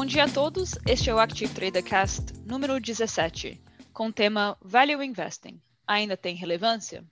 Bom 0.00 0.06
dia 0.06 0.24
a 0.24 0.32
todos, 0.32 0.78
este 0.88 1.10
é 1.10 1.14
o 1.14 1.18
Active 1.18 1.52
Trader 1.52 1.84
Cast 1.84 2.32
número 2.46 2.80
17, 2.80 3.62
com 3.92 4.06
o 4.06 4.12
tema 4.12 4.56
Value 4.62 5.02
Investing. 5.02 5.60
Ainda 5.86 6.16
tem 6.16 6.34
relevância? 6.34 7.04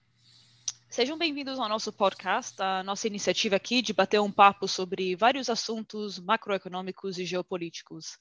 Sejam 0.89 1.19
bem-vindos 1.19 1.59
ao 1.59 1.69
nosso 1.69 1.93
podcast, 1.93 2.57
a 2.63 2.83
nossa 2.83 3.07
iniciativa 3.07 3.57
aqui 3.57 3.83
de 3.83 3.93
bater 3.93 4.19
um 4.23 4.33
papo 4.33 4.67
sobre 4.67 5.15
vários 5.15 5.51
assuntos 5.51 6.19
macroeconômicos 6.19 7.19
e 7.19 7.27
geopolíticos 7.27 8.17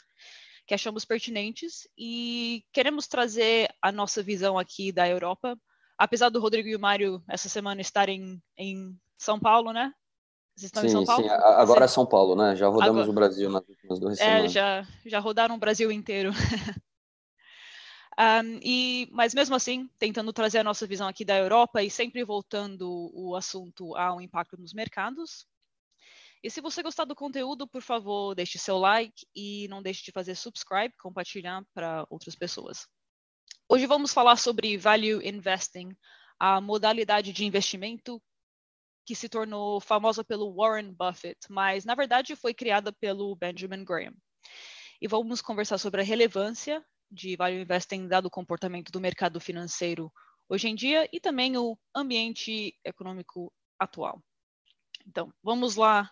que 0.67 0.73
achamos 0.73 1.05
pertinentes 1.05 1.87
e 1.97 2.61
queremos 2.73 3.07
trazer 3.07 3.73
a 3.81 3.89
nossa 3.89 4.21
visão 4.21 4.59
aqui 4.59 4.91
da 4.91 5.07
Europa. 5.07 5.57
Apesar 5.97 6.27
do 6.27 6.41
Rodrigo 6.41 6.67
e 6.67 6.75
o 6.75 6.79
Mário 6.79 7.23
essa 7.29 7.47
semana 7.47 7.79
estarem 7.79 8.43
em 8.57 8.99
São 9.17 9.39
Paulo, 9.39 9.71
né? 9.71 9.93
Vocês 10.57 10.69
estão 10.69 10.81
sim, 10.81 10.87
em 10.87 10.91
São 10.91 11.05
Paulo? 11.05 11.23
Sim, 11.23 11.29
agora 11.29 11.85
é 11.85 11.87
São 11.87 12.05
Paulo, 12.05 12.35
né? 12.35 12.55
Já 12.55 12.67
rodamos 12.67 13.03
agora... 13.03 13.11
o 13.11 13.13
Brasil 13.13 13.47
nas 13.47 13.69
últimas 13.69 13.99
duas 13.99 14.19
é, 14.19 14.23
semanas. 14.23 14.51
Já, 14.51 14.87
já 15.05 15.19
rodaram 15.19 15.53
o 15.53 15.59
Brasil 15.59 15.91
inteiro. 15.91 16.31
Um, 18.17 18.57
e, 18.65 19.07
mas 19.11 19.35
mesmo 19.35 19.55
assim, 19.55 19.87
tentando 19.99 20.33
trazer 20.33 20.57
a 20.57 20.63
nossa 20.63 20.87
visão 20.87 21.07
aqui 21.07 21.23
da 21.23 21.37
Europa 21.37 21.83
e 21.83 21.91
sempre 21.91 22.23
voltando 22.23 23.11
o 23.13 23.35
assunto 23.35 23.95
ao 23.95 24.19
impacto 24.19 24.57
nos 24.57 24.73
mercados. 24.73 25.45
E 26.43 26.49
se 26.49 26.59
você 26.59 26.81
gostar 26.81 27.05
do 27.05 27.13
conteúdo, 27.13 27.67
por 27.67 27.83
favor, 27.83 28.33
deixe 28.33 28.57
seu 28.57 28.79
like 28.79 29.27
e 29.35 29.67
não 29.67 29.83
deixe 29.83 30.03
de 30.03 30.11
fazer 30.11 30.33
subscribe, 30.33 30.95
compartilhar 30.97 31.63
para 31.71 32.03
outras 32.09 32.35
pessoas. 32.35 32.87
Hoje 33.69 33.85
vamos 33.85 34.11
falar 34.11 34.37
sobre 34.37 34.75
value 34.75 35.21
investing, 35.23 35.95
a 36.39 36.59
modalidade 36.59 37.31
de 37.31 37.45
investimento 37.45 38.19
que 39.07 39.15
se 39.15 39.29
tornou 39.29 39.79
famosa 39.79 40.21
pelo 40.21 40.53
Warren 40.53 40.91
Buffett, 40.91 41.39
mas 41.49 41.85
na 41.85 41.95
verdade 41.95 42.35
foi 42.35 42.53
criada 42.53 42.91
pelo 42.91 43.33
Benjamin 43.37 43.85
Graham. 43.85 44.13
E 45.01 45.07
vamos 45.07 45.41
conversar 45.41 45.77
sobre 45.77 46.01
a 46.01 46.03
relevância 46.03 46.85
de 47.09 47.37
value 47.37 47.61
investing 47.61 48.05
dado 48.05 48.25
o 48.25 48.29
comportamento 48.29 48.91
do 48.91 48.99
mercado 48.99 49.39
financeiro 49.39 50.11
hoje 50.49 50.67
em 50.67 50.75
dia 50.75 51.07
e 51.13 51.21
também 51.21 51.57
o 51.57 51.77
ambiente 51.95 52.77
econômico 52.83 53.49
atual. 53.79 54.21
Então, 55.07 55.33
vamos 55.41 55.77
lá, 55.77 56.11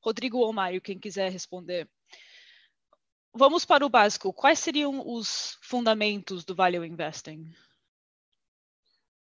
Rodrigo 0.00 0.38
ou 0.38 0.52
Mário, 0.52 0.80
quem 0.80 0.96
quiser 0.96 1.32
responder. 1.32 1.90
Vamos 3.34 3.64
para 3.64 3.84
o 3.84 3.88
básico. 3.88 4.32
Quais 4.32 4.60
seriam 4.60 5.02
os 5.04 5.58
fundamentos 5.60 6.44
do 6.44 6.54
value 6.54 6.84
investing? 6.84 7.52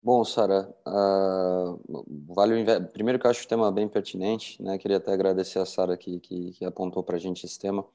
Bom, 0.03 0.25
Sara, 0.25 0.69
uh, 0.86 2.05
value 2.34 2.64
primeiro 2.92 3.19
que 3.20 3.27
eu 3.27 3.31
acho 3.31 3.45
o 3.45 3.48
tema 3.48 3.70
bem 3.70 3.89
pertinente, 3.89 4.61
né? 4.61 4.77
Queria 4.77 4.97
até 4.97 5.12
agradecer 5.12 5.61
a 5.61 5.64
Sara 5.64 5.97
que, 5.97 6.19
que, 6.19 6.53
que 6.53 6.64
apontou 6.64 7.05
para 7.05 7.17
a 7.17 7.20
gente 7.20 7.47
esse 7.47 7.59
tema 7.59 7.86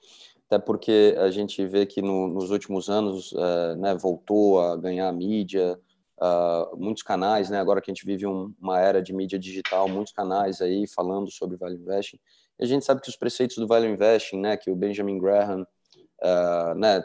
até 0.47 0.57
porque 0.57 1.15
a 1.19 1.29
gente 1.29 1.65
vê 1.65 1.85
que 1.85 2.01
no, 2.01 2.27
nos 2.27 2.49
últimos 2.49 2.89
anos 2.89 3.33
é, 3.33 3.75
né, 3.75 3.95
voltou 3.95 4.61
a 4.61 4.77
ganhar 4.77 5.11
mídia, 5.11 5.77
uh, 6.17 6.77
muitos 6.77 7.03
canais, 7.03 7.49
né, 7.49 7.59
agora 7.59 7.81
que 7.81 7.91
a 7.91 7.93
gente 7.93 8.05
vive 8.05 8.25
um, 8.25 8.53
uma 8.59 8.79
era 8.79 9.01
de 9.01 9.13
mídia 9.13 9.37
digital, 9.37 9.89
muitos 9.89 10.13
canais 10.13 10.61
aí 10.61 10.87
falando 10.87 11.29
sobre 11.29 11.57
Value 11.57 11.75
Investing, 11.75 12.17
e 12.59 12.63
a 12.63 12.67
gente 12.67 12.85
sabe 12.85 13.01
que 13.01 13.09
os 13.09 13.17
preceitos 13.17 13.57
do 13.57 13.67
Value 13.67 13.89
Investing, 13.89 14.37
né, 14.37 14.55
que 14.55 14.71
o 14.71 14.75
Benjamin 14.75 15.19
Graham 15.19 15.67
uh, 16.23 16.75
né, 16.75 17.03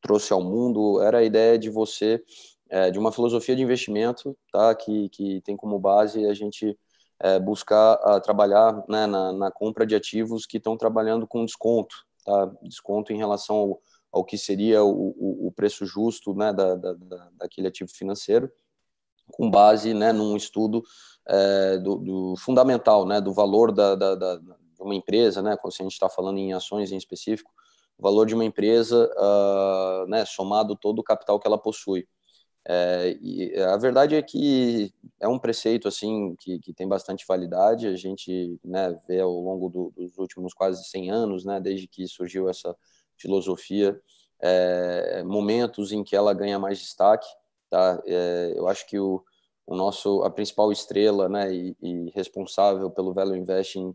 trouxe 0.00 0.32
ao 0.32 0.42
mundo, 0.42 1.02
era 1.02 1.18
a 1.18 1.24
ideia 1.24 1.58
de 1.58 1.70
você, 1.70 2.22
é, 2.68 2.90
de 2.90 2.98
uma 2.98 3.12
filosofia 3.12 3.54
de 3.54 3.62
investimento, 3.62 4.36
tá, 4.52 4.74
que, 4.74 5.08
que 5.10 5.40
tem 5.42 5.56
como 5.56 5.78
base 5.78 6.26
a 6.26 6.34
gente 6.34 6.78
é, 7.20 7.38
buscar 7.38 7.94
uh, 8.04 8.20
trabalhar 8.20 8.84
né, 8.88 9.06
na, 9.06 9.32
na 9.32 9.50
compra 9.50 9.86
de 9.86 9.94
ativos 9.94 10.46
que 10.46 10.56
estão 10.56 10.76
trabalhando 10.76 11.26
com 11.26 11.44
desconto, 11.44 11.94
tá? 12.24 12.52
desconto 12.62 13.12
em 13.12 13.16
relação 13.16 13.56
ao, 13.56 13.80
ao 14.12 14.24
que 14.24 14.36
seria 14.36 14.82
o, 14.82 15.14
o, 15.16 15.46
o 15.48 15.52
preço 15.52 15.86
justo 15.86 16.34
né, 16.34 16.52
da, 16.52 16.74
da, 16.74 16.94
daquele 17.38 17.68
ativo 17.68 17.90
financeiro, 17.90 18.50
com 19.32 19.50
base 19.50 19.94
né, 19.94 20.12
num 20.12 20.36
estudo 20.36 20.82
é, 21.26 21.78
do, 21.78 21.96
do, 21.96 22.34
fundamental, 22.36 23.06
né, 23.06 23.20
do 23.20 23.32
valor 23.32 23.72
da, 23.72 23.94
da, 23.94 24.14
da, 24.14 24.36
de 24.36 24.52
uma 24.80 24.94
empresa, 24.94 25.40
né, 25.40 25.56
se 25.70 25.82
a 25.82 25.84
gente 25.84 25.92
está 25.92 26.08
falando 26.08 26.38
em 26.38 26.52
ações 26.52 26.92
em 26.92 26.96
específico, 26.96 27.50
o 27.96 28.02
valor 28.02 28.26
de 28.26 28.34
uma 28.34 28.44
empresa 28.44 29.10
uh, 29.16 30.06
né, 30.08 30.24
somado 30.24 30.76
todo 30.76 30.98
o 30.98 31.04
capital 31.04 31.38
que 31.38 31.46
ela 31.46 31.58
possui. 31.58 32.06
É, 32.66 33.18
e 33.20 33.54
a 33.60 33.76
verdade 33.76 34.14
é 34.14 34.22
que 34.22 34.92
é 35.20 35.28
um 35.28 35.38
preceito 35.38 35.86
assim 35.86 36.34
que, 36.38 36.58
que 36.58 36.72
tem 36.72 36.88
bastante 36.88 37.24
validade. 37.26 37.86
A 37.86 37.96
gente 37.96 38.58
né, 38.64 38.98
vê 39.06 39.20
ao 39.20 39.32
longo 39.32 39.68
do, 39.68 39.92
dos 39.96 40.16
últimos 40.18 40.54
quase 40.54 40.84
100 40.84 41.10
anos, 41.10 41.44
né, 41.44 41.60
desde 41.60 41.86
que 41.86 42.06
surgiu 42.08 42.48
essa 42.48 42.74
filosofia, 43.16 44.00
é, 44.40 45.22
momentos 45.24 45.92
em 45.92 46.02
que 46.02 46.16
ela 46.16 46.32
ganha 46.32 46.58
mais 46.58 46.78
destaque. 46.78 47.26
Tá? 47.70 48.02
É, 48.06 48.54
eu 48.56 48.66
acho 48.68 48.86
que 48.86 48.98
o, 48.98 49.22
o 49.66 49.76
nosso 49.76 50.22
a 50.22 50.30
principal 50.30 50.72
estrela, 50.72 51.28
né, 51.28 51.54
e, 51.54 51.76
e 51.82 52.10
responsável 52.14 52.90
pelo 52.90 53.12
Value 53.12 53.36
Investing 53.36 53.94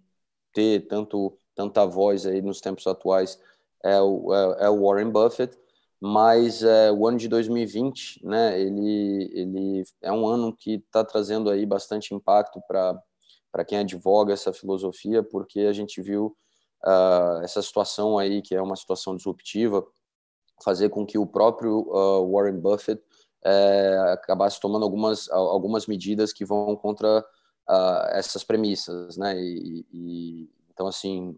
ter 0.53 0.87
tanto 0.87 1.37
tanta 1.55 1.85
voz 1.85 2.25
aí 2.25 2.41
nos 2.41 2.61
tempos 2.61 2.87
atuais 2.87 3.39
é 3.83 3.99
o, 4.01 4.33
é, 4.33 4.65
é 4.65 4.69
o 4.69 4.81
Warren 4.81 5.09
Buffett 5.09 5.57
mas 6.01 6.63
é, 6.63 6.91
o 6.91 7.05
ano 7.07 7.17
de 7.17 7.27
2020, 7.27 8.25
né, 8.25 8.59
ele, 8.59 9.31
ele 9.33 9.83
é 10.01 10.11
um 10.11 10.25
ano 10.25 10.55
que 10.55 10.75
está 10.75 11.03
trazendo 11.03 11.49
aí 11.49 11.65
bastante 11.65 12.13
impacto 12.13 12.61
para 12.67 13.65
quem 13.65 13.79
advoga 13.79 14.33
essa 14.33 14.53
filosofia, 14.53 15.21
porque 15.21 15.61
a 15.61 15.73
gente 15.73 16.01
viu 16.01 16.35
uh, 16.85 17.43
essa 17.43 17.61
situação 17.61 18.17
aí 18.17 18.41
que 18.41 18.55
é 18.55 18.61
uma 18.61 18.75
situação 18.75 19.15
disruptiva 19.15 19.85
fazer 20.63 20.89
com 20.89 21.05
que 21.05 21.17
o 21.17 21.25
próprio 21.25 21.81
uh, 21.89 22.31
Warren 22.31 22.59
Buffett 22.59 23.01
uh, 23.45 24.11
acabasse 24.11 24.59
tomando 24.59 24.83
algumas 24.83 25.29
algumas 25.29 25.87
medidas 25.87 26.33
que 26.33 26.45
vão 26.45 26.75
contra 26.75 27.25
ah, 27.67 28.09
essas 28.13 28.43
premissas, 28.43 29.15
né? 29.15 29.39
E, 29.39 29.85
e, 29.93 30.49
então 30.73 30.87
assim 30.87 31.37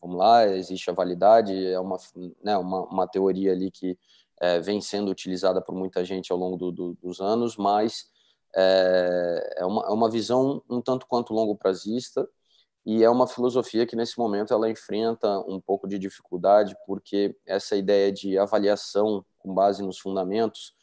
vamos 0.00 0.16
lá, 0.16 0.46
existe 0.46 0.90
a 0.90 0.92
validade, 0.92 1.66
é 1.66 1.78
uma, 1.78 1.96
né, 2.42 2.56
uma, 2.56 2.84
uma 2.84 3.06
teoria 3.06 3.52
ali 3.52 3.70
que 3.70 3.98
é, 4.40 4.60
vem 4.60 4.80
sendo 4.80 5.10
utilizada 5.10 5.60
por 5.60 5.74
muita 5.74 6.04
gente 6.04 6.32
ao 6.32 6.38
longo 6.38 6.56
do, 6.56 6.72
do, 6.72 6.94
dos 6.94 7.20
anos, 7.20 7.56
mas 7.56 8.06
é, 8.54 9.54
é, 9.58 9.66
uma, 9.66 9.86
é 9.86 9.90
uma 9.90 10.10
visão 10.10 10.62
um 10.68 10.80
tanto 10.80 11.06
quanto 11.06 11.34
longo 11.34 11.56
prazista 11.56 12.28
e 12.84 13.02
é 13.02 13.10
uma 13.10 13.26
filosofia 13.26 13.86
que 13.86 13.96
nesse 13.96 14.18
momento 14.18 14.54
ela 14.54 14.70
enfrenta 14.70 15.40
um 15.40 15.60
pouco 15.60 15.88
de 15.88 15.98
dificuldade 15.98 16.76
porque 16.86 17.36
essa 17.44 17.76
ideia 17.76 18.12
de 18.12 18.38
avaliação 18.38 19.24
com 19.38 19.52
base 19.52 19.82
nos 19.82 19.98
fundamentos 19.98 20.74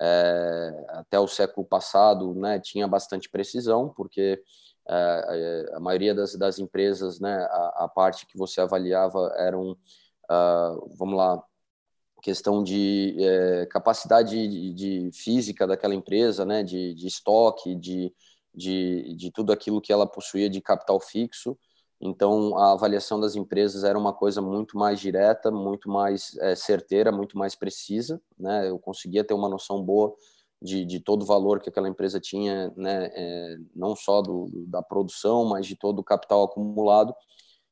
é, 0.00 0.86
até 0.88 1.18
o 1.18 1.26
século 1.26 1.66
passado 1.66 2.34
né, 2.34 2.60
tinha 2.60 2.86
bastante 2.86 3.28
precisão 3.28 3.88
porque 3.88 4.42
é, 4.90 5.70
a 5.74 5.80
maioria 5.80 6.14
das, 6.14 6.34
das 6.34 6.58
empresas, 6.58 7.20
né, 7.20 7.36
a, 7.50 7.84
a, 7.84 7.88
parte 7.88 8.26
que 8.26 8.38
você 8.38 8.60
avaliava 8.60 9.32
eram, 9.36 9.72
uh, 9.72 10.96
vamos 10.96 11.16
lá, 11.16 11.42
questão 12.22 12.62
de 12.62 13.16
é, 13.18 13.66
capacidade 13.66 14.48
de, 14.48 14.74
de, 14.74 15.10
física 15.12 15.66
daquela 15.66 15.94
empresa, 15.94 16.44
né, 16.44 16.62
de, 16.62 16.94
de 16.94 17.06
estoque, 17.06 17.74
de, 17.74 18.12
de, 18.54 19.14
de 19.14 19.30
tudo 19.30 19.52
aquilo 19.52 19.80
que 19.80 19.92
ela 19.92 20.06
possuía 20.06 20.48
de 20.50 20.60
capital 20.60 21.00
fixo. 21.00 21.56
Então, 22.00 22.56
a 22.56 22.72
avaliação 22.72 23.18
das 23.18 23.34
empresas 23.34 23.82
era 23.82 23.98
uma 23.98 24.12
coisa 24.12 24.40
muito 24.40 24.78
mais 24.78 25.00
direta, 25.00 25.50
muito 25.50 25.90
mais 25.90 26.36
é, 26.38 26.54
certeira, 26.54 27.10
muito 27.10 27.36
mais 27.36 27.54
precisa. 27.56 28.20
Né? 28.38 28.68
Eu 28.68 28.78
conseguia 28.78 29.24
ter 29.24 29.34
uma 29.34 29.48
noção 29.48 29.82
boa 29.82 30.14
de, 30.60 30.84
de 30.84 31.00
todo 31.00 31.22
o 31.22 31.26
valor 31.26 31.60
que 31.60 31.68
aquela 31.68 31.88
empresa 31.88 32.20
tinha, 32.20 32.72
né, 32.76 33.10
é, 33.12 33.56
não 33.74 33.94
só 33.94 34.20
do, 34.20 34.50
da 34.66 34.82
produção, 34.82 35.44
mas 35.44 35.66
de 35.66 35.76
todo 35.76 36.00
o 36.00 36.04
capital 36.04 36.44
acumulado. 36.44 37.14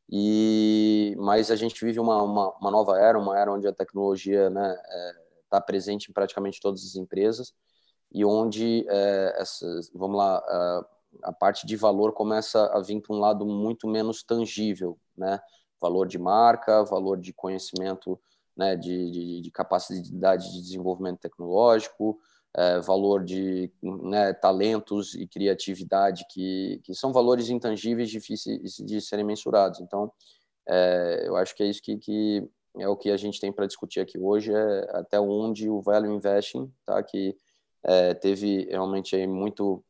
E 0.09 1.17
mas 1.19 1.51
a 1.51 1.57
gente 1.57 1.85
vive 1.85 1.99
uma, 1.99 2.23
uma, 2.23 2.53
uma 2.61 2.71
nova 2.71 2.99
era, 2.99 3.19
uma 3.19 3.39
era 3.39 3.53
onde 3.53 3.67
a 3.67 3.73
tecnologia 3.73 4.47
está 4.47 4.61
né, 4.61 4.77
é, 4.89 5.13
tá 5.51 5.61
presente 5.61 6.11
em 6.11 6.13
praticamente 6.13 6.61
todas 6.61 6.85
as 6.85 6.95
empresas 6.95 7.53
e 8.13 8.25
onde 8.25 8.87
é, 8.89 9.37
essas, 9.39 9.91
vamos 9.93 10.17
lá, 10.17 10.39
a, 10.39 10.87
a, 11.25 11.33
parte 11.33 11.67
de 11.67 11.77
valor 11.77 12.13
começa 12.13 12.67
a 12.73 12.81
vir 12.81 13.01
para 13.01 13.15
um 13.15 13.19
lado 13.19 13.45
muito 13.45 13.89
menos 13.89 14.23
tangível, 14.23 14.99
né? 15.17 15.41
Valor 15.81 16.07
de 16.07 16.19
marca, 16.19 16.85
valor 16.85 17.19
de 17.19 17.33
conhecimento, 17.33 18.19
né? 18.57 18.77
De, 18.77 19.11
de, 19.11 19.41
de 19.43 19.51
capacidade 19.51 20.53
de 20.53 20.63
desenvolvimento 20.63 21.19
tecnológico, 21.19 22.19
é, 22.57 22.81
valor 22.81 23.23
de 23.23 23.71
né, 23.83 24.33
talentos 24.33 25.15
e 25.15 25.27
criatividade, 25.27 26.25
que, 26.31 26.81
que 26.83 26.95
são 26.95 27.13
valores 27.13 27.51
intangíveis, 27.51 28.09
difíceis 28.09 28.77
de 28.79 29.01
serem 29.01 29.27
mensurados. 29.27 29.79
Então, 29.81 30.11
é, 30.67 31.25
eu 31.27 31.37
acho 31.37 31.55
que 31.55 31.63
é 31.63 31.67
isso 31.67 31.83
que, 31.83 31.99
que 31.99 32.49
é 32.79 32.89
o 32.89 32.97
que 32.97 33.11
a 33.11 33.17
gente 33.17 33.39
tem 33.39 33.53
para 33.53 33.67
discutir 33.67 34.01
aqui 34.01 34.19
hoje, 34.19 34.55
é 34.55 34.97
até 34.97 35.21
onde 35.21 35.69
o 35.69 35.83
value 35.83 36.15
investing, 36.15 36.73
tá, 36.87 37.03
que 37.03 37.37
é, 37.85 38.15
teve 38.15 38.65
realmente 38.71 39.15
aí 39.15 39.27
muito 39.27 39.85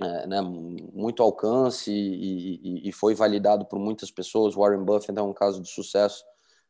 é, 0.00 0.26
né, 0.26 0.40
muito 0.42 1.22
alcance 1.22 1.90
e, 1.90 2.82
e, 2.84 2.88
e, 2.88 2.92
foi 2.92 3.14
validado 3.14 3.64
por 3.66 3.78
muitas 3.78 4.10
pessoas. 4.10 4.54
Warren 4.54 4.84
Buffett 4.84 5.18
é 5.18 5.22
um 5.22 5.32
caso 5.32 5.60
de 5.60 5.68
sucesso 5.70 6.22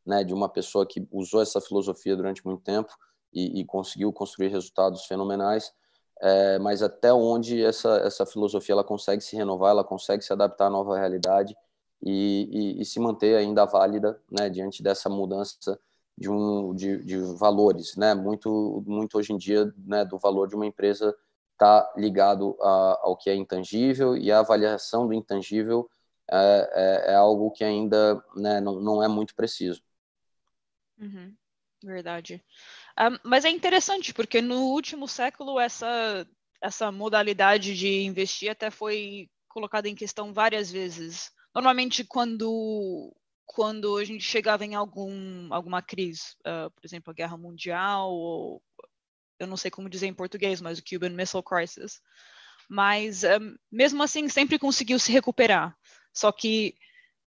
né, 0.04 0.22
de 0.22 0.32
uma 0.32 0.48
pessoa 0.48 0.86
que 0.86 1.06
usou 1.10 1.42
essa 1.42 1.60
filosofia 1.60 2.16
durante 2.16 2.44
muito 2.46 2.62
tempo 2.62 2.96
e, 3.36 3.60
e 3.60 3.64
conseguiu 3.66 4.10
construir 4.12 4.48
resultados 4.48 5.04
fenomenais, 5.04 5.70
é, 6.22 6.58
mas 6.58 6.82
até 6.82 7.12
onde 7.12 7.62
essa, 7.62 7.98
essa 7.98 8.24
filosofia 8.24 8.72
ela 8.72 8.84
consegue 8.84 9.22
se 9.22 9.36
renovar, 9.36 9.72
ela 9.72 9.84
consegue 9.84 10.24
se 10.24 10.32
adaptar 10.32 10.68
à 10.68 10.70
nova 10.70 10.98
realidade 10.98 11.54
e, 12.02 12.48
e, 12.50 12.80
e 12.80 12.84
se 12.86 12.98
manter 12.98 13.36
ainda 13.36 13.66
válida 13.66 14.18
né, 14.30 14.48
diante 14.48 14.82
dessa 14.82 15.10
mudança 15.10 15.78
de, 16.16 16.30
um, 16.30 16.74
de, 16.74 17.04
de 17.04 17.18
valores, 17.38 17.94
né? 17.96 18.14
Muito, 18.14 18.82
muito 18.86 19.18
hoje 19.18 19.34
em 19.34 19.36
dia, 19.36 19.70
né, 19.76 20.02
do 20.06 20.18
valor 20.18 20.48
de 20.48 20.54
uma 20.54 20.64
empresa 20.64 21.14
está 21.52 21.92
ligado 21.96 22.56
a, 22.62 23.00
ao 23.02 23.16
que 23.16 23.28
é 23.28 23.34
intangível 23.34 24.16
e 24.16 24.32
a 24.32 24.40
avaliação 24.40 25.06
do 25.06 25.12
intangível 25.12 25.90
é, 26.30 26.70
é, 27.08 27.12
é 27.12 27.14
algo 27.14 27.50
que 27.50 27.62
ainda 27.62 28.22
né, 28.34 28.60
não, 28.60 28.80
não 28.80 29.02
é 29.02 29.08
muito 29.08 29.34
preciso. 29.34 29.82
Uhum, 30.98 31.34
verdade. 31.84 32.42
Um, 32.98 33.18
mas 33.22 33.44
é 33.44 33.50
interessante 33.50 34.14
porque 34.14 34.40
no 34.40 34.70
último 34.72 35.06
século 35.06 35.60
essa 35.60 36.26
essa 36.62 36.90
modalidade 36.90 37.76
de 37.76 38.02
investir 38.02 38.50
até 38.50 38.70
foi 38.70 39.28
colocada 39.48 39.88
em 39.88 39.94
questão 39.94 40.32
várias 40.32 40.70
vezes. 40.70 41.30
Normalmente 41.54 42.04
quando 42.04 43.14
quando 43.46 43.96
a 43.96 44.04
gente 44.04 44.24
chegava 44.24 44.64
em 44.64 44.74
algum, 44.74 45.52
alguma 45.52 45.80
crise, 45.80 46.34
uh, 46.40 46.70
por 46.70 46.84
exemplo, 46.84 47.10
a 47.10 47.14
Guerra 47.14 47.38
Mundial, 47.38 48.12
ou 48.12 48.62
eu 49.38 49.46
não 49.46 49.56
sei 49.56 49.70
como 49.70 49.88
dizer 49.88 50.06
em 50.06 50.14
português, 50.14 50.60
mas 50.60 50.78
o 50.78 50.84
Cuban 50.84 51.10
Missile 51.10 51.42
Crisis. 51.42 52.00
Mas, 52.68 53.22
um, 53.22 53.28
ah, 53.28 53.38
mesmo 53.70 54.02
assim, 54.02 54.28
sempre 54.28 54.58
conseguiu 54.58 54.98
se 54.98 55.12
recuperar. 55.12 55.76
Só 56.12 56.32
que 56.32 56.74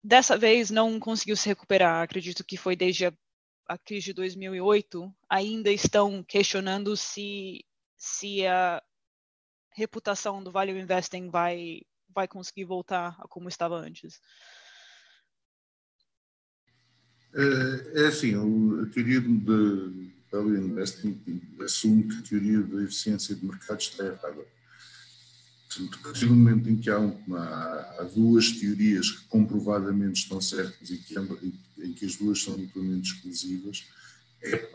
dessa 0.04 0.38
vez 0.38 0.72
não 0.72 1.00
conseguiu 1.00 1.36
se 1.36 1.50
recuperar. 1.50 2.04
Acredito 2.04 2.44
que 2.44 2.58
foi 2.58 2.76
desde 2.76 3.08
a, 3.08 3.14
a 3.68 3.78
crise 3.78 4.08
de 4.08 4.14
2008. 4.14 5.14
Ainda 5.30 5.72
estão 5.72 6.24
questionando 6.24 6.96
se, 6.96 7.66
se 7.98 8.46
a 8.46 8.82
reputação 9.72 10.44
do 10.44 10.52
Value 10.52 10.80
Investing 10.80 11.30
vai, 11.30 11.82
vai 12.10 12.28
conseguir 12.28 12.66
voltar 12.66 13.16
a 13.20 13.28
como 13.28 13.50
estava 13.50 13.76
antes. 13.78 14.22
É, 17.34 18.04
é 18.04 18.08
assim, 18.08 18.34
a 18.34 18.94
teoria 18.94 19.20
de 19.20 20.14
value 20.32 20.58
investing 20.58 21.22
assume 21.62 22.08
que 22.08 22.18
a 22.18 22.22
teoria 22.22 22.62
da 22.62 22.84
eficiência 22.84 23.36
de 23.36 23.46
mercado 23.46 23.80
está 23.80 24.06
errada. 24.06 24.46
A 25.78 26.04
partir 26.04 26.26
do 26.28 26.36
momento 26.36 26.70
em 26.70 26.78
que 26.78 26.90
há, 26.90 27.00
uma, 27.00 27.40
há 27.40 28.04
duas 28.16 28.52
teorias 28.52 29.12
que 29.12 29.26
comprovadamente 29.28 30.22
estão 30.22 30.40
certas 30.40 30.90
e 30.90 30.98
que, 30.98 31.16
em 31.80 31.94
que 31.94 32.06
as 32.06 32.16
duas 32.16 32.42
são 32.42 32.58
mutuamente 32.58 33.14
exclusivas, 33.14 33.86
é, 34.42 34.70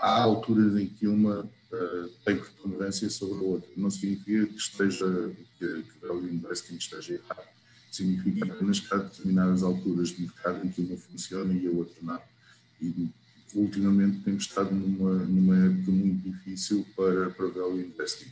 há 0.00 0.22
alturas 0.22 0.76
em 0.76 0.86
que 0.86 1.06
uma 1.06 1.40
uh, 1.40 2.08
tem 2.24 2.36
preponderância 2.36 3.10
sobre 3.10 3.38
a 3.38 3.48
outra. 3.48 3.70
Não 3.76 3.90
significa 3.90 4.46
que 4.46 4.56
esteja 4.56 5.34
que, 5.58 5.82
que 5.82 6.06
investing 6.30 6.76
esteja 6.76 7.14
errado 7.14 7.58
significa 7.90 8.52
apenas 8.52 8.80
que 8.80 8.94
há 8.94 8.98
determinadas 8.98 9.62
alturas 9.62 10.08
de 10.10 10.22
mercado 10.22 10.64
em 10.64 10.70
que 10.70 10.80
uma 10.82 10.96
funciona 10.96 11.52
e 11.52 11.66
a 11.66 11.70
outra 11.70 11.96
não. 12.02 12.20
E 12.80 13.10
ultimamente 13.54 14.20
temos 14.20 14.44
estado 14.44 14.74
numa, 14.74 15.14
numa 15.24 15.56
época 15.56 15.90
muito 15.90 16.30
difícil 16.30 16.86
para, 16.96 17.30
para 17.30 17.48
value 17.48 17.80
investing. 17.80 18.30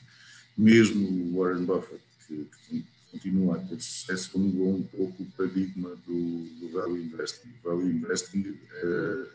Mesmo 0.57 1.07
o 1.07 1.39
Warren 1.39 1.65
Buffett, 1.65 2.01
que, 2.27 2.49
que 2.69 2.85
continua 3.11 3.57
a 3.57 3.59
ter 3.59 3.81
sucesso, 3.81 4.39
mudou 4.39 4.77
um 4.77 4.83
pouco 4.83 5.23
o 5.23 5.27
paradigma 5.37 5.91
do, 6.07 6.45
do 6.61 6.71
value 6.73 7.03
investing. 7.03 7.49
O 7.49 7.69
value 7.69 7.91
investing, 7.91 8.41
uh, 8.41 9.27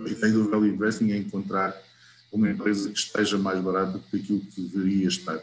a 0.00 0.08
ideia 0.08 0.32
do 0.32 0.50
value 0.50 0.74
investing 0.74 1.12
é 1.12 1.16
encontrar 1.16 1.80
uma 2.30 2.50
empresa 2.50 2.90
que 2.90 2.98
esteja 2.98 3.36
mais 3.38 3.60
barata 3.62 3.92
do 3.92 4.00
que 4.00 4.16
aquilo 4.16 4.40
que 4.40 4.62
deveria 4.62 5.08
estar 5.08 5.42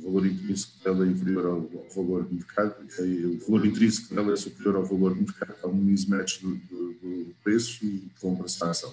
o 0.00 0.02
valor 0.02 0.26
intrínseco 0.26 0.82
dela 0.82 1.04
é 1.04 1.08
inferior 1.10 1.46
ao, 1.46 1.56
ao 1.56 2.04
valor 2.04 2.26
de 2.26 2.34
mercado, 2.34 2.74
o 2.80 3.50
valor 3.50 3.66
intrínseco 3.66 4.14
dela 4.14 4.32
é 4.32 4.36
superior 4.36 4.76
ao 4.76 4.84
valor 4.84 5.14
de 5.14 5.20
mercado, 5.20 5.54
há 5.62 5.66
um 5.68 5.74
mismatch 5.74 6.40
do, 6.40 6.54
do, 6.54 6.92
do 6.94 7.34
preço 7.44 7.84
e 7.84 8.10
compra-se 8.20 8.62
a 8.64 8.70
ação. 8.70 8.92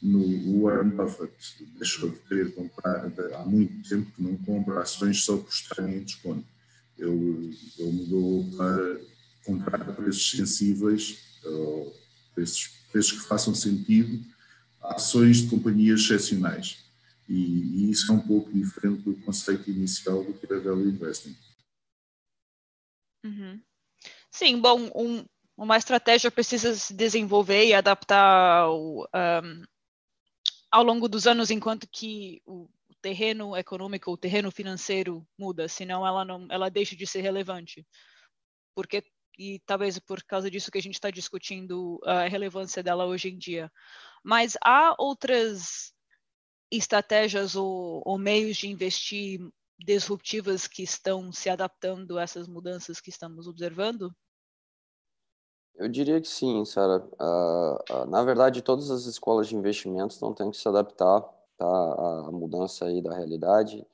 No 0.00 0.62
Warren 0.62 0.90
Buffett 0.90 1.32
deixou 1.76 2.10
de 2.10 2.18
querer 2.20 2.54
comprar, 2.54 3.10
há 3.34 3.44
muito 3.44 3.88
tempo 3.88 4.10
que 4.12 4.22
não 4.22 4.36
compra 4.36 4.80
ações 4.80 5.24
só 5.24 5.36
por 5.36 5.48
estarem 5.48 5.96
em 5.96 6.04
desconto. 6.04 6.46
Ele, 6.96 7.56
ele 7.78 7.92
mudou 7.92 8.44
para 8.56 9.00
comprar 9.44 9.82
a 9.82 9.92
preços 9.92 10.30
sensíveis, 10.30 11.18
preços, 12.34 12.70
preços 12.92 13.20
que 13.20 13.26
façam 13.26 13.54
sentido, 13.54 14.24
ações 14.80 15.38
de 15.38 15.48
companhias 15.48 16.00
excepcionais 16.00 16.88
e, 17.28 17.34
e, 17.34 17.90
isso 17.90 18.10
é 18.10 18.14
um 18.14 18.20
pouco 18.20 18.50
diferente 18.50 19.02
do 19.02 19.14
conceito 19.16 19.70
inicial 19.70 20.24
do 20.24 20.32
que 20.32 20.46
era 20.46 20.60
value 20.60 20.88
investing. 20.88 21.36
Uhum. 23.24 23.60
Sim, 24.30 24.60
bom, 24.60 24.90
um, 24.94 25.24
uma 25.56 25.76
estratégia 25.76 26.30
precisa 26.30 26.74
se 26.74 26.94
desenvolver 26.94 27.66
e 27.66 27.74
adaptar 27.74 28.60
ao, 28.60 29.02
um, 29.02 29.62
ao 30.70 30.82
longo 30.82 31.08
dos 31.08 31.26
anos, 31.26 31.50
enquanto 31.50 31.88
que 31.90 32.42
o 32.46 32.68
terreno 33.00 33.56
econômico, 33.56 34.10
o 34.10 34.16
terreno 34.16 34.50
financeiro 34.50 35.26
muda, 35.38 35.68
senão 35.68 36.06
ela 36.06 36.24
não, 36.24 36.46
ela 36.50 36.68
deixa 36.68 36.96
de 36.96 37.06
ser 37.06 37.20
relevante. 37.20 37.86
Porque 38.74 39.02
e 39.38 39.60
talvez 39.60 39.98
por 40.00 40.22
causa 40.24 40.50
disso 40.50 40.70
que 40.70 40.78
a 40.78 40.82
gente 40.82 40.94
está 40.94 41.10
discutindo 41.10 42.00
a 42.04 42.26
relevância 42.26 42.82
dela 42.82 43.06
hoje 43.06 43.28
em 43.28 43.38
dia. 43.38 43.70
Mas 44.22 44.56
há 44.62 44.96
outras 44.98 45.94
estratégias 46.70 47.54
ou, 47.54 48.02
ou 48.04 48.18
meios 48.18 48.56
de 48.56 48.68
investir 48.68 49.40
disruptivas 49.78 50.66
que 50.66 50.82
estão 50.82 51.32
se 51.32 51.48
adaptando 51.48 52.18
a 52.18 52.22
essas 52.22 52.48
mudanças 52.48 53.00
que 53.00 53.10
estamos 53.10 53.46
observando? 53.46 54.12
Eu 55.78 55.88
diria 55.88 56.20
que 56.20 56.28
sim, 56.28 56.64
Sara. 56.64 57.08
Uh, 57.20 58.02
uh, 58.02 58.06
na 58.10 58.22
verdade, 58.24 58.62
todas 58.62 58.90
as 58.90 59.06
escolas 59.06 59.48
de 59.48 59.54
investimentos 59.54 60.16
estão 60.16 60.34
tendo 60.34 60.50
que 60.50 60.56
se 60.56 60.68
adaptar 60.68 61.20
tá, 61.56 61.66
à 62.26 62.30
mudança 62.32 62.86
aí 62.86 63.00
da 63.00 63.14
realidade. 63.14 63.86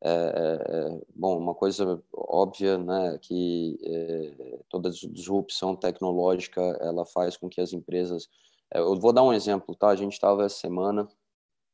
É, 0.00 0.10
é, 0.10 0.96
é, 0.96 1.00
bom, 1.14 1.38
uma 1.38 1.54
coisa 1.54 2.00
óbvia, 2.12 2.76
né, 2.76 3.18
que 3.22 3.78
é, 3.82 4.60
toda 4.68 4.90
disrupção 4.90 5.74
tecnológica 5.74 6.60
ela 6.80 7.06
faz 7.06 7.36
com 7.36 7.48
que 7.48 7.60
as 7.60 7.72
empresas. 7.72 8.28
É, 8.72 8.80
eu 8.80 9.00
vou 9.00 9.12
dar 9.12 9.22
um 9.22 9.32
exemplo, 9.32 9.74
tá? 9.74 9.88
A 9.88 9.96
gente 9.96 10.12
estava 10.12 10.44
essa 10.44 10.56
semana 10.58 11.08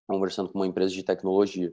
conversando 0.07 0.49
com 0.49 0.59
uma 0.59 0.67
empresa 0.67 0.95
de 0.95 1.02
tecnologia. 1.02 1.73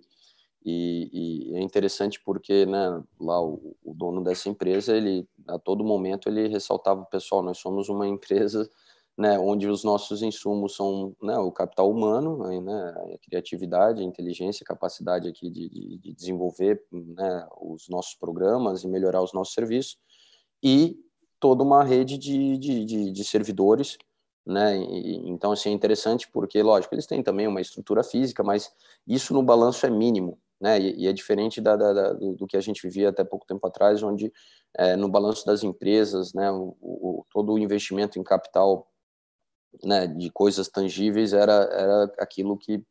E, 0.70 1.50
e 1.54 1.56
é 1.56 1.62
interessante 1.62 2.22
porque, 2.22 2.66
né, 2.66 3.02
lá 3.22 3.42
o, 3.42 3.74
o, 3.82 3.94
dono 3.94 4.22
dessa 4.22 4.50
empresa, 4.50 4.94
ele 4.94 5.26
a 5.48 5.58
todo 5.58 5.82
momento 5.82 6.28
ele 6.28 6.50
ressaltava 6.50 7.06
pessoal, 7.06 7.42
nós 7.42 7.58
somos 7.58 7.88
uma 7.88 8.06
empresa, 8.06 8.70
né, 9.18 9.40
onde 9.40 9.66
os 9.66 9.86
nossos 9.86 10.22
insumos 10.22 10.76
são, 10.76 11.16
né, 11.24 11.38
o 11.38 11.54
capital 11.54 11.90
humano, 11.90 12.40
né, 12.62 12.94
a 13.14 13.18
criatividade, 13.20 14.02
a 14.02 14.06
inteligência, 14.06 14.66
a 14.66 14.68
capacidade 14.68 15.30
aqui 15.30 15.50
de, 15.50 15.70
de, 15.70 15.98
de 16.00 16.14
desenvolver, 16.14 16.84
né, 16.92 17.48
os 17.62 17.88
nossos 17.88 18.16
programas 18.16 18.84
e 18.84 18.90
melhorar 18.90 19.24
os 19.24 19.32
nossos 19.32 19.54
serviços 19.54 19.98
e 20.62 21.00
toda 21.40 21.64
uma 21.64 21.82
rede 21.82 22.18
de, 22.18 22.58
de, 22.58 22.84
de, 22.84 23.12
de 23.14 23.24
servidores 23.24 23.98
né? 24.46 24.78
E, 24.78 25.30
então, 25.30 25.52
assim, 25.52 25.70
é 25.70 25.74
interessante 25.74 26.30
porque, 26.32 26.64
lógico, 26.64 26.96
eles 26.96 27.06
têm 27.06 27.22
também 27.22 27.48
uma 27.48 27.60
estrutura 27.60 28.02
física, 28.02 28.42
mas 28.42 28.72
isso 29.06 29.34
no 29.34 29.44
balanço 29.44 29.86
é 29.86 29.90
mínimo, 29.90 30.40
né? 30.60 30.80
E, 30.80 31.04
e 31.04 31.08
é 31.08 31.14
diferente 31.14 31.62
da, 31.62 31.76
da, 31.76 31.94
da, 31.94 32.14
do, 32.14 32.36
do, 32.36 32.48
que 32.48 32.58
a 32.58 32.62
gente 32.62 32.82
vivia 32.82 33.10
até 33.10 33.24
pouco 33.24 33.46
tempo 33.46 33.66
atrás, 33.68 34.02
onde 34.04 34.32
é, 34.78 34.96
no 34.96 35.10
balanço 35.10 35.46
das 35.46 35.64
empresas, 35.64 36.34
né, 36.34 36.52
o, 36.52 36.76
o, 36.82 37.26
todo 37.32 37.54
o 37.54 37.60
investimento 37.60 38.20
em 38.20 38.24
capital, 38.24 38.88
né, 39.84 40.08
de 40.08 40.30
coisas 40.32 40.68
tangíveis 40.68 41.34
era, 41.34 41.54
era 41.72 42.14
aquilo 42.20 42.58
que 42.58 42.84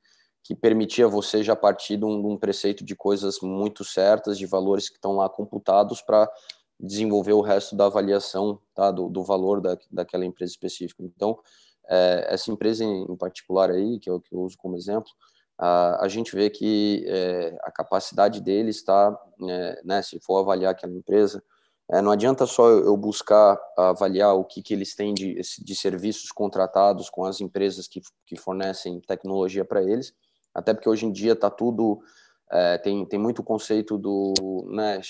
que 0.46 0.54
permitia 0.54 1.08
você 1.08 1.42
já 1.42 1.56
partir 1.56 1.96
de 1.96 2.04
um, 2.04 2.22
de 2.22 2.28
um 2.28 2.36
preceito 2.36 2.84
de 2.84 2.94
coisas 2.94 3.40
muito 3.42 3.84
certas, 3.84 4.38
de 4.38 4.46
valores 4.46 4.88
que 4.88 4.94
estão 4.94 5.16
lá 5.16 5.28
computados 5.28 6.00
para 6.00 6.30
desenvolver 6.78 7.32
o 7.32 7.40
resto 7.40 7.74
da 7.74 7.86
avaliação 7.86 8.60
tá, 8.72 8.92
do, 8.92 9.08
do 9.08 9.24
valor 9.24 9.60
da, 9.60 9.76
daquela 9.90 10.24
empresa 10.24 10.52
específica. 10.52 11.02
Então, 11.02 11.36
é, 11.88 12.28
essa 12.28 12.52
empresa 12.52 12.84
em, 12.84 13.16
particular 13.16 13.72
aí, 13.72 13.98
que 13.98 14.08
eu, 14.08 14.20
que 14.20 14.32
eu 14.32 14.40
uso 14.40 14.56
como 14.56 14.76
exemplo, 14.76 15.10
a, 15.58 16.04
a 16.04 16.08
gente 16.08 16.34
vê 16.34 16.50
que 16.50 17.04
é, 17.06 17.56
a 17.62 17.70
capacidade 17.70 18.40
deles 18.40 18.76
está, 18.76 19.18
é, 19.48 19.82
né, 19.84 20.02
se 20.02 20.18
for 20.20 20.38
avaliar 20.38 20.72
aquela 20.72 20.92
empresa, 20.92 21.42
é, 21.90 22.02
não 22.02 22.10
adianta 22.10 22.46
só 22.46 22.68
eu 22.68 22.96
buscar 22.96 23.58
avaliar 23.76 24.34
o 24.34 24.44
que, 24.44 24.60
que 24.60 24.74
eles 24.74 24.94
têm 24.94 25.14
de, 25.14 25.40
de 25.40 25.74
serviços 25.74 26.32
contratados 26.32 27.08
com 27.08 27.24
as 27.24 27.40
empresas 27.40 27.86
que, 27.86 28.00
que 28.26 28.36
fornecem 28.36 29.00
tecnologia 29.00 29.64
para 29.64 29.82
eles, 29.82 30.12
até 30.52 30.74
porque 30.74 30.88
hoje 30.88 31.06
em 31.06 31.12
dia 31.12 31.32
está 31.32 31.48
tudo 31.48 32.00
é, 32.50 32.78
tem, 32.78 33.04
tem 33.04 33.18
muito 33.18 33.42
conceito 33.42 33.98
do 33.98 34.68
né, 34.70 35.00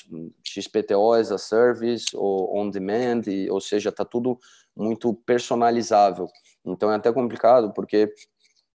XPTO 0.42 1.12
as 1.12 1.30
a 1.30 1.38
service 1.38 2.06
ou 2.14 2.56
on 2.56 2.70
demand, 2.70 3.22
e, 3.26 3.50
ou 3.50 3.60
seja, 3.60 3.90
está 3.90 4.04
tudo 4.04 4.38
muito 4.74 5.12
personalizável. 5.12 6.28
Então 6.64 6.90
é 6.90 6.96
até 6.96 7.12
complicado 7.12 7.72
porque 7.74 8.12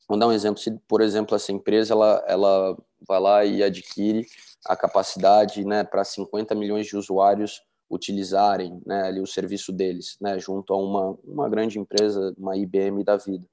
vamos 0.09 0.19
dar 0.19 0.27
um 0.27 0.31
exemplo, 0.31 0.59
se 0.59 0.71
por 0.87 1.01
exemplo 1.01 1.35
essa 1.35 1.51
empresa 1.51 1.93
ela, 1.93 2.25
ela 2.27 2.77
vai 3.07 3.19
lá 3.19 3.45
e 3.45 3.61
adquire 3.61 4.25
a 4.65 4.75
capacidade 4.75 5.63
né, 5.63 5.83
para 5.83 6.03
50 6.03 6.55
milhões 6.55 6.87
de 6.87 6.97
usuários 6.97 7.61
utilizarem 7.89 8.81
né, 8.85 9.03
ali 9.03 9.21
o 9.21 9.27
serviço 9.27 9.71
deles, 9.71 10.17
né, 10.19 10.39
junto 10.39 10.73
a 10.73 10.77
uma, 10.77 11.17
uma 11.23 11.47
grande 11.47 11.79
empresa, 11.79 12.33
uma 12.37 12.57
IBM 12.57 13.03
da 13.03 13.17
vida. 13.17 13.47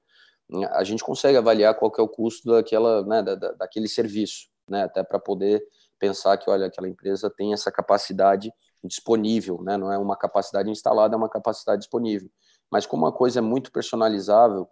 A 0.71 0.83
gente 0.83 1.03
consegue 1.03 1.37
avaliar 1.37 1.75
qual 1.75 1.91
é 1.97 2.01
o 2.01 2.07
custo 2.07 2.51
daquela, 2.51 3.03
né, 3.05 3.21
da, 3.21 3.35
daquele 3.35 3.87
serviço, 3.87 4.47
né, 4.67 4.83
até 4.83 5.03
para 5.03 5.19
poder 5.19 5.63
pensar 5.99 6.37
que, 6.37 6.49
olha, 6.49 6.67
aquela 6.67 6.87
empresa 6.87 7.29
tem 7.29 7.53
essa 7.53 7.71
capacidade 7.71 8.51
disponível, 8.83 9.61
né, 9.61 9.77
não 9.77 9.91
é 9.91 9.97
uma 9.97 10.15
capacidade 10.15 10.69
instalada, 10.69 11.15
é 11.15 11.17
uma 11.17 11.29
capacidade 11.29 11.79
disponível. 11.81 12.29
Mas 12.71 12.85
como 12.85 13.05
a 13.05 13.13
coisa 13.13 13.39
é 13.39 13.41
muito 13.41 13.71
personalizável, 13.71 14.67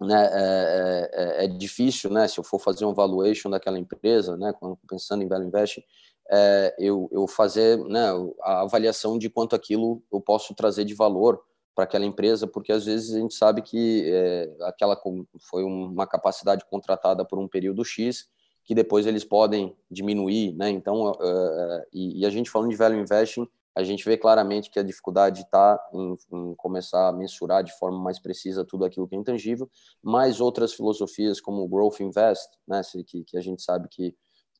né, 0.00 0.28
é, 0.32 1.10
é, 1.12 1.44
é, 1.44 1.48
difícil, 1.48 2.10
né, 2.10 2.28
se 2.28 2.38
eu 2.38 2.44
for 2.44 2.58
fazer 2.58 2.84
um 2.84 2.94
valuation 2.94 3.50
daquela 3.50 3.78
empresa, 3.78 4.36
né, 4.36 4.52
pensando 4.88 5.22
em 5.22 5.28
value 5.28 5.46
investing, 5.46 5.82
é, 6.30 6.74
eu, 6.78 7.08
eu 7.10 7.26
fazer 7.26 7.78
né, 7.84 8.10
a 8.42 8.62
avaliação 8.62 9.18
de 9.18 9.28
quanto 9.28 9.56
aquilo 9.56 10.02
eu 10.12 10.20
posso 10.20 10.54
trazer 10.54 10.84
de 10.84 10.94
valor 10.94 11.42
para 11.74 11.84
aquela 11.84 12.04
empresa, 12.04 12.46
porque 12.46 12.72
às 12.72 12.84
vezes 12.84 13.14
a 13.14 13.18
gente 13.20 13.34
sabe 13.34 13.62
que 13.62 14.10
é, 14.12 14.52
aquela 14.62 15.00
foi 15.40 15.62
uma 15.64 16.06
capacidade 16.06 16.64
contratada 16.68 17.24
por 17.24 17.38
um 17.38 17.48
período 17.48 17.84
X, 17.84 18.28
que 18.64 18.74
depois 18.74 19.06
eles 19.06 19.24
podem 19.24 19.74
diminuir, 19.90 20.52
né? 20.54 20.68
Então, 20.68 21.12
uh, 21.12 21.82
e, 21.90 22.20
e, 22.20 22.26
a 22.26 22.30
gente 22.30 22.50
falando 22.50 22.68
de 22.68 22.76
value 22.76 22.98
investing, 23.00 23.48
a 23.78 23.84
gente 23.84 24.04
vê 24.04 24.16
claramente 24.16 24.70
que 24.70 24.78
a 24.80 24.82
dificuldade 24.82 25.42
está 25.42 25.80
em, 25.94 26.16
em, 26.32 26.54
começar 26.56 27.06
a 27.06 27.12
mensurar 27.12 27.62
de 27.62 27.72
forma 27.78 27.96
mais 27.96 28.18
precisa 28.18 28.64
tudo 28.64 28.84
aquilo 28.84 29.06
que 29.06 29.14
é 29.14 29.18
intangível, 29.18 29.70
mas 30.02 30.40
outras 30.40 30.72
filosofias 30.74 31.40
como 31.40 31.62
o 31.62 31.68
growth 31.68 32.00
invest, 32.00 32.50
né, 32.66 32.80
que, 33.06 33.22
que 33.22 33.38
a 33.38 33.40
gente 33.40 33.62
sabe 33.62 33.86
que 33.88 34.16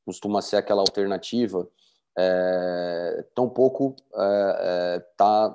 costuma 0.06 0.40
ser 0.40 0.54
aquela 0.54 0.82
alternativa, 0.82 1.68
é, 2.16 3.24
tão 3.34 3.48
pouco 3.48 3.96
é, 4.14 4.20
é, 4.60 5.00
tá, 5.16 5.48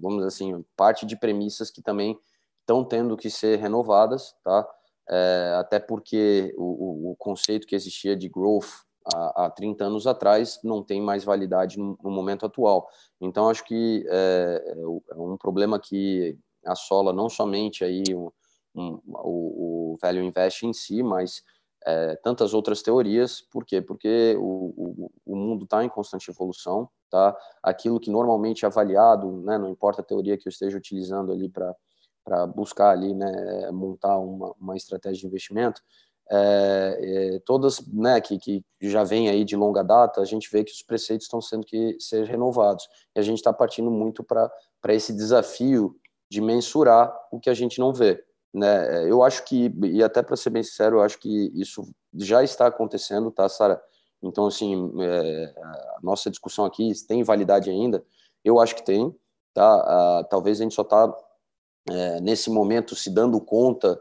vamos 0.00 0.16
dizer 0.16 0.28
assim, 0.28 0.64
parte 0.74 1.04
de 1.04 1.14
premissas 1.14 1.70
que 1.70 1.82
também 1.82 2.18
estão 2.60 2.82
tendo 2.82 3.18
que 3.18 3.28
ser 3.28 3.58
renovadas, 3.58 4.34
tá? 4.42 4.66
É, 5.10 5.56
até 5.58 5.78
porque 5.78 6.54
o, 6.56 7.10
o, 7.10 7.16
conceito 7.16 7.66
que 7.66 7.74
existia 7.74 8.16
de 8.16 8.28
growth 8.28 8.70
há, 9.14 9.46
há 9.46 9.50
30 9.50 9.84
anos 9.84 10.06
atrás 10.06 10.60
não 10.62 10.82
tem 10.82 11.00
mais 11.00 11.24
validade 11.24 11.78
no, 11.78 11.98
no 12.02 12.10
momento 12.10 12.46
atual. 12.46 12.88
Então, 13.20 13.48
acho 13.48 13.64
que 13.64 14.04
é, 14.08 14.64
é, 14.66 14.72
é 14.72 15.16
um 15.16 15.36
problema 15.36 15.78
que 15.78 16.38
assola 16.64 17.12
não 17.12 17.28
somente 17.28 17.84
aí 17.84 18.02
um, 18.14 18.30
um, 18.74 19.00
o, 19.06 19.92
o 19.94 19.98
value 20.00 20.22
invest 20.22 20.66
em 20.66 20.72
si, 20.72 21.02
mas 21.02 21.42
é, 21.86 22.16
tantas 22.16 22.54
outras 22.54 22.82
teorias. 22.82 23.40
Por 23.50 23.64
quê? 23.64 23.80
Porque 23.80 24.36
o, 24.38 25.06
o, 25.06 25.10
o 25.26 25.36
mundo 25.36 25.64
está 25.64 25.84
em 25.84 25.88
constante 25.88 26.30
evolução, 26.30 26.88
tá? 27.10 27.36
Aquilo 27.62 28.00
que 28.00 28.10
normalmente 28.10 28.64
é 28.64 28.68
avaliado, 28.68 29.42
né, 29.42 29.58
não 29.58 29.68
importa 29.68 30.02
a 30.02 30.04
teoria 30.04 30.36
que 30.36 30.46
eu 30.46 30.50
esteja 30.50 30.76
utilizando 30.76 31.32
ali 31.32 31.48
para 31.48 32.46
buscar 32.54 32.90
ali, 32.90 33.14
né, 33.14 33.70
montar 33.70 34.18
uma, 34.18 34.54
uma 34.60 34.76
estratégia 34.76 35.20
de 35.22 35.26
investimento, 35.26 35.82
é, 36.32 36.98
é, 37.00 37.40
todas 37.40 37.84
né, 37.88 38.20
que, 38.20 38.38
que 38.38 38.64
já 38.82 39.02
vem 39.02 39.28
aí 39.28 39.44
de 39.44 39.56
longa 39.56 39.82
data, 39.82 40.20
a 40.20 40.24
gente 40.24 40.48
vê 40.50 40.62
que 40.62 40.72
os 40.72 40.82
preceitos 40.82 41.26
estão 41.26 41.40
sendo 41.40 41.66
que 41.66 41.96
ser 41.98 42.24
renovados. 42.24 42.88
E 43.16 43.18
a 43.18 43.22
gente 43.22 43.38
está 43.38 43.52
partindo 43.52 43.90
muito 43.90 44.22
para 44.22 44.50
esse 44.90 45.12
desafio 45.12 45.96
de 46.30 46.40
mensurar 46.40 47.12
o 47.32 47.40
que 47.40 47.50
a 47.50 47.54
gente 47.54 47.80
não 47.80 47.92
vê. 47.92 48.24
Né? 48.54 49.10
Eu 49.10 49.24
acho 49.24 49.44
que, 49.44 49.72
e 49.84 50.02
até 50.02 50.22
para 50.22 50.36
ser 50.36 50.50
bem 50.50 50.62
sincero, 50.62 50.98
eu 50.98 51.02
acho 51.02 51.18
que 51.18 51.50
isso 51.54 51.88
já 52.14 52.44
está 52.44 52.66
acontecendo, 52.66 53.30
tá, 53.32 53.48
Sara? 53.48 53.82
Então, 54.22 54.46
assim, 54.46 54.92
é, 55.00 55.54
a 55.62 55.98
nossa 56.02 56.30
discussão 56.30 56.64
aqui 56.64 56.92
tem 57.08 57.24
validade 57.24 57.70
ainda? 57.70 58.04
Eu 58.44 58.60
acho 58.60 58.76
que 58.76 58.84
tem, 58.84 59.14
tá? 59.52 59.64
Ah, 59.64 60.24
talvez 60.30 60.60
a 60.60 60.62
gente 60.62 60.74
só 60.74 60.82
está, 60.82 61.12
é, 61.88 62.20
nesse 62.20 62.50
momento, 62.50 62.94
se 62.94 63.10
dando 63.10 63.40
conta 63.40 64.00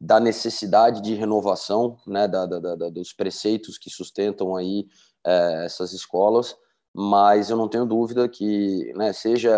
da 0.00 0.18
necessidade 0.18 1.02
de 1.02 1.14
renovação 1.14 1.98
né, 2.06 2.26
da, 2.26 2.46
da, 2.46 2.58
da, 2.74 2.88
dos 2.88 3.12
preceitos 3.12 3.76
que 3.76 3.90
sustentam 3.90 4.56
aí 4.56 4.86
é, 5.26 5.66
essas 5.66 5.92
escolas, 5.92 6.56
mas 6.92 7.50
eu 7.50 7.56
não 7.56 7.68
tenho 7.68 7.86
dúvida 7.86 8.28
que, 8.28 8.92
né, 8.96 9.12
seja 9.12 9.54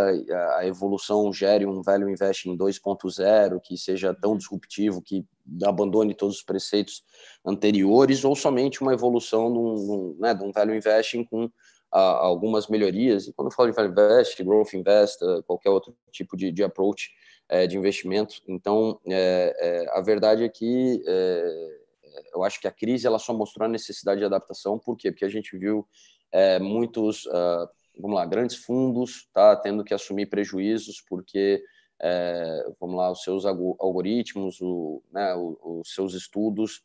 a 0.59 0.67
evolução 0.67 1.33
gere 1.33 1.65
um 1.65 1.81
value 1.81 2.11
investing 2.11 2.57
2.0, 2.57 3.61
que 3.63 3.79
seja 3.79 4.13
tão 4.13 4.37
disruptivo, 4.37 5.01
que 5.01 5.25
abandone 5.65 6.13
todos 6.13 6.37
os 6.37 6.43
preceitos 6.43 7.03
anteriores, 7.47 8.25
ou 8.25 8.37
somente 8.37 8.83
uma 8.83 8.93
evolução 8.93 9.51
de 9.51 9.59
um, 9.59 10.17
né, 10.19 10.35
de 10.35 10.45
um 10.45 10.53
value 10.53 10.75
investing 10.75 11.25
com 11.25 11.49
a, 11.91 12.01
algumas 12.01 12.67
melhorias. 12.67 13.27
E 13.27 13.33
quando 13.33 13.51
eu 13.51 13.55
falo 13.55 13.71
de 13.71 13.77
value 13.77 13.93
invest, 13.93 14.43
growth 14.43 14.75
invest, 14.75 15.19
qualquer 15.47 15.71
outro 15.71 15.97
tipo 16.11 16.37
de, 16.37 16.53
de 16.53 16.63
approach, 16.63 17.11
é, 17.49 17.67
de 17.67 17.77
investimento. 17.77 18.37
Então, 18.47 18.99
é, 19.07 19.55
é, 19.59 19.99
a 19.99 20.01
verdade 20.01 20.45
é 20.45 20.49
que 20.49 21.03
é, 21.07 21.81
eu 22.35 22.43
acho 22.43 22.61
que 22.61 22.67
a 22.67 22.73
crise 22.73 23.07
ela 23.07 23.19
só 23.19 23.33
mostrou 23.33 23.67
a 23.67 23.71
necessidade 23.71 24.21
de 24.21 24.25
adaptação. 24.25 24.79
Por 24.79 24.97
quê? 24.97 25.11
Porque 25.11 25.25
a 25.25 25.31
gente 25.31 25.57
viu 25.57 25.87
é, 26.31 26.59
muitos, 26.59 27.27
uh, 27.27 27.69
vamos 27.99 28.17
lá, 28.17 28.25
grandes 28.25 28.57
fundos 28.57 29.29
tá, 29.35 29.55
tendo 29.55 29.85
que 29.85 29.93
assumir 29.93 30.27
prejuízos 30.27 31.03
porque, 31.07 31.63
é, 32.01 32.65
vamos 32.81 32.97
lá, 32.97 33.11
os 33.11 33.23
seus 33.23 33.45
algoritmos, 33.45 34.61
o, 34.61 35.03
né, 35.13 35.35
os 35.35 35.93
seus 35.95 36.15
estudos 36.15 36.83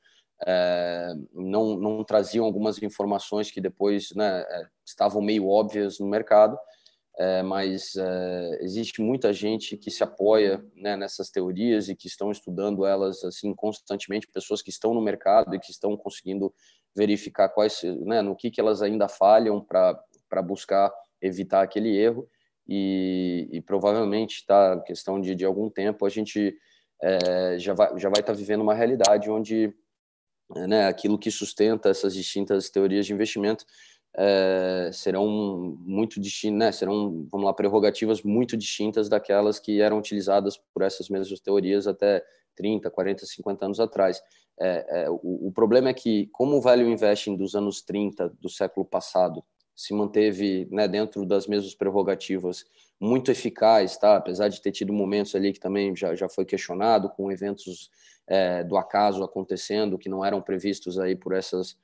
não, 1.34 1.76
não 1.78 2.04
traziam 2.04 2.46
algumas 2.46 2.80
informações 2.84 3.50
que 3.50 3.60
depois 3.60 4.10
né, 4.16 4.46
estavam 4.86 5.20
meio 5.20 5.48
óbvias 5.48 5.98
no 5.98 6.08
mercado 6.08 6.56
é, 7.19 7.41
mas 7.41 7.95
é, 7.95 8.59
existe 8.62 9.01
muita 9.01 9.33
gente 9.33 9.75
que 9.75 9.89
se 9.89 10.03
apoia 10.03 10.63
né, 10.75 10.95
nessas 10.95 11.31
teorias 11.31 11.89
e 11.89 11.95
que 11.95 12.07
estão 12.07 12.31
estudando 12.31 12.86
elas 12.86 13.24
assim 13.24 13.55
constantemente, 13.55 14.27
pessoas 14.27 14.62
que 14.62 14.69
estão 14.69 14.93
no 14.93 15.01
mercado 15.01 15.55
e 15.55 15.59
que 15.59 15.71
estão 15.71 15.97
conseguindo 15.97 16.53
verificar 16.95 17.50
quais, 17.50 17.81
né, 18.05 18.21
no 18.21 18.36
que, 18.36 18.51
que 18.51 18.62
elas 18.62 18.83
ainda 18.83 19.07
falham 19.07 19.59
para 19.63 20.41
buscar 20.43 20.93
evitar 21.21 21.63
aquele 21.63 21.97
erro. 21.97 22.29
E, 22.67 23.47
e 23.51 23.62
provavelmente, 23.62 24.45
tá, 24.45 24.79
questão 24.81 25.19
de, 25.19 25.33
de 25.33 25.45
algum 25.45 25.69
tempo, 25.69 26.05
a 26.05 26.09
gente 26.09 26.55
é, 27.01 27.57
já 27.57 27.74
vai 27.74 27.97
já 27.97 28.09
vai 28.09 28.19
estar 28.19 28.33
tá 28.33 28.38
vivendo 28.38 28.62
uma 28.62 28.74
realidade 28.74 29.29
onde 29.29 29.74
né, 30.67 30.88
aquilo 30.88 31.17
que 31.17 31.31
sustenta 31.31 31.89
essas 31.89 32.13
distintas 32.13 32.69
teorias 32.69 33.05
de 33.05 33.13
investimento 33.13 33.65
é, 34.17 34.89
serão 34.91 35.27
muito 35.79 36.19
distintas, 36.19 36.57
né, 36.57 36.71
serão, 36.71 37.27
vamos 37.31 37.45
lá, 37.45 37.53
prerrogativas 37.53 38.24
muito 38.24 38.57
distintas 38.57 39.07
daquelas 39.07 39.59
que 39.59 39.79
eram 39.79 40.00
utilizadas 40.00 40.57
por 40.74 40.81
essas 40.81 41.07
mesmas 41.07 41.39
teorias 41.39 41.86
até 41.86 42.24
30, 42.55 42.89
40, 42.89 43.25
50 43.25 43.65
anos 43.65 43.79
atrás. 43.79 44.21
É, 44.59 45.03
é, 45.03 45.09
o, 45.09 45.47
o, 45.47 45.51
problema 45.51 45.89
é 45.89 45.93
que, 45.93 46.27
como 46.31 46.57
o 46.57 46.62
value 46.62 46.89
investing 46.89 47.36
dos 47.36 47.53
anos 47.53 47.83
30 47.83 48.29
do 48.41 48.50
século 48.50 48.83
passado 48.83 49.43
se 49.75 49.93
manteve 49.93 50.67
né, 50.71 50.88
dentro 50.88 51.24
das 51.24 51.45
mesmas 51.45 51.75
prerrogativas, 51.75 52.65
muito 53.00 53.29
eficaz, 53.29 53.95
tá? 53.95 54.15
apesar 54.15 54.47
de 54.47 54.59
ter 54.59 54.71
tido 54.71 54.91
momentos 54.91 55.36
ali 55.36 55.53
que 55.53 55.59
também 55.59 55.95
já, 55.95 56.15
já 56.15 56.27
foi 56.27 56.43
questionado, 56.43 57.09
com 57.09 57.31
eventos 57.31 57.91
é, 58.25 58.63
do 58.63 58.75
acaso 58.75 59.24
acontecendo, 59.24 60.00
que 60.00 60.09
não 60.09 60.25
eram 60.25 60.41
previstos 60.41 60.97
aí 60.97 61.15
por 61.15 61.36
essas, 61.36 61.77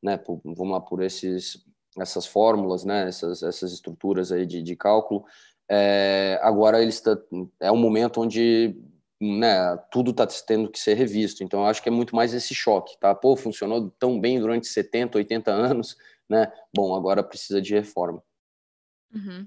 né, 0.00 0.16
por, 0.16 0.40
vamos 0.44 0.70
lá, 0.70 0.80
por 0.80 1.02
esses 1.02 1.64
essas 1.98 2.26
fórmulas, 2.26 2.84
né, 2.84 3.08
essas, 3.08 3.42
essas 3.42 3.72
estruturas 3.72 4.30
aí 4.30 4.46
de, 4.46 4.62
de 4.62 4.76
cálculo. 4.76 5.24
É, 5.68 6.38
agora 6.42 6.82
eles 6.82 7.00
tá, 7.00 7.16
é 7.60 7.70
um 7.70 7.76
momento 7.76 8.20
onde 8.20 8.76
né, 9.20 9.76
tudo 9.90 10.10
está 10.12 10.26
tendo 10.46 10.70
que 10.70 10.78
ser 10.78 10.94
revisto. 10.94 11.44
Então, 11.44 11.60
eu 11.60 11.66
acho 11.66 11.82
que 11.82 11.88
é 11.88 11.92
muito 11.92 12.16
mais 12.16 12.32
esse 12.32 12.54
choque, 12.54 12.98
tá? 12.98 13.14
Pô, 13.14 13.36
funcionou 13.36 13.90
tão 13.98 14.18
bem 14.18 14.40
durante 14.40 14.66
70, 14.66 15.18
80 15.18 15.52
anos, 15.52 15.96
né? 16.28 16.50
Bom, 16.74 16.94
agora 16.94 17.22
precisa 17.22 17.60
de 17.60 17.74
reforma. 17.74 18.22
Uhum. 19.12 19.46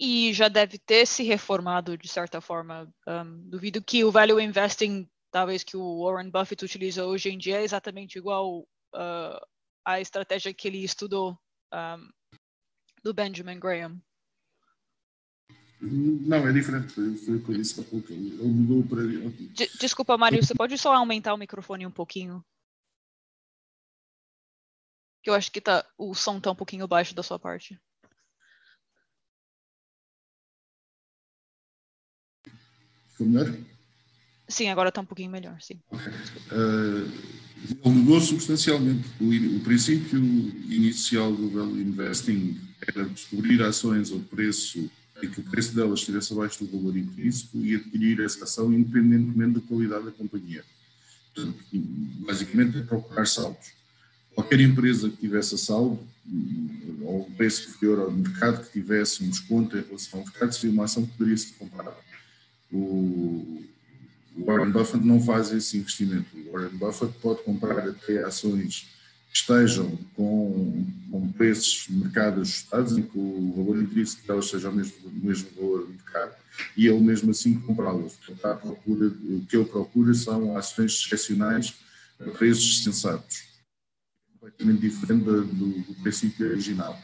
E 0.00 0.32
já 0.32 0.48
deve 0.48 0.78
ter 0.78 1.06
se 1.06 1.22
reformado 1.22 1.96
de 1.96 2.08
certa 2.08 2.40
forma. 2.40 2.92
Um, 3.06 3.48
duvido 3.48 3.82
que 3.82 4.04
o 4.04 4.10
value 4.10 4.40
investing, 4.40 5.08
talvez 5.30 5.62
que 5.62 5.76
o 5.76 6.04
Warren 6.04 6.30
Buffett 6.30 6.64
utiliza 6.64 7.04
hoje 7.04 7.30
em 7.30 7.38
dia, 7.38 7.60
é 7.60 7.64
exatamente 7.64 8.18
igual 8.18 8.60
uh, 8.94 9.46
à 9.84 10.00
estratégia 10.00 10.52
que 10.54 10.68
ele 10.68 10.82
estudou 10.82 11.38
um, 11.76 12.08
do 13.02 13.14
Benjamin 13.14 13.58
Graham? 13.58 14.00
Não, 15.80 16.48
é 16.48 16.52
diferente. 16.52 16.92
Foi 16.92 17.36
o 17.36 17.44
que 17.44 17.52
eu 17.52 17.56
disse 17.56 17.80
há 17.80 17.84
pouco. 17.84 18.10
Ele 18.12 18.42
mudou 18.42 18.82
para. 18.84 19.02
Desculpa, 19.78 20.16
Mário, 20.16 20.42
você 20.42 20.54
pode 20.54 20.76
só 20.78 20.94
aumentar 20.94 21.34
o 21.34 21.38
microfone 21.38 21.86
um 21.86 21.90
pouquinho? 21.90 22.44
Que 25.22 25.30
eu 25.30 25.34
acho 25.34 25.50
que 25.52 25.60
tá, 25.60 25.84
o 25.98 26.14
som 26.14 26.40
tá 26.40 26.50
um 26.50 26.54
pouquinho 26.54 26.88
baixo 26.88 27.14
da 27.14 27.22
sua 27.22 27.38
parte. 27.38 27.78
Ficou 33.08 33.26
melhor? 33.26 33.46
Sim, 34.48 34.68
agora 34.68 34.90
está 34.90 35.00
um 35.00 35.06
pouquinho 35.06 35.30
melhor, 35.30 35.60
sim. 35.60 35.82
Uh, 35.92 37.45
ele 37.64 37.94
mudou 37.94 38.20
substancialmente. 38.20 39.08
O, 39.20 39.56
o, 39.56 39.60
princípio 39.60 40.18
inicial 40.18 41.32
do 41.34 41.50
value 41.50 41.80
investing 41.80 42.60
era 42.86 43.04
descobrir 43.04 43.62
ações 43.62 44.12
ao 44.12 44.20
preço 44.20 44.90
em 45.22 45.30
que 45.30 45.40
o 45.40 45.44
preço 45.44 45.74
delas 45.74 46.00
estivesse 46.00 46.32
abaixo 46.32 46.64
do 46.64 46.70
valor 46.70 46.96
intrínseco 46.96 47.58
e 47.58 47.74
adquirir 47.74 48.20
essa 48.20 48.44
ação 48.44 48.72
independentemente 48.72 49.54
da 49.54 49.60
qualidade 49.60 50.04
da 50.04 50.10
companhia. 50.10 50.62
Portanto, 51.34 51.56
basicamente 52.26 52.78
é 52.78 52.82
procurar 52.82 53.26
saldos. 53.26 53.72
Qualquer 54.34 54.60
empresa 54.60 55.08
que 55.08 55.16
tivesse 55.16 55.56
saldo, 55.56 55.98
ou 57.00 57.26
um 57.26 57.32
preço 57.32 57.70
inferior 57.70 58.00
ao 58.00 58.10
mercado, 58.10 58.66
que 58.66 58.72
tivesse 58.72 59.24
um 59.24 59.30
desconto 59.30 59.76
em 59.78 59.82
relação 59.82 60.20
ao 60.20 60.26
mercado, 60.26 60.52
seria 60.52 60.70
uma 60.70 60.84
ação 60.84 61.06
que 61.06 61.12
poderia 61.12 61.36
ser 61.38 61.54
comprada. 61.54 61.96
Warren 64.44 64.70
Buffett 64.70 65.04
não 65.04 65.20
faz 65.22 65.50
esse 65.52 65.78
investimento. 65.78 66.26
O 66.36 66.52
Warren 66.52 66.76
Buffett 66.76 67.12
pode 67.20 67.42
comprar 67.42 67.88
até 67.88 68.22
ações 68.22 68.88
que 69.30 69.38
estejam 69.38 69.96
com, 70.14 70.84
com 71.10 71.32
preços 71.32 71.86
de 71.88 71.94
mercado 71.94 72.40
ajustados, 72.40 72.96
em 72.96 73.02
que 73.02 73.18
o 73.18 73.52
valor 73.56 73.82
intrínseco 73.82 74.26
delas 74.26 74.48
seja 74.48 74.70
o 74.70 74.74
mesmo, 74.74 74.94
o 75.04 75.26
mesmo 75.26 75.48
valor 75.56 75.86
de 75.86 75.92
mercado, 75.92 76.34
e 76.76 76.86
ele 76.86 77.00
mesmo 77.00 77.30
assim 77.30 77.58
comprá-las. 77.60 78.14
Portanto, 78.14 78.78
o 78.86 79.46
que 79.46 79.56
ele 79.56 79.64
procura 79.64 80.14
são 80.14 80.56
ações 80.56 80.92
excepcionais 80.92 81.74
a 82.20 82.30
preços 82.30 82.82
sensatos, 82.82 83.44
completamente 84.32 84.80
diferente 84.80 85.24
do, 85.24 85.44
do 85.44 85.94
princípio 86.02 86.48
original. 86.48 86.98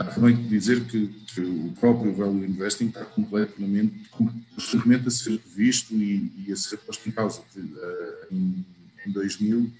Há 0.00 0.04
também 0.04 0.36
que 0.36 0.48
dizer 0.48 0.84
que, 0.84 1.06
que, 1.06 1.40
o 1.40 1.72
próprio 1.78 2.12
value 2.12 2.44
investing 2.44 2.86
está 2.86 3.04
completamente, 3.04 4.08
constantemente 4.10 5.08
a 5.08 5.10
ser 5.10 5.30
revisto 5.32 5.94
e, 5.94 6.32
e, 6.46 6.52
a 6.52 6.56
ser 6.56 6.78
posto 6.78 7.08
em 7.08 7.12
causa. 7.12 7.40
Uh, 7.56 8.34
em, 8.34 8.64
em 9.06 9.12
2000 9.12 9.70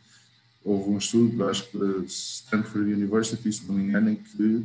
houve 0.65 0.91
um 0.91 0.99
estudo, 0.99 1.49
acho 1.49 1.69
que 1.71 1.77
da 1.77 2.05
Stanford 2.07 2.93
University, 2.93 3.53
se 3.53 3.67
não 3.67 3.75
me 3.75 3.85
engano, 3.85 4.11
em 4.11 4.17
que 4.17 4.65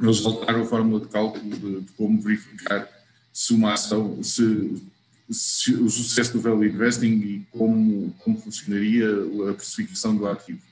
eles 0.00 0.20
voltaram 0.20 0.62
a 0.62 0.66
fórmula 0.66 1.00
de 1.00 1.08
cálculo 1.08 1.50
de, 1.50 1.80
de 1.80 1.92
como 1.92 2.20
verificar 2.20 2.88
se 3.32 3.52
uma 3.52 3.74
ação, 3.74 4.22
se, 4.22 4.82
se, 5.28 5.74
o 5.74 5.90
sucesso 5.90 6.32
do 6.32 6.40
value 6.40 6.64
investing 6.64 7.06
e 7.06 7.46
como, 7.50 8.14
como 8.20 8.40
funcionaria 8.40 9.08
a 9.50 9.54
precificação 9.54 10.16
do 10.16 10.26
ativo 10.26 10.62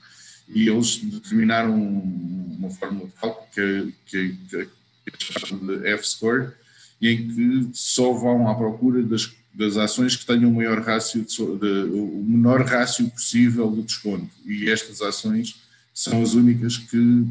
e 0.47 0.69
eles 0.69 0.97
determinaram 0.97 1.75
uma 1.75 2.69
fórmula 2.69 3.09
cálculo 3.19 3.47
que, 3.53 3.93
que, 4.05 4.37
que, 4.49 5.55
de 5.55 5.87
F-score 5.87 6.51
e 7.01 7.09
em 7.09 7.27
que 7.27 7.69
só 7.73 8.13
vão 8.13 8.47
à 8.47 8.55
procura 8.55 9.03
das, 9.03 9.31
das 9.53 9.77
ações 9.77 10.15
que 10.15 10.25
tenham 10.25 10.49
o 10.51 10.55
maior 10.55 10.79
rácio 10.81 11.23
de, 11.23 11.35
de, 11.35 11.89
o 11.91 12.23
menor 12.25 12.61
rácio 12.61 13.09
possível 13.09 13.71
de 13.71 13.83
desconto. 13.83 14.29
E 14.45 14.69
estas 14.69 15.01
ações 15.01 15.61
são 15.93 16.21
as 16.21 16.33
únicas 16.33 16.77
que 16.77 17.25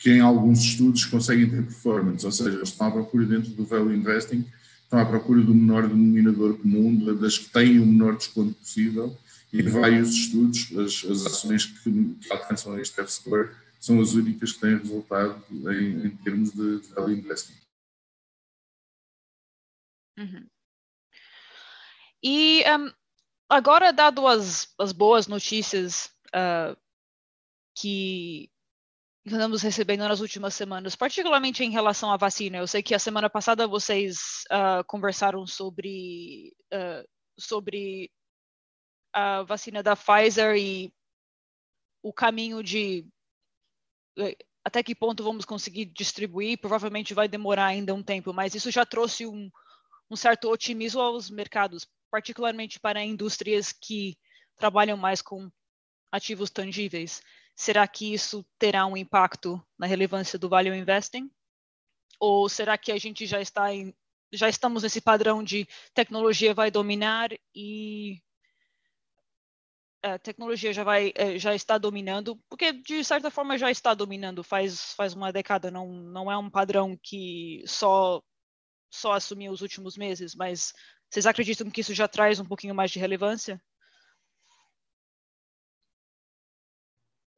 que 0.00 0.10
em 0.10 0.20
alguns 0.20 0.60
estudos 0.60 1.04
conseguem 1.04 1.48
ter 1.48 1.62
performance, 1.62 2.24
ou 2.24 2.32
seja, 2.32 2.62
estão 2.62 2.86
à 2.86 2.90
procura 2.90 3.26
dentro 3.26 3.50
do 3.50 3.64
value 3.66 3.94
investing, 3.94 4.46
estão 4.82 4.98
à 4.98 5.04
procura 5.04 5.42
do 5.42 5.54
menor 5.54 5.86
denominador 5.86 6.54
comum, 6.56 7.14
das 7.16 7.36
que 7.36 7.50
têm 7.50 7.78
o 7.78 7.86
menor 7.86 8.16
desconto 8.16 8.54
possível 8.54 9.14
e 9.52 9.62
vários 9.62 10.10
estudos, 10.10 10.70
as, 10.78 11.04
as 11.10 11.26
ações 11.26 11.66
que, 11.66 12.14
que 12.14 12.32
alcançam 12.32 12.78
este 12.78 13.00
F-score 13.00 13.54
são 13.80 14.00
as 14.00 14.12
únicas 14.12 14.52
que 14.52 14.60
têm 14.60 14.76
resultado 14.76 15.42
em, 15.50 16.06
em 16.06 16.16
termos 16.18 16.52
de, 16.52 16.80
de 16.80 16.88
value. 16.88 17.24
Uhum. 20.18 20.46
E 22.22 22.62
um, 22.78 22.92
agora, 23.48 23.92
dado 23.92 24.26
as, 24.26 24.68
as 24.78 24.92
boas 24.92 25.26
notícias 25.26 26.10
uh, 26.28 26.76
que 27.74 28.50
andamos 29.26 29.62
recebendo 29.62 30.00
nas 30.00 30.20
últimas 30.20 30.54
semanas, 30.54 30.94
particularmente 30.94 31.64
em 31.64 31.70
relação 31.70 32.12
à 32.12 32.16
vacina, 32.16 32.58
eu 32.58 32.66
sei 32.66 32.82
que 32.82 32.94
a 32.94 32.98
semana 32.98 33.30
passada 33.30 33.66
vocês 33.66 34.44
uh, 34.50 34.84
conversaram 34.86 35.46
sobre, 35.46 36.54
uh, 36.72 37.08
sobre 37.38 38.10
a 39.12 39.42
vacina 39.42 39.82
da 39.82 39.96
Pfizer 39.96 40.56
e 40.56 40.92
o 42.02 42.12
caminho 42.12 42.62
de 42.62 43.06
até 44.64 44.82
que 44.82 44.94
ponto 44.94 45.24
vamos 45.24 45.44
conseguir 45.44 45.86
distribuir, 45.86 46.58
provavelmente 46.58 47.14
vai 47.14 47.28
demorar 47.28 47.66
ainda 47.66 47.94
um 47.94 48.02
tempo, 48.02 48.32
mas 48.32 48.54
isso 48.54 48.70
já 48.70 48.84
trouxe 48.84 49.26
um, 49.26 49.50
um 50.10 50.16
certo 50.16 50.50
otimismo 50.50 51.00
aos 51.00 51.30
mercados, 51.30 51.86
particularmente 52.10 52.78
para 52.78 53.04
indústrias 53.04 53.72
que 53.72 54.18
trabalham 54.56 54.96
mais 54.96 55.22
com 55.22 55.50
ativos 56.12 56.50
tangíveis. 56.50 57.22
Será 57.56 57.86
que 57.88 58.12
isso 58.12 58.44
terá 58.58 58.86
um 58.86 58.96
impacto 58.96 59.62
na 59.78 59.86
relevância 59.86 60.38
do 60.38 60.48
value 60.48 60.74
investing? 60.74 61.30
Ou 62.18 62.48
será 62.48 62.76
que 62.76 62.92
a 62.92 62.98
gente 62.98 63.26
já 63.26 63.40
está 63.40 63.72
em, 63.72 63.94
já 64.32 64.48
estamos 64.48 64.82
nesse 64.82 65.00
padrão 65.00 65.42
de 65.42 65.66
tecnologia 65.94 66.52
vai 66.54 66.70
dominar 66.70 67.30
e 67.54 68.20
a 70.02 70.18
tecnologia 70.18 70.72
já 70.72 70.84
vai 70.84 71.12
eh, 71.14 71.38
já 71.38 71.54
está 71.54 71.78
dominando, 71.78 72.36
porque 72.48 72.72
de 72.72 73.04
certa 73.04 73.30
forma 73.30 73.58
já 73.58 73.70
está 73.70 73.94
dominando 73.94 74.42
faz 74.42 74.94
faz 74.94 75.14
uma 75.14 75.32
década, 75.32 75.70
não 75.70 75.88
não 75.88 76.30
é 76.30 76.36
um 76.36 76.50
padrão 76.50 76.98
que 77.02 77.62
só 77.66 78.22
só 78.90 79.12
assumiu 79.12 79.52
os 79.52 79.60
últimos 79.62 79.96
meses, 79.96 80.34
mas 80.34 80.72
vocês 81.10 81.26
acreditam 81.26 81.70
que 81.70 81.80
isso 81.80 81.94
já 81.94 82.08
traz 82.08 82.40
um 82.40 82.44
pouquinho 82.44 82.74
mais 82.74 82.90
de 82.90 82.98
relevância? 82.98 83.60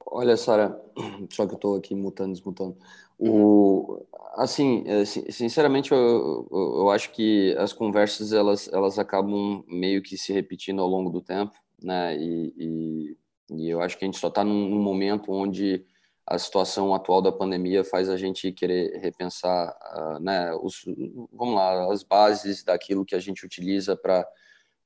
Olha, 0.06 0.36
Sara, 0.36 0.78
só 1.30 1.46
que 1.46 1.52
eu 1.52 1.56
estou 1.56 1.76
aqui 1.76 1.94
mutando, 1.94 2.32
desmutando. 2.32 2.76
O, 3.18 4.04
assim, 4.34 4.84
eh, 4.86 5.04
sinceramente, 5.04 5.92
eu, 5.92 6.48
eu, 6.50 6.90
acho 6.90 7.12
que 7.12 7.56
as 7.58 7.72
conversas 7.72 8.32
elas, 8.32 8.68
elas 8.72 8.98
acabam 8.98 9.64
meio 9.66 10.02
que 10.02 10.18
se 10.18 10.32
repetindo 10.32 10.82
ao 10.82 10.88
longo 10.88 11.10
do 11.10 11.22
tempo 11.22 11.54
né? 11.82 12.16
E, 12.16 12.54
e, 12.56 13.16
e 13.50 13.70
eu 13.70 13.80
acho 13.80 13.98
que 13.98 14.04
a 14.04 14.06
gente 14.06 14.18
só 14.18 14.28
está 14.28 14.44
num, 14.44 14.68
num, 14.68 14.80
momento 14.80 15.32
onde 15.32 15.84
a 16.26 16.38
situação 16.38 16.94
atual 16.94 17.20
da 17.20 17.32
pandemia 17.32 17.84
faz 17.84 18.08
a 18.08 18.16
gente 18.16 18.52
querer 18.52 18.98
repensar, 19.00 19.76
uh, 19.96 20.18
né? 20.20 20.54
Os, 20.54 20.84
vamos 21.32 21.54
lá, 21.54 21.92
as 21.92 22.02
bases 22.02 22.62
daquilo 22.64 23.04
que 23.04 23.14
a 23.14 23.20
gente 23.20 23.44
utiliza 23.44 23.96
para 23.96 24.26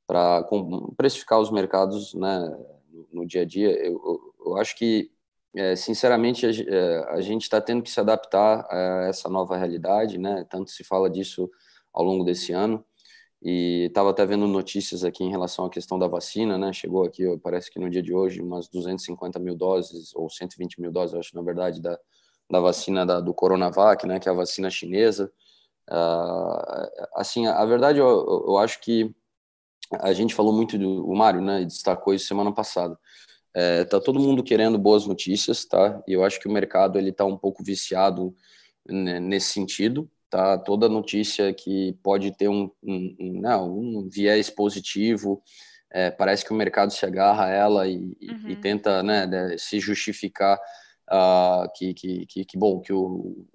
para 0.07 0.47
precificar 0.97 1.41
os 1.41 1.51
mercados, 1.51 2.15
né? 2.15 2.39
No, 3.13 3.27
dia 3.27 3.43
a 3.43 3.45
dia, 3.45 3.71
eu, 3.73 3.93
eu, 3.93 4.35
eu 4.47 4.57
acho 4.57 4.77
que 4.77 5.11
é, 5.57 5.75
sinceramente, 5.75 6.47
a, 6.47 6.51
é, 6.51 7.15
a 7.15 7.21
gente 7.23 7.43
está 7.43 7.61
tendo 7.61 7.83
que 7.83 7.91
se 7.91 7.99
adaptar 7.99 8.67
a 8.71 9.07
essa 9.09 9.29
nova 9.29 9.57
realidade, 9.57 10.19
né? 10.19 10.47
Tanto 10.51 10.71
se 10.71 10.85
fala 10.85 11.09
disso 11.09 11.51
ao 11.93 12.05
longo 12.05 12.25
desse 12.25 12.53
ano. 12.53 12.85
E 13.49 13.85
estava 13.85 14.11
até 14.11 14.27
vendo 14.27 14.49
notícias 14.49 15.05
aqui 15.05 15.23
em 15.23 15.31
relação 15.31 15.67
à 15.67 15.71
questão 15.71 15.97
da 15.97 16.09
vacina, 16.09 16.59
né? 16.59 16.73
Chegou 16.73 17.05
aqui, 17.05 17.23
parece 17.39 17.71
que 17.71 17.79
no 17.79 17.89
dia 17.89 18.03
de 18.03 18.13
hoje, 18.13 18.43
umas 18.43 18.69
250 18.69 19.39
mil 19.39 19.55
doses, 19.55 20.13
ou 20.17 20.29
120 20.29 20.81
mil 20.81 20.91
doses, 20.91 21.15
acho, 21.15 21.37
na 21.37 21.43
verdade, 21.43 21.81
da, 21.81 21.97
da 22.51 22.59
vacina 22.59 23.07
da, 23.07 23.21
do 23.21 23.33
Coronavac, 23.33 24.05
né? 24.05 24.19
Que 24.19 24.29
é 24.29 24.33
a 24.33 24.35
vacina 24.35 24.69
chinesa. 24.69 25.33
Uh, 25.89 27.07
assim, 27.15 27.47
a, 27.47 27.61
a 27.61 27.65
verdade, 27.65 28.01
eu, 28.01 28.45
eu, 28.49 28.59
acho 28.59 28.81
que 28.81 29.15
a 29.93 30.13
gente 30.13 30.35
falou 30.35 30.53
muito 30.53 30.77
do 30.77 31.09
o 31.09 31.17
Mário, 31.17 31.41
né? 31.41 31.65
Destacou 31.65 32.13
isso 32.15 32.27
semana 32.27 32.53
passada. 32.53 32.99
É, 33.55 33.85
tá 33.85 34.01
todo 34.01 34.19
mundo 34.19 34.43
querendo 34.43 34.77
boas 34.77 35.07
notícias, 35.07 35.65
tá? 35.65 36.03
E 36.09 36.13
eu 36.15 36.25
acho 36.25 36.41
que 36.41 36.49
o 36.49 36.53
mercado 36.53 36.99
ele 36.99 37.13
tá 37.13 37.25
um 37.25 37.39
pouco 37.39 37.63
viciado 37.63 38.35
né, 38.89 39.21
nesse 39.21 39.53
sentido 39.53 40.11
tá? 40.31 40.59
Toda 40.59 40.89
notícia 40.89 41.53
que 41.53 41.97
pode 42.03 42.31
ter 42.37 42.49
um, 42.49 42.71
um, 42.83 43.17
um, 43.19 43.41
não, 43.41 43.79
um 43.79 44.09
viés 44.09 44.51
positivo, 44.51 45.43
é, 45.91 46.11
parece 46.11 46.45
que 46.45 46.53
o 46.53 46.57
mercado 46.57 46.93
se 46.93 47.05
agarra 47.07 47.47
a 47.47 47.51
ela 47.51 47.89
e, 47.89 47.97
uhum. 47.97 48.49
e 48.49 48.57
tenta 48.57 49.03
né, 49.03 49.27
se 49.59 49.79
justificar 49.81 50.59
uh, 51.11 51.71
que, 51.75 51.95
que, 51.95 52.27
que, 52.27 52.45
que, 52.45 52.59
bom, 52.59 52.81
que 52.81 52.93
o, 52.93 53.47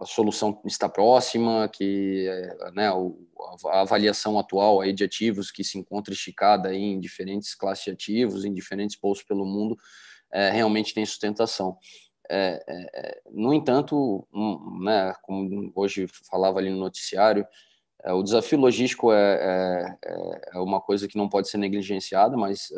a 0.00 0.06
solução 0.06 0.60
está 0.64 0.88
próxima, 0.88 1.68
que 1.68 2.26
é, 2.28 2.70
né, 2.72 2.88
a 3.66 3.80
avaliação 3.80 4.38
atual 4.38 4.80
aí 4.80 4.92
de 4.92 5.04
ativos 5.04 5.50
que 5.50 5.64
se 5.64 5.78
encontra 5.78 6.14
esticada 6.14 6.74
em 6.74 6.98
diferentes 6.98 7.54
classes 7.54 7.84
de 7.84 7.90
ativos, 7.90 8.44
em 8.44 8.52
diferentes 8.52 8.96
postos 8.96 9.26
pelo 9.26 9.44
mundo, 9.44 9.76
é, 10.32 10.50
realmente 10.50 10.94
tem 10.94 11.04
sustentação. 11.04 11.76
É, 12.30 12.62
é, 12.66 12.90
é, 12.94 13.22
no 13.30 13.54
entanto, 13.54 14.26
um, 14.32 14.80
né, 14.84 15.14
como 15.22 15.72
hoje 15.74 16.06
falava 16.30 16.58
ali 16.58 16.70
no 16.70 16.78
noticiário, 16.78 17.46
é, 18.04 18.12
o 18.12 18.22
desafio 18.22 18.58
logístico 18.58 19.12
é, 19.12 19.96
é, 20.04 20.40
é, 20.54 20.58
uma 20.58 20.80
coisa 20.80 21.08
que 21.08 21.16
não 21.16 21.28
pode 21.28 21.48
ser 21.48 21.58
negligenciada, 21.58 22.36
mas 22.36 22.68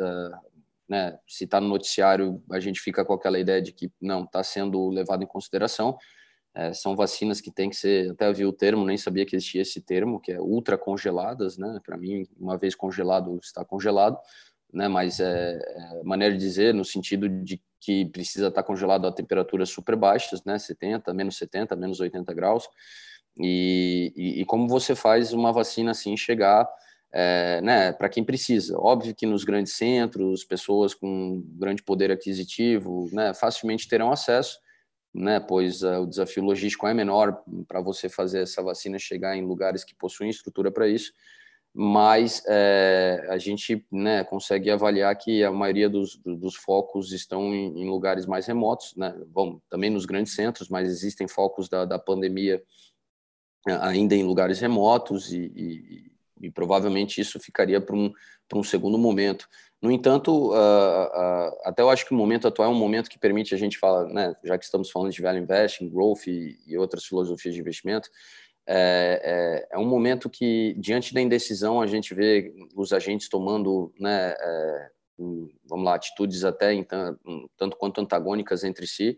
né, 0.89 1.17
se 1.27 1.45
está 1.45 1.61
no 1.61 1.67
noticiário, 1.67 2.43
a 2.51 2.59
gente 2.59 2.79
fica 2.79 3.05
com 3.05 3.13
aquela 3.13 3.39
ideia 3.39 3.61
de 3.61 3.71
que 3.71 3.91
não 4.01 4.23
está 4.23 4.43
sendo 4.43 4.89
levado 4.89 5.23
em 5.23 5.27
consideração. 5.27 5.97
São 6.73 6.97
vacinas 6.97 7.39
que 7.39 7.49
tem 7.49 7.69
que 7.69 7.77
ser, 7.77 8.11
até 8.11 8.31
vi 8.33 8.45
o 8.45 8.51
termo, 8.51 8.85
nem 8.85 8.97
sabia 8.97 9.25
que 9.25 9.37
existia 9.37 9.61
esse 9.61 9.79
termo, 9.79 10.19
que 10.19 10.33
é 10.33 10.41
ultra 10.41 10.77
congeladas, 10.77 11.57
né? 11.57 11.79
Para 11.85 11.95
mim, 11.95 12.27
uma 12.37 12.57
vez 12.57 12.75
congelado, 12.75 13.39
está 13.41 13.63
congelado, 13.63 14.17
né? 14.73 14.89
Mas 14.89 15.21
é, 15.21 15.57
maneira 16.03 16.35
de 16.35 16.41
dizer 16.41 16.73
no 16.73 16.83
sentido 16.83 17.29
de 17.29 17.61
que 17.81 18.05
precisa 18.05 18.47
estar 18.47 18.63
congelado 18.63 19.07
a 19.07 19.11
temperaturas 19.11 19.69
super 19.69 19.95
baixas, 19.95 20.43
né? 20.45 20.57
70, 20.57 21.13
menos 21.13 21.35
70, 21.37 21.75
menos 21.75 21.99
80 21.99 22.33
graus. 22.33 22.69
E, 23.37 24.13
e, 24.15 24.41
e 24.41 24.45
como 24.45 24.67
você 24.67 24.93
faz 24.95 25.33
uma 25.33 25.51
vacina 25.51 25.91
assim 25.91 26.15
chegar 26.15 26.69
é, 27.11 27.59
né, 27.61 27.91
para 27.91 28.09
quem 28.09 28.23
precisa. 28.23 28.77
Óbvio 28.79 29.13
que 29.13 29.25
nos 29.25 29.43
grandes 29.43 29.73
centros, 29.73 30.43
pessoas 30.45 30.93
com 30.93 31.43
grande 31.57 31.83
poder 31.83 32.11
aquisitivo, 32.11 33.09
né, 33.11 33.33
facilmente 33.33 33.87
terão 33.87 34.11
acesso, 34.11 34.59
né, 35.13 35.39
pois 35.39 35.81
uh, 35.83 36.01
o 36.01 36.07
desafio 36.07 36.43
logístico 36.43 36.87
é 36.87 36.93
menor 36.93 37.43
para 37.67 37.81
você 37.81 38.07
fazer 38.07 38.43
essa 38.43 38.63
vacina 38.63 38.97
chegar 38.97 39.35
em 39.35 39.45
lugares 39.45 39.83
que 39.83 39.93
possuem 39.93 40.29
estrutura 40.29 40.71
para 40.71 40.87
isso, 40.87 41.11
mas 41.73 42.43
é, 42.47 43.25
a 43.29 43.37
gente 43.37 43.85
né, 43.91 44.23
consegue 44.25 44.69
avaliar 44.69 45.15
que 45.15 45.43
a 45.43 45.51
maioria 45.51 45.89
dos, 45.89 46.17
dos 46.17 46.55
focos 46.55 47.13
estão 47.13 47.53
em, 47.53 47.83
em, 47.83 47.89
lugares 47.89 48.25
mais 48.25 48.45
remotos, 48.45 48.93
né, 48.95 49.15
bom, 49.27 49.59
também 49.69 49.89
nos 49.89 50.05
grandes 50.05 50.33
centros, 50.33 50.67
mas 50.67 50.89
existem 50.89 51.27
focos 51.27 51.69
da, 51.69 51.85
da 51.85 51.97
pandemia 51.97 52.61
ainda 53.81 54.15
em 54.15 54.23
lugares 54.23 54.59
remotos 54.59 55.31
e, 55.31 55.51
e, 55.55 56.11
e 56.47 56.51
provavelmente 56.51 57.21
isso 57.21 57.39
ficaria 57.39 57.79
para 57.79 57.95
um, 57.95 58.11
um 58.53 58.63
segundo 58.63 58.97
momento. 58.97 59.47
No 59.81 59.91
entanto, 59.91 60.51
uh, 60.51 60.53
uh, 60.53 61.57
até 61.63 61.81
eu 61.81 61.89
acho 61.89 62.05
que 62.05 62.13
o 62.13 62.17
momento 62.17 62.47
atual 62.47 62.69
é 62.69 62.71
um 62.71 62.77
momento 62.77 63.09
que 63.09 63.17
permite 63.17 63.55
a 63.55 63.57
gente 63.57 63.77
falar, 63.77 64.05
né, 64.05 64.35
já 64.43 64.57
que 64.57 64.65
estamos 64.65 64.91
falando 64.91 65.11
de 65.11 65.21
value 65.21 65.41
investing, 65.41 65.89
growth 65.89 66.27
e, 66.27 66.59
e 66.67 66.77
outras 66.77 67.05
filosofias 67.05 67.53
de 67.53 67.61
investimento, 67.61 68.09
é, 68.73 69.21
é, 69.21 69.67
é, 69.75 69.77
um 69.77 69.85
momento 69.85 70.29
que, 70.29 70.73
diante 70.77 71.13
da 71.13 71.19
indecisão, 71.19 71.81
a 71.81 71.87
gente 71.87 72.13
vê 72.13 72.53
os 72.73 72.93
agentes 72.93 73.27
tomando, 73.27 73.93
né, 73.99 74.33
é, 74.39 74.89
vamos 75.67 75.85
lá, 75.85 75.95
atitudes 75.95 76.45
até 76.45 76.81
tanto, 76.85 77.49
tanto 77.57 77.75
quanto 77.75 77.99
antagônicas 77.99 78.63
entre 78.63 78.87
si, 78.87 79.17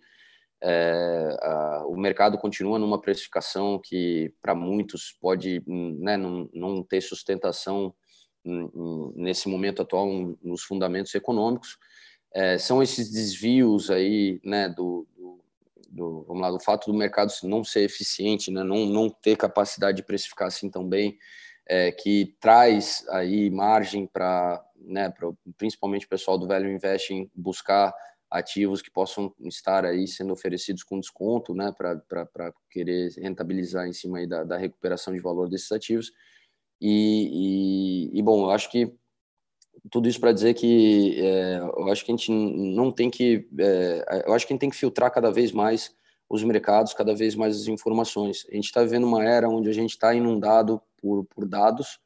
é, 0.60 1.38
a, 1.40 1.86
o 1.86 1.96
mercado 1.96 2.36
continua 2.40 2.80
numa 2.80 3.00
precificação 3.00 3.80
que 3.84 4.34
para 4.42 4.56
muitos 4.56 5.16
pode 5.22 5.62
né, 5.68 6.18
não, 6.18 6.50
não, 6.52 6.82
ter 6.82 7.02
sustentação 7.02 7.94
nesse 9.16 9.48
momento 9.48 9.84
atual 9.84 10.08
nos 10.42 10.64
fundamentos 10.64 11.14
econômicos. 11.14 11.78
É, 12.34 12.58
são 12.58 12.82
esses 12.82 13.12
desvios 13.12 13.92
aí, 13.92 14.42
né, 14.44 14.68
do, 14.68 15.08
do, 15.90 16.24
vamos 16.28 16.42
lá, 16.42 16.52
do 16.52 16.60
fato 16.60 16.92
do 16.92 16.98
mercado 16.98 17.32
não 17.44 17.64
ser 17.64 17.82
eficiente, 17.82 18.52
né, 18.52 18.64
não, 18.64 18.86
não 18.86 19.10
ter 19.10 19.38
capacidade 19.38 19.98
de 19.98 20.04
precificar 20.04 20.48
assim 20.48 20.70
tão 20.70 20.88
bem, 20.88 21.18
é, 21.66 21.92
que 21.92 22.36
traz 22.40 23.06
aí 23.10 23.50
margem 23.50 24.06
para, 24.06 24.64
né, 24.78 25.14
principalmente 25.58 26.06
o 26.06 26.10
pessoal 26.10 26.38
do 26.38 26.48
velho 26.48 26.70
investing 26.70 27.30
buscar 27.34 27.94
ativos 28.30 28.82
que 28.82 28.90
possam 28.90 29.34
estar 29.42 29.86
aí 29.86 30.08
sendo 30.08 30.34
oferecidos 30.34 30.84
com 30.84 31.00
desconto, 31.00 31.54
né, 31.54 31.72
para 31.78 32.54
querer 32.70 33.12
rentabilizar 33.18 33.88
em 33.88 33.94
cima 33.94 34.18
aí 34.18 34.28
da, 34.28 34.44
da 34.44 34.58
recuperação 34.58 35.14
de 35.14 35.20
valor 35.20 35.48
desses 35.48 35.72
ativos. 35.72 36.12
E, 36.82 38.10
e, 38.12 38.20
e 38.20 38.22
bom, 38.22 38.44
eu 38.44 38.50
acho 38.50 38.70
que 38.70 38.92
tudo 39.92 40.08
isso 40.08 40.20
para 40.20 40.32
dizer 40.32 40.54
que 40.54 41.20
é, 41.20 41.58
eu 41.58 41.92
acho 41.92 42.06
que 42.06 42.12
a 42.12 42.16
gente 42.16 42.32
não 42.32 42.92
tem 42.92 43.10
que, 43.10 43.48
é, 43.60 44.24
eu 44.26 44.34
acho 44.34 44.48
que 44.48 44.54
a 44.54 44.56
gente 44.56 44.62
tem 44.62 44.70
que 44.70 44.78
filtrar 44.78 45.12
cada 45.12 45.32
vez 45.32 45.52
mais 45.52 45.94
os 46.30 46.44
mercados, 46.44 46.94
cada 46.94 47.14
vez 47.14 47.36
mais 47.36 47.56
as 47.56 47.68
informações. 47.68 48.46
A 48.52 48.56
gente 48.56 48.66
está 48.66 48.82
vivendo 48.82 49.06
uma 49.06 49.24
era 49.24 49.48
onde 49.50 49.70
a 49.70 49.74
gente 49.74 49.92
está 49.92 50.14
inundado 50.14 50.82
por, 50.98 51.26
por 51.26 51.46
dados, 51.46 52.00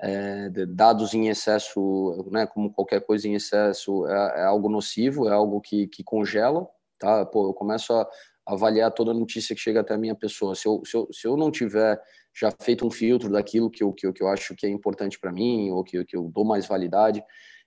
é, 0.00 0.50
dados 0.68 1.14
em 1.14 1.28
excesso, 1.28 2.28
né, 2.30 2.46
como 2.46 2.72
qualquer 2.72 3.00
coisa 3.00 3.26
em 3.26 3.34
excesso, 3.34 4.06
é, 4.06 4.40
é 4.40 4.44
algo 4.44 4.68
nocivo, 4.68 5.28
é 5.28 5.32
algo 5.32 5.60
que, 5.60 5.86
que 5.88 6.04
congela, 6.04 6.68
tá? 6.98 7.24
Pô, 7.24 7.48
eu 7.48 7.54
começo 7.54 7.92
a 7.92 8.06
avaliar 8.46 8.92
toda 8.92 9.14
notícia 9.14 9.54
que 9.54 9.60
chega 9.60 9.80
até 9.80 9.94
a 9.94 9.98
minha 9.98 10.14
pessoa. 10.14 10.54
Se 10.54 10.68
eu, 10.68 10.82
se 10.84 10.96
eu, 10.96 11.08
se 11.10 11.26
eu 11.26 11.36
não 11.36 11.50
tiver 11.50 12.00
já 12.34 12.52
feito 12.60 12.86
um 12.86 12.90
filtro 12.90 13.30
daquilo 13.30 13.70
que 13.70 13.82
eu, 13.82 13.92
que 13.92 14.06
eu, 14.06 14.12
que 14.12 14.22
eu 14.22 14.28
acho 14.28 14.54
que 14.54 14.66
é 14.66 14.68
importante 14.68 15.18
para 15.18 15.32
mim, 15.32 15.70
ou 15.70 15.84
que, 15.84 16.04
que 16.04 16.16
eu 16.16 16.28
dou 16.28 16.44
mais 16.44 16.66
validade, 16.66 17.22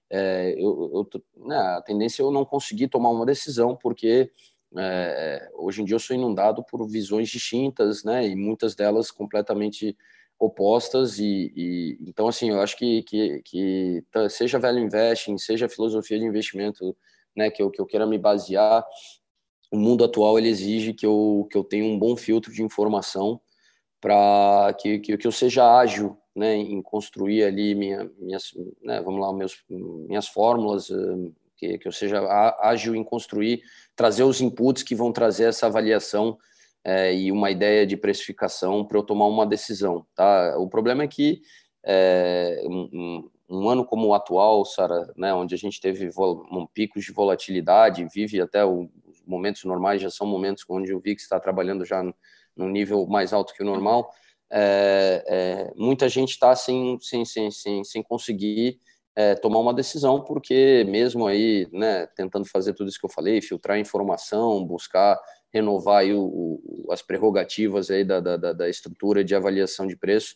é, 0.09 0.53
eu, 0.57 1.07
eu, 1.13 1.45
né, 1.47 1.57
a 1.57 1.81
tendência 1.81 2.21
é 2.21 2.25
eu 2.25 2.31
não 2.31 2.45
conseguir 2.45 2.87
tomar 2.87 3.09
uma 3.09 3.25
decisão, 3.25 3.75
porque 3.75 4.31
é, 4.77 5.49
hoje 5.55 5.81
em 5.81 5.85
dia 5.85 5.95
eu 5.95 5.99
sou 5.99 6.15
inundado 6.15 6.63
por 6.63 6.85
visões 6.87 7.29
distintas, 7.29 8.03
né, 8.03 8.27
e 8.27 8.35
muitas 8.35 8.75
delas 8.75 9.09
completamente 9.09 9.95
opostas 10.39 11.17
e, 11.17 11.51
e, 11.55 11.97
então 12.01 12.27
assim 12.27 12.49
eu 12.51 12.61
acho 12.61 12.77
que, 12.77 13.01
que, 13.03 13.41
que 13.43 14.03
seja 14.29 14.59
value 14.59 14.83
investing 14.83 15.35
seja 15.37 15.67
filosofia 15.67 16.19
de 16.19 16.25
investimento 16.25 16.95
né 17.35 17.49
que 17.49 17.61
eu, 17.61 17.71
que 17.71 17.81
eu 17.81 17.87
queira 17.87 18.05
me 18.05 18.19
basear 18.19 18.85
o 19.71 19.77
mundo 19.77 20.03
atual 20.03 20.37
ele 20.37 20.47
exige 20.47 20.93
que 20.93 21.05
eu 21.05 21.47
que 21.51 21.57
eu 21.57 21.63
tenha 21.63 21.83
um 21.83 21.97
bom 21.97 22.15
filtro 22.15 22.53
de 22.53 22.61
informação 22.61 23.41
para 24.07 24.73
que, 24.75 24.99
que, 24.99 25.17
que 25.17 25.27
eu 25.27 25.31
seja 25.31 25.77
ágil 25.77 26.17
né 26.33 26.55
em 26.55 26.81
construir 26.81 27.43
ali 27.43 27.75
minha, 27.75 28.09
minhas 28.17 28.53
né, 28.81 29.01
vamos 29.01 29.19
lá 29.19 29.33
meus 29.33 29.65
minhas 29.69 30.29
fórmulas 30.29 30.89
eh, 30.89 31.31
que, 31.57 31.77
que 31.77 31.87
eu 31.87 31.91
seja 31.91 32.21
ágil 32.61 32.95
em 32.95 33.03
construir 33.03 33.61
trazer 33.97 34.23
os 34.23 34.39
inputs 34.39 34.81
que 34.81 34.95
vão 34.95 35.11
trazer 35.11 35.49
essa 35.49 35.65
avaliação 35.65 36.37
é, 36.87 37.13
e 37.13 37.33
uma 37.33 37.51
ideia 37.51 37.85
de 37.85 37.97
precificação 37.97 38.85
para 38.85 38.97
eu 38.97 39.03
tomar 39.03 39.25
uma 39.25 39.45
decisão. 39.45 40.07
Tá? 40.15 40.57
O 40.57 40.69
problema 40.69 41.03
é 41.03 41.07
que 41.07 41.41
é, 41.83 42.63
um, 42.65 43.29
um, 43.49 43.69
ano 43.69 43.83
como 43.83 44.07
o 44.07 44.13
atual, 44.13 44.63
Sara, 44.63 45.11
né, 45.17 45.33
onde 45.33 45.53
a 45.53 45.57
gente 45.57 45.81
teve 45.81 46.09
um 46.17 46.65
pico 46.65 46.97
de 46.97 47.11
volatilidade, 47.11 48.07
vive 48.13 48.39
até 48.39 48.63
os 48.63 48.87
momentos 49.25 49.65
normais, 49.65 50.01
já 50.01 50.09
são 50.09 50.25
momentos 50.25 50.63
onde 50.69 50.93
o 50.93 50.99
VIX 51.01 51.21
está 51.21 51.39
trabalhando 51.41 51.83
já 51.83 52.01
num 52.57 52.69
nível 52.69 53.05
mais 53.07 53.33
alto 53.33 53.53
que 53.53 53.63
o 53.63 53.65
normal, 53.65 54.11
é, 54.51 55.23
é 55.27 55.73
muita 55.75 56.09
gente 56.09 56.31
está 56.31 56.55
sem, 56.55 56.97
sem, 56.99 57.25
sem, 57.25 57.51
sem, 57.51 57.83
sem 57.83 58.03
conseguir 58.03 58.79
é, 59.17 59.33
tomar 59.33 59.59
uma 59.59 59.73
decisão, 59.73 60.23
porque 60.23 60.85
mesmo 60.87 61.25
aí, 61.25 61.67
né, 61.71 62.05
tentando 62.15 62.45
fazer 62.45 62.73
tudo 62.73 62.87
isso 62.87 62.99
que 62.99 63.05
eu 63.05 63.11
falei, 63.11 63.41
filtrar 63.41 63.79
informação, 63.79 64.63
buscar 64.63 65.19
renovar 65.51 66.01
aí 66.01 66.13
o, 66.13 66.21
o, 66.21 66.87
as 66.91 67.01
prerrogativas 67.01 67.89
aí 67.89 68.03
da, 68.03 68.19
da, 68.19 68.53
da, 68.53 68.69
estrutura 68.69 69.23
de 69.23 69.33
avaliação 69.33 69.87
de 69.87 69.97
preço, 69.97 70.35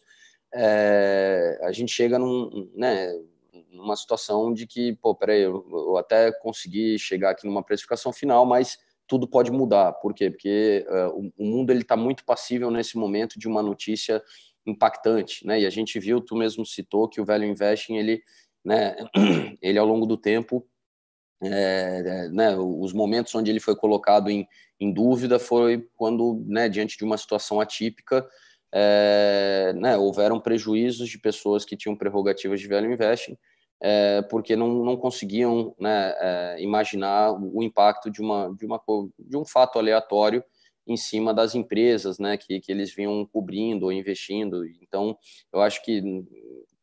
é, 0.52 1.60
a 1.62 1.72
gente 1.72 1.92
chega 1.92 2.18
num, 2.18 2.72
né, 2.76 3.14
numa 3.72 3.96
situação 3.96 4.52
de 4.52 4.66
que, 4.66 4.96
pô, 4.96 5.14
peraí, 5.14 5.42
eu, 5.42 5.64
eu 5.72 5.98
até 5.98 6.32
consegui 6.32 6.98
chegar 6.98 7.32
aqui 7.32 7.46
numa 7.46 7.64
precificação 7.64 8.12
final, 8.12 8.48
mas 8.48 8.80
tudo 9.12 9.28
pode 9.28 9.52
mudar. 9.52 9.92
Por 9.92 10.14
quê? 10.14 10.32
Porque 10.32 10.88
uh, 10.88 11.32
o, 11.38 11.46
mundo 11.46 11.70
ele 11.70 11.82
está 11.82 11.98
muito 11.98 12.24
passível 12.24 12.72
nesse 12.72 12.98
momento 12.98 13.38
de 13.38 13.46
uma 13.46 13.62
notícia 13.62 14.24
impactante, 14.66 15.46
né? 15.46 15.60
E 15.60 15.66
a 15.66 15.70
gente 15.70 16.00
viu, 16.00 16.22
tu 16.22 16.34
mesmo 16.34 16.66
citou 16.66 17.10
que 17.10 17.20
o 17.20 17.26
velho 17.26 17.44
investing 17.44 17.98
ele, 17.98 18.24
né, 18.64 18.96
ele 19.62 19.78
ao 19.78 19.86
longo 19.86 20.06
do 20.06 20.16
tempo 20.16 20.66
é, 21.44 22.30
né, 22.30 22.56
os 22.58 22.94
momentos 22.94 23.36
onde 23.36 23.52
ele 23.52 23.60
foi 23.60 23.76
colocado 23.76 24.30
em, 24.30 24.48
em 24.80 24.94
dúvida 24.94 25.38
foi 25.38 25.86
quando, 25.98 26.42
né, 26.48 26.70
diante 26.70 26.98
de 26.98 27.04
uma 27.04 27.18
situação 27.18 27.60
atípica, 27.60 28.26
é, 28.74 29.74
né, 29.76 29.98
houveram 29.98 30.40
prejuízos 30.40 31.10
de 31.10 31.20
pessoas 31.20 31.66
que 31.66 31.76
tinham 31.76 31.98
prerrogativas 31.98 32.62
de 32.62 32.68
velho 32.70 32.94
investing, 32.94 33.38
é, 33.82 34.22
porque 34.24 34.56
não, 34.56 34.86
não 34.86 34.96
conseguiam 34.96 35.76
né, 35.80 36.14
é, 36.20 36.56
imaginar 36.60 37.32
o 37.34 37.64
impacto 37.64 38.12
de, 38.12 38.22
uma, 38.22 38.54
de, 38.56 38.66
uma, 38.66 38.80
de 39.18 39.36
um 39.36 39.44
fato 39.44 39.80
aleatório 39.80 40.44
em 40.88 40.98
cima 40.98 41.34
das 41.34 41.56
empresas 41.56 42.20
né, 42.20 42.38
que, 42.38 42.60
que 42.60 42.72
eles 42.72 42.94
vinham 42.94 43.26
cobrindo 43.26 43.86
ou 43.86 43.92
investindo. 43.92 44.66
Então, 44.82 45.18
eu 45.52 45.62
acho 45.62 45.84
que 45.84 46.04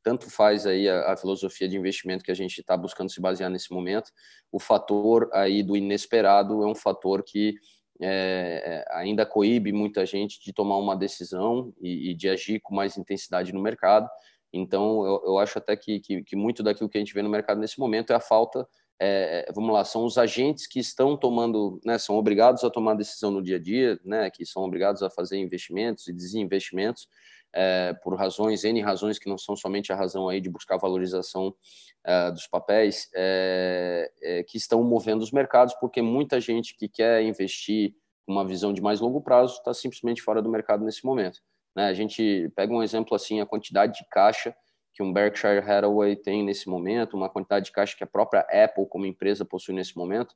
tanto 0.02 0.30
faz 0.30 0.66
aí 0.66 0.88
a, 0.88 1.12
a 1.12 1.16
filosofia 1.16 1.68
de 1.68 1.76
investimento 1.76 2.24
que 2.24 2.30
a 2.30 2.34
gente 2.34 2.60
está 2.60 2.76
buscando 2.76 3.10
se 3.10 3.20
basear 3.20 3.50
nesse 3.50 3.72
momento. 3.72 4.10
O 4.50 4.58
fator 4.58 5.28
aí 5.32 5.62
do 5.62 5.76
inesperado 5.76 6.62
é 6.62 6.66
um 6.66 6.74
fator 6.74 7.22
que 7.22 7.54
é, 8.00 8.84
ainda 8.90 9.26
coíbe 9.26 9.72
muita 9.72 10.06
gente 10.06 10.40
de 10.40 10.52
tomar 10.52 10.78
uma 10.78 10.96
decisão 10.96 11.72
e, 11.80 12.10
e, 12.10 12.14
de 12.14 12.28
agir 12.28 12.60
com 12.60 12.74
mais 12.74 12.96
intensidade 12.96 13.52
no 13.52 13.60
mercado. 13.60 14.08
Então, 14.52 15.04
eu, 15.04 15.22
eu 15.26 15.38
acho 15.38 15.58
até 15.58 15.76
que, 15.76 16.00
que, 16.00 16.22
que, 16.22 16.36
muito 16.36 16.62
daquilo 16.62 16.88
que 16.88 16.96
a 16.96 17.00
gente 17.00 17.14
vê 17.14 17.22
no 17.22 17.28
mercado 17.28 17.60
nesse 17.60 17.78
momento 17.78 18.12
é 18.12 18.16
a 18.16 18.20
falta, 18.20 18.66
é, 19.00 19.44
é, 19.48 19.52
vamos 19.52 19.72
lá, 19.72 19.84
são 19.84 20.04
os 20.04 20.18
agentes 20.18 20.66
que 20.66 20.80
estão 20.80 21.16
tomando, 21.16 21.80
né, 21.84 21.98
são 21.98 22.16
obrigados 22.16 22.64
a 22.64 22.70
tomar 22.70 22.94
decisão 22.94 23.30
no 23.30 23.42
dia 23.42 23.56
a 23.56 23.60
dia, 23.60 24.00
né, 24.04 24.30
que 24.30 24.44
são 24.44 24.64
obrigados 24.64 25.02
a 25.02 25.10
fazer 25.10 25.38
investimentos 25.38 26.08
e 26.08 26.12
desinvestimentos, 26.12 27.08
é, 27.52 27.94
por 28.02 28.14
razões, 28.16 28.64
N 28.64 28.80
razões 28.80 29.18
que 29.18 29.28
não 29.28 29.38
são 29.38 29.56
somente 29.56 29.92
a 29.92 29.96
razão 29.96 30.28
aí 30.28 30.40
de 30.40 30.50
buscar 30.50 30.76
valorização 30.76 31.54
é, 32.04 32.30
dos 32.30 32.46
papéis, 32.46 33.08
é, 33.14 34.10
é, 34.22 34.42
que 34.42 34.58
estão 34.58 34.82
movendo 34.82 35.22
os 35.22 35.30
mercados, 35.30 35.74
porque 35.80 36.02
muita 36.02 36.40
gente 36.40 36.76
que 36.76 36.88
quer 36.88 37.22
investir 37.22 37.94
com 38.26 38.32
uma 38.32 38.46
visão 38.46 38.72
de 38.72 38.82
mais 38.82 39.00
longo 39.00 39.20
prazo 39.20 39.58
está 39.58 39.72
simplesmente 39.72 40.20
fora 40.20 40.42
do 40.42 40.50
mercado 40.50 40.84
nesse 40.84 41.04
momento. 41.04 41.40
Né? 41.78 41.86
A 41.86 41.94
gente 41.94 42.50
pega 42.56 42.74
um 42.74 42.82
exemplo 42.82 43.14
assim, 43.14 43.40
a 43.40 43.46
quantidade 43.46 44.00
de 44.00 44.08
caixa 44.10 44.52
que 44.92 45.00
um 45.00 45.12
Berkshire 45.12 45.60
Hathaway 45.60 46.16
tem 46.16 46.42
nesse 46.42 46.68
momento, 46.68 47.16
uma 47.16 47.28
quantidade 47.28 47.66
de 47.66 47.70
caixa 47.70 47.96
que 47.96 48.02
a 48.02 48.06
própria 48.06 48.40
Apple 48.50 48.84
como 48.88 49.06
empresa 49.06 49.44
possui 49.44 49.76
nesse 49.76 49.96
momento, 49.96 50.34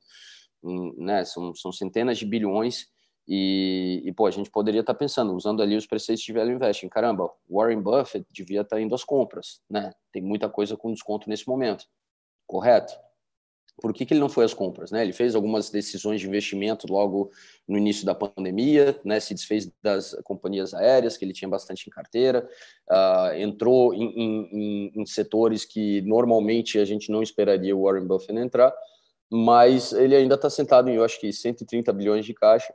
né? 0.97 1.25
são, 1.25 1.53
são 1.53 1.69
centenas 1.69 2.17
de 2.17 2.25
bilhões 2.25 2.87
e, 3.27 4.01
e, 4.05 4.13
pô, 4.13 4.25
a 4.25 4.31
gente 4.31 4.49
poderia 4.49 4.79
estar 4.79 4.93
pensando, 4.93 5.35
usando 5.35 5.61
ali 5.61 5.75
os 5.75 5.85
preceitos 5.85 6.23
de 6.23 6.31
value 6.31 6.53
investing, 6.53 6.87
caramba, 6.87 7.29
Warren 7.49 7.81
Buffett 7.81 8.25
devia 8.31 8.61
estar 8.61 8.79
indo 8.79 8.95
às 8.95 9.03
compras, 9.03 9.61
né? 9.69 9.91
Tem 10.13 10.21
muita 10.21 10.47
coisa 10.47 10.77
com 10.77 10.93
desconto 10.93 11.29
nesse 11.29 11.45
momento, 11.45 11.83
correto? 12.47 12.93
Por 13.81 13.93
que, 13.93 14.05
que 14.05 14.13
ele 14.13 14.19
não 14.21 14.29
foi 14.29 14.45
às 14.45 14.53
compras, 14.53 14.91
né? 14.91 15.01
Ele 15.03 15.13
fez 15.13 15.35
algumas 15.35 15.69
decisões 15.69 16.21
de 16.21 16.27
investimento 16.27 16.85
logo 16.87 17.31
no 17.67 17.77
início 17.77 18.05
da 18.05 18.13
pandemia, 18.13 18.99
né? 19.03 19.19
Se 19.19 19.33
desfez 19.33 19.71
das 19.81 20.15
companhias 20.23 20.73
aéreas 20.73 21.17
que 21.17 21.25
ele 21.25 21.33
tinha 21.33 21.49
bastante 21.49 21.87
em 21.87 21.89
carteira, 21.89 22.47
uh, 22.89 23.35
entrou 23.35 23.93
em, 23.93 24.03
em, 24.03 24.91
em 24.95 25.05
setores 25.05 25.65
que 25.65 26.01
normalmente 26.03 26.77
a 26.79 26.85
gente 26.85 27.11
não 27.11 27.21
esperaria 27.21 27.75
o 27.75 27.83
Warren 27.83 28.07
Buffett 28.07 28.37
entrar, 28.39 28.73
mas 29.29 29.91
ele 29.91 30.15
ainda 30.15 30.35
está 30.35 30.49
sentado 30.49 30.89
em, 30.89 30.95
eu 30.95 31.03
acho 31.03 31.19
que 31.19 31.33
130 31.33 31.91
bilhões 31.91 32.25
de 32.25 32.33
caixa 32.33 32.73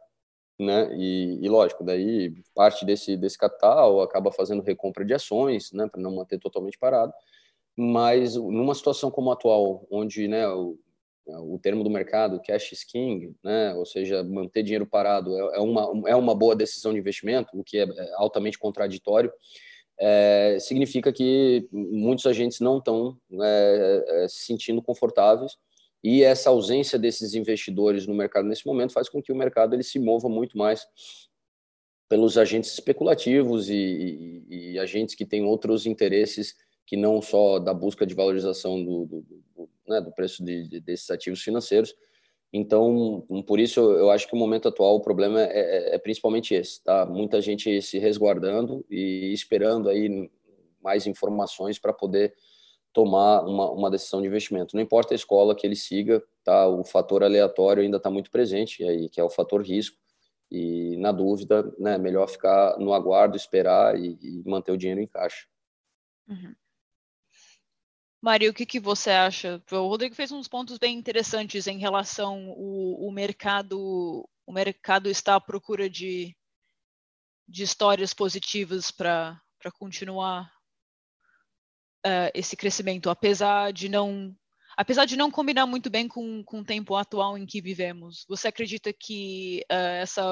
né? 0.58 0.88
E, 0.96 1.38
e, 1.40 1.48
lógico, 1.48 1.84
daí 1.84 2.34
parte 2.54 2.84
desse, 2.84 3.16
desse 3.16 3.38
capital 3.38 4.00
acaba 4.02 4.32
fazendo 4.32 4.62
recompra 4.62 5.04
de 5.04 5.14
ações, 5.14 5.70
né? 5.72 5.86
Para 5.88 6.00
não 6.02 6.16
manter 6.16 6.38
totalmente 6.38 6.78
parado. 6.78 7.12
Mas 7.76 8.34
numa 8.34 8.74
situação 8.74 9.10
como 9.10 9.30
a 9.30 9.34
atual, 9.34 9.86
onde 9.90 10.26
né, 10.26 10.48
o, 10.48 10.76
o 11.28 11.58
termo 11.58 11.84
do 11.84 11.90
mercado, 11.90 12.40
cash 12.40 12.72
is 12.72 12.84
king, 12.84 13.34
né? 13.42 13.74
Ou 13.74 13.84
seja, 13.84 14.24
manter 14.24 14.62
dinheiro 14.62 14.86
parado 14.86 15.36
é, 15.36 15.56
é 15.56 15.60
uma, 15.60 16.08
é 16.08 16.16
uma 16.16 16.34
boa 16.34 16.56
decisão 16.56 16.92
de 16.92 16.98
investimento, 16.98 17.58
o 17.58 17.62
que 17.62 17.78
é, 17.78 17.82
é 17.82 18.12
altamente 18.16 18.58
contraditório. 18.58 19.32
É, 20.00 20.58
significa 20.60 21.12
que 21.12 21.68
muitos 21.72 22.24
agentes 22.24 22.60
não 22.60 22.78
estão 22.78 23.18
é, 23.42 24.04
é, 24.06 24.28
se 24.28 24.44
sentindo 24.44 24.80
confortáveis 24.80 25.56
e 26.04 26.22
essa 26.22 26.50
ausência 26.50 26.96
desses 26.96 27.34
investidores 27.34 28.06
no 28.06 28.14
mercado 28.14 28.46
nesse 28.46 28.64
momento 28.64 28.92
faz 28.92 29.08
com 29.08 29.20
que 29.20 29.32
o 29.32 29.36
mercado 29.36 29.74
ele 29.74 29.82
se 29.82 29.98
mova 29.98 30.28
muito 30.28 30.56
mais 30.56 30.86
pelos 32.08 32.38
agentes 32.38 32.72
especulativos 32.72 33.68
e, 33.68 34.44
e, 34.48 34.72
e 34.72 34.78
agentes 34.78 35.16
que 35.16 35.26
têm 35.26 35.44
outros 35.44 35.84
interesses 35.84 36.54
que 36.86 36.96
não 36.96 37.20
só 37.20 37.58
da 37.58 37.74
busca 37.74 38.06
de 38.06 38.14
valorização 38.14 38.82
do, 38.82 39.04
do, 39.04 39.20
do, 39.20 39.70
né, 39.88 40.00
do 40.00 40.12
preço 40.12 40.44
de, 40.44 40.68
de, 40.68 40.80
desses 40.80 41.10
ativos 41.10 41.42
financeiros. 41.42 41.94
Então, 42.52 43.26
por 43.46 43.60
isso, 43.60 43.80
eu 43.80 44.10
acho 44.10 44.26
que 44.26 44.34
o 44.34 44.38
momento 44.38 44.68
atual 44.68 44.96
o 44.96 45.02
problema 45.02 45.42
é, 45.42 45.46
é, 45.46 45.94
é 45.94 45.98
principalmente 45.98 46.54
esse, 46.54 46.82
tá? 46.82 47.04
Muita 47.04 47.40
gente 47.40 47.82
se 47.82 47.98
resguardando 47.98 48.84
e 48.90 49.32
esperando 49.32 49.88
aí 49.88 50.30
mais 50.80 51.06
informações 51.06 51.78
para 51.78 51.92
poder 51.92 52.34
tomar 52.92 53.42
uma, 53.44 53.70
uma 53.70 53.90
decisão 53.90 54.22
de 54.22 54.28
investimento. 54.28 54.74
Não 54.74 54.82
importa 54.82 55.12
a 55.12 55.16
escola 55.16 55.54
que 55.54 55.66
ele 55.66 55.76
siga, 55.76 56.22
tá? 56.42 56.66
O 56.66 56.84
fator 56.84 57.22
aleatório 57.22 57.82
ainda 57.82 57.98
está 57.98 58.10
muito 58.10 58.30
presente, 58.30 58.82
aí, 58.82 59.08
que 59.10 59.20
é 59.20 59.24
o 59.24 59.30
fator 59.30 59.62
risco. 59.62 59.98
E 60.50 60.96
na 60.96 61.12
dúvida, 61.12 61.70
né, 61.78 61.98
melhor 61.98 62.26
ficar 62.28 62.78
no 62.78 62.94
aguardo, 62.94 63.36
esperar 63.36 63.98
e, 63.98 64.18
e 64.22 64.42
manter 64.48 64.72
o 64.72 64.78
dinheiro 64.78 65.02
em 65.02 65.06
caixa. 65.06 65.46
Uhum. 66.26 66.54
Maria, 68.20 68.50
o 68.50 68.54
que, 68.54 68.66
que 68.66 68.80
você 68.80 69.10
acha? 69.10 69.62
O 69.70 69.88
Rodrigo 69.88 70.14
fez 70.14 70.32
uns 70.32 70.48
pontos 70.48 70.76
bem 70.78 70.96
interessantes 70.96 71.66
em 71.66 71.78
relação 71.78 72.50
o, 72.50 73.08
o 73.08 73.12
mercado 73.12 74.28
o 74.48 74.52
mercado 74.52 75.10
está 75.10 75.34
à 75.34 75.40
procura 75.40 75.90
de, 75.90 76.34
de 77.46 77.62
histórias 77.62 78.14
positivas 78.14 78.90
para 78.90 79.38
continuar 79.78 80.50
uh, 82.06 82.30
esse 82.34 82.56
crescimento, 82.56 83.10
apesar 83.10 83.72
de 83.74 83.90
não 83.90 84.34
apesar 84.74 85.04
de 85.04 85.16
não 85.16 85.30
combinar 85.30 85.66
muito 85.66 85.90
bem 85.90 86.08
com, 86.08 86.42
com 86.44 86.60
o 86.60 86.64
tempo 86.64 86.94
atual 86.96 87.36
em 87.36 87.44
que 87.44 87.60
vivemos. 87.60 88.24
Você 88.26 88.48
acredita 88.48 88.90
que 88.90 89.62
uh, 89.70 90.00
essa 90.00 90.24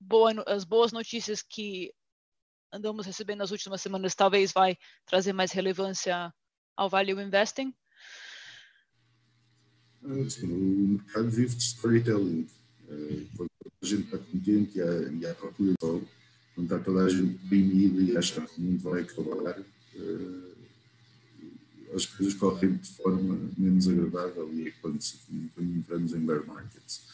boa, 0.00 0.32
as 0.46 0.64
boas 0.64 0.90
notícias 0.90 1.40
que 1.40 1.92
andamos 2.72 3.06
recebendo 3.06 3.38
nas 3.38 3.52
últimas 3.52 3.80
semanas 3.80 4.16
talvez 4.16 4.52
vai 4.52 4.76
trazer 5.06 5.32
mais 5.32 5.52
relevância 5.52 6.34
ao 6.78 6.88
value 6.88 7.20
investing? 7.20 7.74
O 10.02 10.14
mercado 10.46 11.28
vive 11.28 11.56
de 11.56 11.62
storytelling. 11.62 12.46
Quando 13.36 13.50
a 13.82 13.86
gente 13.86 14.04
está 14.04 14.18
contente 14.18 14.78
e 14.78 14.80
há, 14.80 14.92
e 15.12 15.26
há 15.26 15.34
procura 15.34 15.72
de 15.72 15.76
quando 15.78 16.06
está 16.62 16.78
toda 16.78 17.04
a 17.04 17.08
gente 17.08 17.36
deprimida 17.38 18.00
e 18.00 18.16
acha 18.16 18.40
que 18.40 18.60
o 18.60 18.62
mundo 18.62 18.80
vai 18.80 19.02
acabar, 19.02 19.62
as 21.94 22.06
coisas 22.06 22.34
correm 22.34 22.76
de 22.76 22.88
forma 22.90 23.50
menos 23.56 23.88
agradável 23.88 24.48
e 24.54 24.68
é 24.68 24.70
quando, 24.80 24.98
quando 25.54 25.76
entramos 25.76 26.14
em 26.14 26.20
bear 26.20 26.46
markets. 26.46 27.08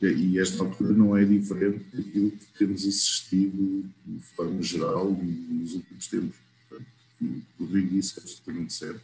E 0.00 0.38
esta 0.38 0.62
altura 0.62 0.92
não 0.92 1.16
é 1.16 1.24
diferente 1.24 1.84
daquilo 1.96 2.30
que 2.30 2.46
temos 2.58 2.86
assistido 2.86 3.90
de 4.06 4.20
forma 4.36 4.62
geral 4.62 5.10
nos 5.10 5.74
últimos 5.74 6.06
tempos. 6.06 6.45
O 7.20 7.64
Rodrigo 7.64 7.88
disse 7.88 8.18
é 8.18 8.22
absolutamente 8.22 8.72
certo. 8.72 9.00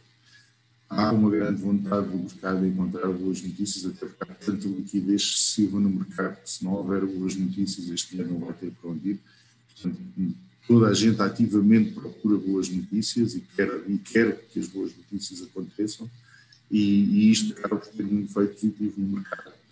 Há 0.89 1.11
uma 1.11 1.29
grande 1.29 1.61
vontade 1.61 2.07
do 2.07 2.17
mercado 2.17 2.61
de 2.61 2.67
encontrar 2.67 3.07
boas 3.07 3.41
notícias, 3.41 3.85
até 3.85 4.05
porque 4.05 4.31
há 4.31 4.35
tanta 4.35 4.67
liquidez 4.67 5.21
excessiva 5.21 5.79
no 5.79 5.89
mercado 5.89 6.41
que 6.41 6.49
se 6.49 6.63
não 6.63 6.73
houver 6.73 7.03
boas 7.05 7.35
notícias 7.35 7.89
este 7.89 8.21
ano 8.21 8.33
não 8.33 8.45
vai 8.45 8.53
ter 8.53 8.71
para 8.71 8.91
onde 8.91 9.11
ir. 9.11 9.19
Portanto, 9.73 9.99
toda 10.67 10.87
a 10.87 10.93
gente 10.93 11.19
ativamente 11.21 11.93
procura 11.93 12.37
boas 12.37 12.69
notícias 12.69 13.33
e 13.33 13.41
quer, 13.41 13.69
e 13.87 13.97
quer 13.97 14.45
que 14.47 14.59
as 14.59 14.67
boas 14.67 14.95
notícias 14.95 15.41
aconteçam, 15.41 16.09
e, 16.69 16.79
e 16.79 17.31
isto 17.31 17.53
acaba 17.53 17.77
por 17.77 17.87
ter 17.87 18.03
um 18.03 18.21
efeito 18.21 18.53
positivo 18.53 19.01
no 19.01 19.07
mercado. 19.07 19.62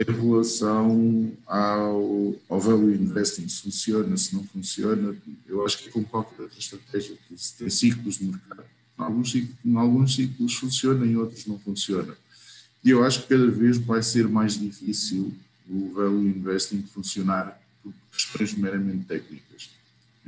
Em 0.00 0.12
relação 0.12 1.32
ao, 1.46 2.34
ao 2.48 2.60
value 2.60 2.94
investing, 2.94 3.48
se 3.48 3.62
funciona, 3.62 4.16
se 4.16 4.34
não 4.34 4.44
funciona, 4.44 5.16
eu 5.46 5.64
acho 5.64 5.78
que 5.78 5.90
como 5.90 6.06
qualquer 6.06 6.42
outra 6.42 6.58
estratégia, 6.58 7.16
tem 7.58 7.68
ciclos 7.68 8.18
de 8.18 8.26
mercado. 8.26 8.64
Em 8.98 9.02
alguns, 9.02 9.34
em 9.34 9.76
alguns 9.76 10.14
ciclos 10.14 10.54
funciona, 10.54 11.04
em 11.04 11.16
outros 11.16 11.46
não 11.46 11.58
funciona. 11.58 12.16
E 12.84 12.90
eu 12.90 13.04
acho 13.04 13.22
que 13.22 13.28
cada 13.28 13.50
vez 13.50 13.76
vai 13.78 14.02
ser 14.02 14.28
mais 14.28 14.58
difícil 14.58 15.34
o 15.68 15.92
value 15.92 16.28
investing 16.28 16.82
funcionar 16.82 17.60
por 17.82 17.92
questões 18.12 18.54
meramente 18.54 19.04
técnicas 19.04 19.48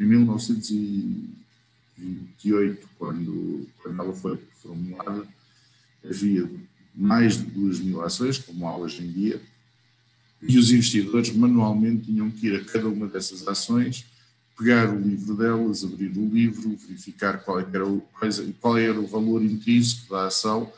em 0.01 0.07
1928, 0.07 2.89
quando, 2.99 3.69
quando 3.83 4.01
ela 4.01 4.13
foi 4.15 4.39
formulada, 4.63 5.29
havia 6.03 6.51
mais 6.95 7.37
de 7.37 7.45
2 7.45 7.81
mil 7.81 8.01
ações, 8.01 8.39
como 8.39 8.67
há 8.67 8.75
hoje 8.79 9.05
em 9.05 9.13
dia, 9.13 9.39
e 10.43 10.59
os 10.59 10.71
investidores 10.71 11.35
manualmente 11.35 12.07
tinham 12.07 12.31
que 12.31 12.47
ir 12.47 12.57
a 12.57 12.65
cada 12.65 12.89
uma 12.89 13.07
dessas 13.07 13.47
ações, 13.47 14.07
pegar 14.59 14.91
o 14.91 14.99
livro 14.99 15.35
delas, 15.35 15.85
abrir 15.85 16.17
o 16.17 16.29
livro, 16.29 16.77
verificar 16.77 17.39
qual 17.39 17.61
era 17.61 17.87
o, 17.87 18.03
qual 18.61 18.79
era 18.79 18.99
o 18.99 19.07
valor 19.07 19.43
intrínseco 19.43 20.13
da 20.13 20.27
ação, 20.27 20.73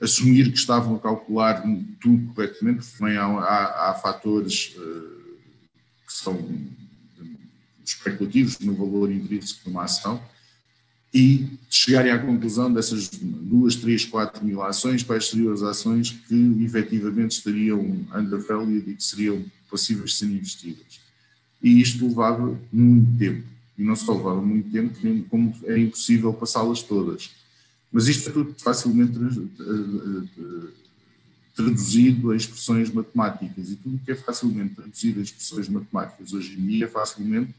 assumir 0.00 0.50
que 0.50 0.58
estavam 0.58 0.96
a 0.96 1.00
calcular 1.00 1.62
tudo 2.00 2.32
corretamente, 2.34 2.86
porque 2.86 3.16
há, 3.16 3.26
há, 3.26 3.90
há 3.90 3.94
fatores 3.94 4.74
uh, 4.76 5.36
que 6.06 6.12
são 6.12 6.48
especulativos 7.84 8.58
no 8.60 8.74
valor 8.74 9.10
intrínseco 9.10 9.64
de 9.64 9.70
uma 9.70 9.84
ação 9.84 10.22
e 11.12 11.58
chegarem 11.70 12.12
à 12.12 12.18
conclusão 12.18 12.72
dessas 12.72 13.08
duas, 13.08 13.76
três, 13.76 14.04
quatro 14.04 14.44
mil 14.44 14.62
ações, 14.62 15.02
quais 15.02 15.28
seriam 15.28 15.52
as 15.52 15.62
ações 15.62 16.10
que 16.10 16.64
efetivamente 16.64 17.32
estariam 17.32 18.06
undervalued 18.14 18.90
e 18.90 18.94
que 18.94 19.02
seriam 19.02 19.44
passíveis 19.70 20.10
de 20.10 20.16
serem 20.16 20.36
investidas. 20.36 21.00
E 21.62 21.80
isto 21.80 22.06
levava 22.06 22.58
muito 22.72 23.18
tempo. 23.18 23.46
E 23.76 23.82
não 23.82 23.96
só 23.96 24.14
levava 24.14 24.42
muito 24.42 24.70
tempo, 24.70 24.94
como 25.28 25.54
é 25.64 25.78
impossível 25.78 26.32
passá-las 26.32 26.82
todas. 26.82 27.30
Mas 27.90 28.06
isto 28.06 28.28
é 28.28 28.32
tudo 28.32 28.54
facilmente 28.58 29.12
traduzido 31.54 32.30
a 32.30 32.36
expressões 32.36 32.90
matemáticas. 32.90 33.70
E 33.70 33.76
tudo 33.76 34.00
que 34.04 34.12
é 34.12 34.14
facilmente 34.14 34.74
traduzido 34.74 35.20
a 35.20 35.22
expressões 35.22 35.68
matemáticas 35.68 36.32
hoje 36.32 36.58
em 36.58 36.66
dia 36.66 36.84
é 36.84 36.88
facilmente 36.88 37.54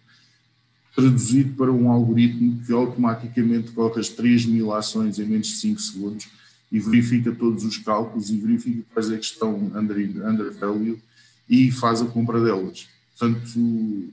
traduzido 0.99 1.55
para 1.55 1.71
um 1.71 1.89
algoritmo 1.89 2.61
que 2.65 2.73
automaticamente 2.73 3.71
corre 3.71 4.01
as 4.01 4.09
3 4.09 4.45
mil 4.45 4.73
ações 4.73 5.17
em 5.17 5.25
menos 5.25 5.47
de 5.47 5.55
5 5.55 5.79
segundos 5.79 6.27
e 6.69 6.79
verifica 6.79 7.31
todos 7.31 7.63
os 7.63 7.77
cálculos 7.77 8.29
e 8.29 8.37
verifica 8.37 8.83
quais 8.93 9.09
é 9.09 9.17
que 9.17 9.23
estão 9.23 9.55
under, 9.73 9.97
undervalued 10.27 11.01
e 11.49 11.71
faz 11.71 12.01
a 12.01 12.05
compra 12.05 12.43
delas. 12.43 12.87
Portanto, 13.17 14.11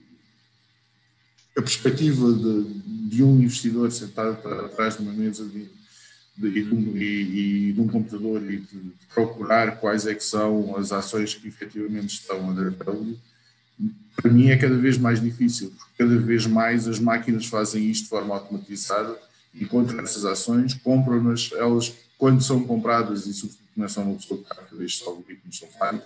a 1.57 1.61
perspectiva 1.61 2.31
de, 2.31 3.09
de, 3.09 3.23
um 3.23 3.41
investidor 3.41 3.91
sentado 3.91 4.47
atrás 4.65 4.95
de 4.95 5.03
uma 5.03 5.13
mesa 5.13 5.45
de, 5.45 5.67
de, 6.37 6.49
de 6.51 7.03
e, 7.03 7.73
de 7.73 7.81
um, 7.81 7.87
computador 7.87 8.41
e 8.43 8.57
de, 8.57 8.91
procurar 9.13 9.79
quais 9.79 10.07
é 10.07 10.15
que 10.15 10.23
são 10.23 10.77
as 10.77 10.91
ações 10.91 11.35
que 11.35 11.47
efetivamente 11.47 12.13
estão 12.13 12.49
undervalued, 12.49 13.19
para 14.15 14.31
mim 14.31 14.49
é 14.49 14.57
cada 14.57 14.75
vez 14.75 14.97
mais 14.97 15.21
difícil, 15.21 15.71
porque 15.77 15.93
cada 15.97 16.17
vez 16.17 16.45
mais 16.47 16.87
as 16.87 16.99
máquinas 16.99 17.45
fazem 17.45 17.89
isto 17.89 18.03
de 18.03 18.09
forma 18.09 18.33
automatizada, 18.35 19.17
encontram 19.53 19.99
essas 19.99 20.25
ações, 20.25 20.73
compram-nas, 20.73 21.51
elas 21.53 21.93
quando 22.17 22.41
são 22.41 22.63
compradas, 22.63 23.27
e 23.27 23.33
sobretudo 23.33 23.67
não 23.75 23.85
é 23.85 23.87
só 23.87 24.01
uma 24.01 24.15
pessoa 24.15 24.43
que 24.43 24.83
estes 24.83 25.07
algoritmos 25.07 25.57
são 25.57 25.69
vários, 25.79 26.03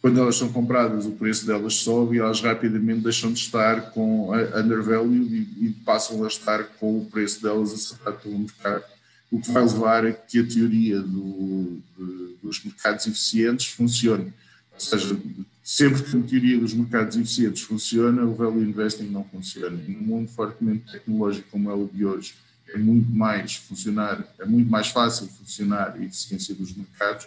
quando 0.00 0.20
elas 0.20 0.36
são 0.36 0.52
compradas 0.52 1.04
o 1.04 1.12
preço 1.12 1.44
delas 1.46 1.74
sobe 1.74 2.16
e 2.16 2.20
elas 2.20 2.40
rapidamente 2.40 3.00
deixam 3.00 3.32
de 3.32 3.40
estar 3.40 3.90
com 3.90 4.30
undervalued 4.32 5.34
e, 5.34 5.66
e 5.66 5.72
passam 5.84 6.22
a 6.22 6.28
estar 6.28 6.62
com 6.78 6.98
o 6.98 7.06
preço 7.06 7.42
delas 7.42 7.72
acertado 7.72 8.18
pelo 8.18 8.38
mercado, 8.38 8.84
o 9.32 9.40
que 9.40 9.50
vai 9.50 9.64
levar 9.64 10.06
a 10.06 10.12
que 10.12 10.38
a 10.38 10.46
teoria 10.46 11.00
do, 11.00 11.80
de, 11.98 12.36
dos 12.40 12.64
mercados 12.64 13.04
eficientes 13.06 13.66
funcione. 13.66 14.32
Ou 14.72 14.80
seja, 14.80 15.18
sempre 15.66 16.00
que 16.00 16.16
a 16.16 16.22
teoria 16.22 16.60
dos 16.60 16.72
mercados 16.72 17.16
eficientes 17.16 17.62
funciona, 17.62 18.22
o 18.22 18.32
value 18.32 18.62
investing 18.62 19.08
não 19.08 19.24
funciona. 19.24 19.76
Num 19.88 19.98
mundo 19.98 20.28
fortemente 20.28 20.92
tecnológico 20.92 21.48
como 21.50 21.68
é 21.68 21.74
o 21.74 21.90
de 21.92 22.06
hoje, 22.06 22.36
é 22.68 22.78
muito 22.78 23.10
mais 23.10 23.56
funcionar, 23.56 24.24
é 24.38 24.44
muito 24.44 24.70
mais 24.70 24.86
fácil 24.86 25.26
funcionar 25.26 25.94
a 25.94 26.04
eficiência 26.04 26.54
dos 26.54 26.72
mercados, 26.72 27.26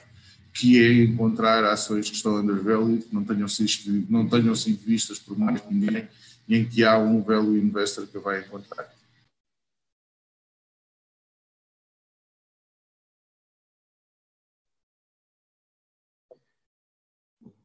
que 0.54 0.82
é 0.82 1.04
encontrar 1.04 1.66
ações 1.66 2.10
que 2.10 2.16
estão 2.16 2.38
undervalued, 2.38 3.04
que 3.04 3.14
não 3.14 3.26
tenham 3.26 3.48
sido, 3.50 4.06
não 4.10 4.26
tenham 4.26 4.56
sido 4.56 4.80
vistas 4.86 5.20
por 5.20 5.38
mais 5.38 5.62
ninguém, 5.70 6.08
em 6.48 6.64
que 6.64 6.86
há 6.86 6.98
um 6.98 7.22
value 7.22 7.58
investor 7.58 8.08
que 8.08 8.18
vai 8.20 8.40
encontrar. 8.40 8.90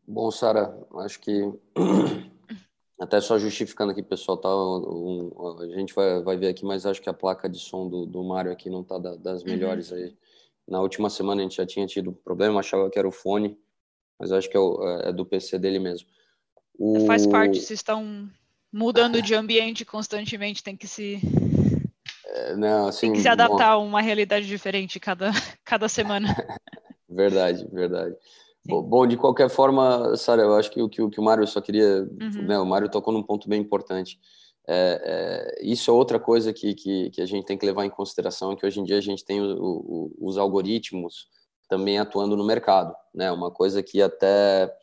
Bom, 0.07 0.31
Sara, 0.31 0.77
acho 0.99 1.21
que 1.21 1.53
até 3.01 3.21
só 3.21 3.39
justificando 3.39 3.93
aqui, 3.93 4.03
pessoal, 4.03 4.37
tá? 4.37 4.49
Um, 4.49 5.59
a 5.61 5.67
gente 5.79 5.95
vai, 5.95 6.23
vai 6.23 6.37
ver 6.37 6.49
aqui, 6.49 6.65
mas 6.65 6.87
acho 6.87 7.01
que 7.01 7.09
a 7.09 7.15
placa 7.15 7.49
de 7.49 7.59
som 7.59 7.89
do, 7.89 8.07
do 8.07 8.23
Mário 8.23 8.53
aqui 8.53 8.69
não 8.69 8.83
está 8.83 8.99
da, 8.99 9.17
das 9.17 9.43
uhum. 9.43 9.49
melhores 9.49 9.91
uhum. 9.91 9.99
aí. 9.99 10.17
Na 10.67 10.81
última 10.81 11.11
semana 11.11 11.41
a 11.41 11.45
gente 11.45 11.57
já 11.57 11.67
tinha 11.67 11.87
tido 11.87 12.13
problema, 12.13 12.61
achava 12.61 12.89
que 12.91 12.99
era 12.99 13.09
o 13.09 13.13
fone, 13.13 13.59
mas 14.19 14.33
acho 14.33 14.49
que 14.49 14.57
é, 14.57 14.61
o, 14.61 14.83
é, 14.83 15.09
é 15.09 15.13
do 15.13 15.27
PC 15.27 15.59
dele 15.59 15.79
mesmo. 15.79 16.09
O... 16.79 17.07
Faz 17.07 17.27
parte, 17.27 17.61
vocês 17.61 17.79
estão 17.79 18.29
mudando 18.73 19.23
de 19.23 19.35
ambiente 19.35 19.85
constantemente, 19.85 20.63
tem 20.63 20.77
que 20.77 20.89
se 20.89 21.21
é, 22.35 22.57
não, 22.57 22.89
assim, 22.89 23.07
tem 23.07 23.13
que 23.13 23.21
se 23.21 23.29
adaptar 23.29 23.77
bom... 23.77 23.83
a 23.83 23.87
uma 23.87 24.01
realidade 24.03 24.47
diferente 24.47 24.99
cada, 24.99 25.31
cada 25.65 25.89
semana. 25.89 26.35
verdade, 27.09 27.67
verdade. 27.73 28.17
Bom, 28.67 29.07
de 29.07 29.17
qualquer 29.17 29.51
forma, 29.51 30.17
Sara, 30.17 30.43
eu 30.43 30.55
acho 30.55 30.71
que 30.71 30.81
o 30.81 30.89
que, 30.89 31.03
o, 31.03 31.11
que 31.11 31.21
o 31.21 31.23
Mário 31.23 31.47
só 31.47 31.61
queria. 31.61 32.03
Uhum. 32.03 32.47
Né, 32.47 32.59
o 32.59 32.65
Mário 32.65 32.91
tocou 32.91 33.13
num 33.13 33.23
ponto 33.23 33.49
bem 33.49 33.61
importante. 33.61 34.19
É, 34.67 35.57
é, 35.61 35.65
isso 35.67 35.91
é 35.91 35.95
outra 35.95 36.19
coisa 36.19 36.53
que, 36.53 36.75
que, 36.75 37.11
que, 37.11 37.21
a 37.21 37.27
gente 37.27 37.45
tem 37.45 37.59
que 37.59 37.67
levar 37.67 37.85
em 37.85 37.91
consideração, 37.91 38.57
que 38.57 38.65
hoje 38.65 38.81
em 38.81 38.85
dia 38.85 38.97
a 38.97 39.03
gente 39.03 39.23
tem 39.23 39.41
o, 39.43 39.55
o, 39.55 40.17
os 40.19 40.39
algoritmos 40.39 41.29
também 41.69 41.99
atuando 41.99 42.37
no 42.37 42.45
mercado. 42.47 42.95
Né? 43.15 43.31
Uma 43.31 43.51
coisa 43.51 43.83
que 43.83 44.01
até, 44.01 44.75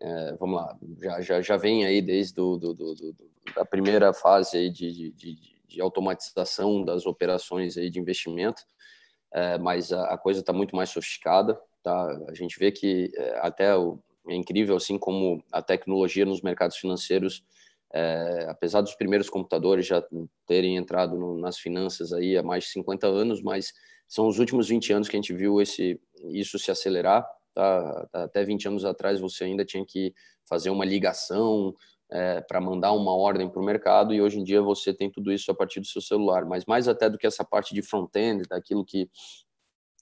é, 0.00 0.32
vamos 0.40 0.56
lá, 0.56 0.78
já, 0.98 1.20
já, 1.20 1.42
já 1.42 1.56
vem 1.58 1.84
aí 1.84 2.00
desde 2.00 2.34
do, 2.34 2.56
do, 2.56 2.74
do, 2.74 2.94
do 2.94 3.16
a 3.56 3.64
primeira 3.64 4.12
fase 4.14 4.56
aí 4.56 4.70
de, 4.70 5.12
de, 5.12 5.36
de, 5.66 5.80
automatização 5.80 6.84
das 6.84 7.06
operações 7.06 7.76
aí 7.76 7.90
de 7.90 7.98
investimento, 7.98 8.62
é, 9.32 9.58
mas 9.58 9.92
a, 9.92 10.14
a 10.14 10.18
coisa 10.18 10.40
está 10.40 10.52
muito 10.52 10.74
mais 10.74 10.90
sofisticada. 10.90 11.58
Tá? 11.88 12.26
A 12.28 12.34
gente 12.34 12.58
vê 12.58 12.70
que 12.70 13.10
é, 13.16 13.38
até 13.38 13.74
o, 13.74 13.98
é 14.28 14.34
incrível 14.34 14.76
assim 14.76 14.98
como 14.98 15.42
a 15.50 15.62
tecnologia 15.62 16.26
nos 16.26 16.42
mercados 16.42 16.76
financeiros, 16.76 17.42
é, 17.94 18.44
apesar 18.46 18.82
dos 18.82 18.94
primeiros 18.94 19.30
computadores 19.30 19.86
já 19.86 20.04
terem 20.46 20.76
entrado 20.76 21.16
no, 21.16 21.38
nas 21.38 21.58
finanças 21.58 22.12
aí 22.12 22.36
há 22.36 22.42
mais 22.42 22.64
de 22.64 22.70
50 22.72 23.06
anos, 23.06 23.40
mas 23.40 23.72
são 24.06 24.28
os 24.28 24.38
últimos 24.38 24.68
20 24.68 24.92
anos 24.92 25.08
que 25.08 25.16
a 25.16 25.18
gente 25.18 25.32
viu 25.32 25.62
esse 25.62 25.98
isso 26.24 26.58
se 26.58 26.70
acelerar. 26.70 27.26
Tá? 27.54 28.06
até 28.12 28.44
20 28.44 28.68
anos 28.68 28.84
atrás 28.84 29.18
você 29.18 29.44
ainda 29.44 29.64
tinha 29.64 29.84
que 29.84 30.12
fazer 30.46 30.68
uma 30.68 30.84
ligação 30.84 31.74
é, 32.12 32.42
para 32.42 32.60
mandar 32.60 32.92
uma 32.92 33.16
ordem 33.16 33.48
para 33.48 33.60
o 33.60 33.64
mercado 33.64 34.12
e 34.14 34.20
hoje 34.20 34.38
em 34.38 34.44
dia 34.44 34.60
você 34.60 34.92
tem 34.92 35.10
tudo 35.10 35.32
isso 35.32 35.50
a 35.50 35.54
partir 35.54 35.80
do 35.80 35.86
seu 35.86 36.02
celular. 36.02 36.44
Mas 36.44 36.66
mais 36.66 36.86
até 36.86 37.08
do 37.08 37.16
que 37.16 37.26
essa 37.26 37.44
parte 37.44 37.74
de 37.74 37.80
front-end, 37.80 38.42
daquilo 38.46 38.84
que 38.84 39.10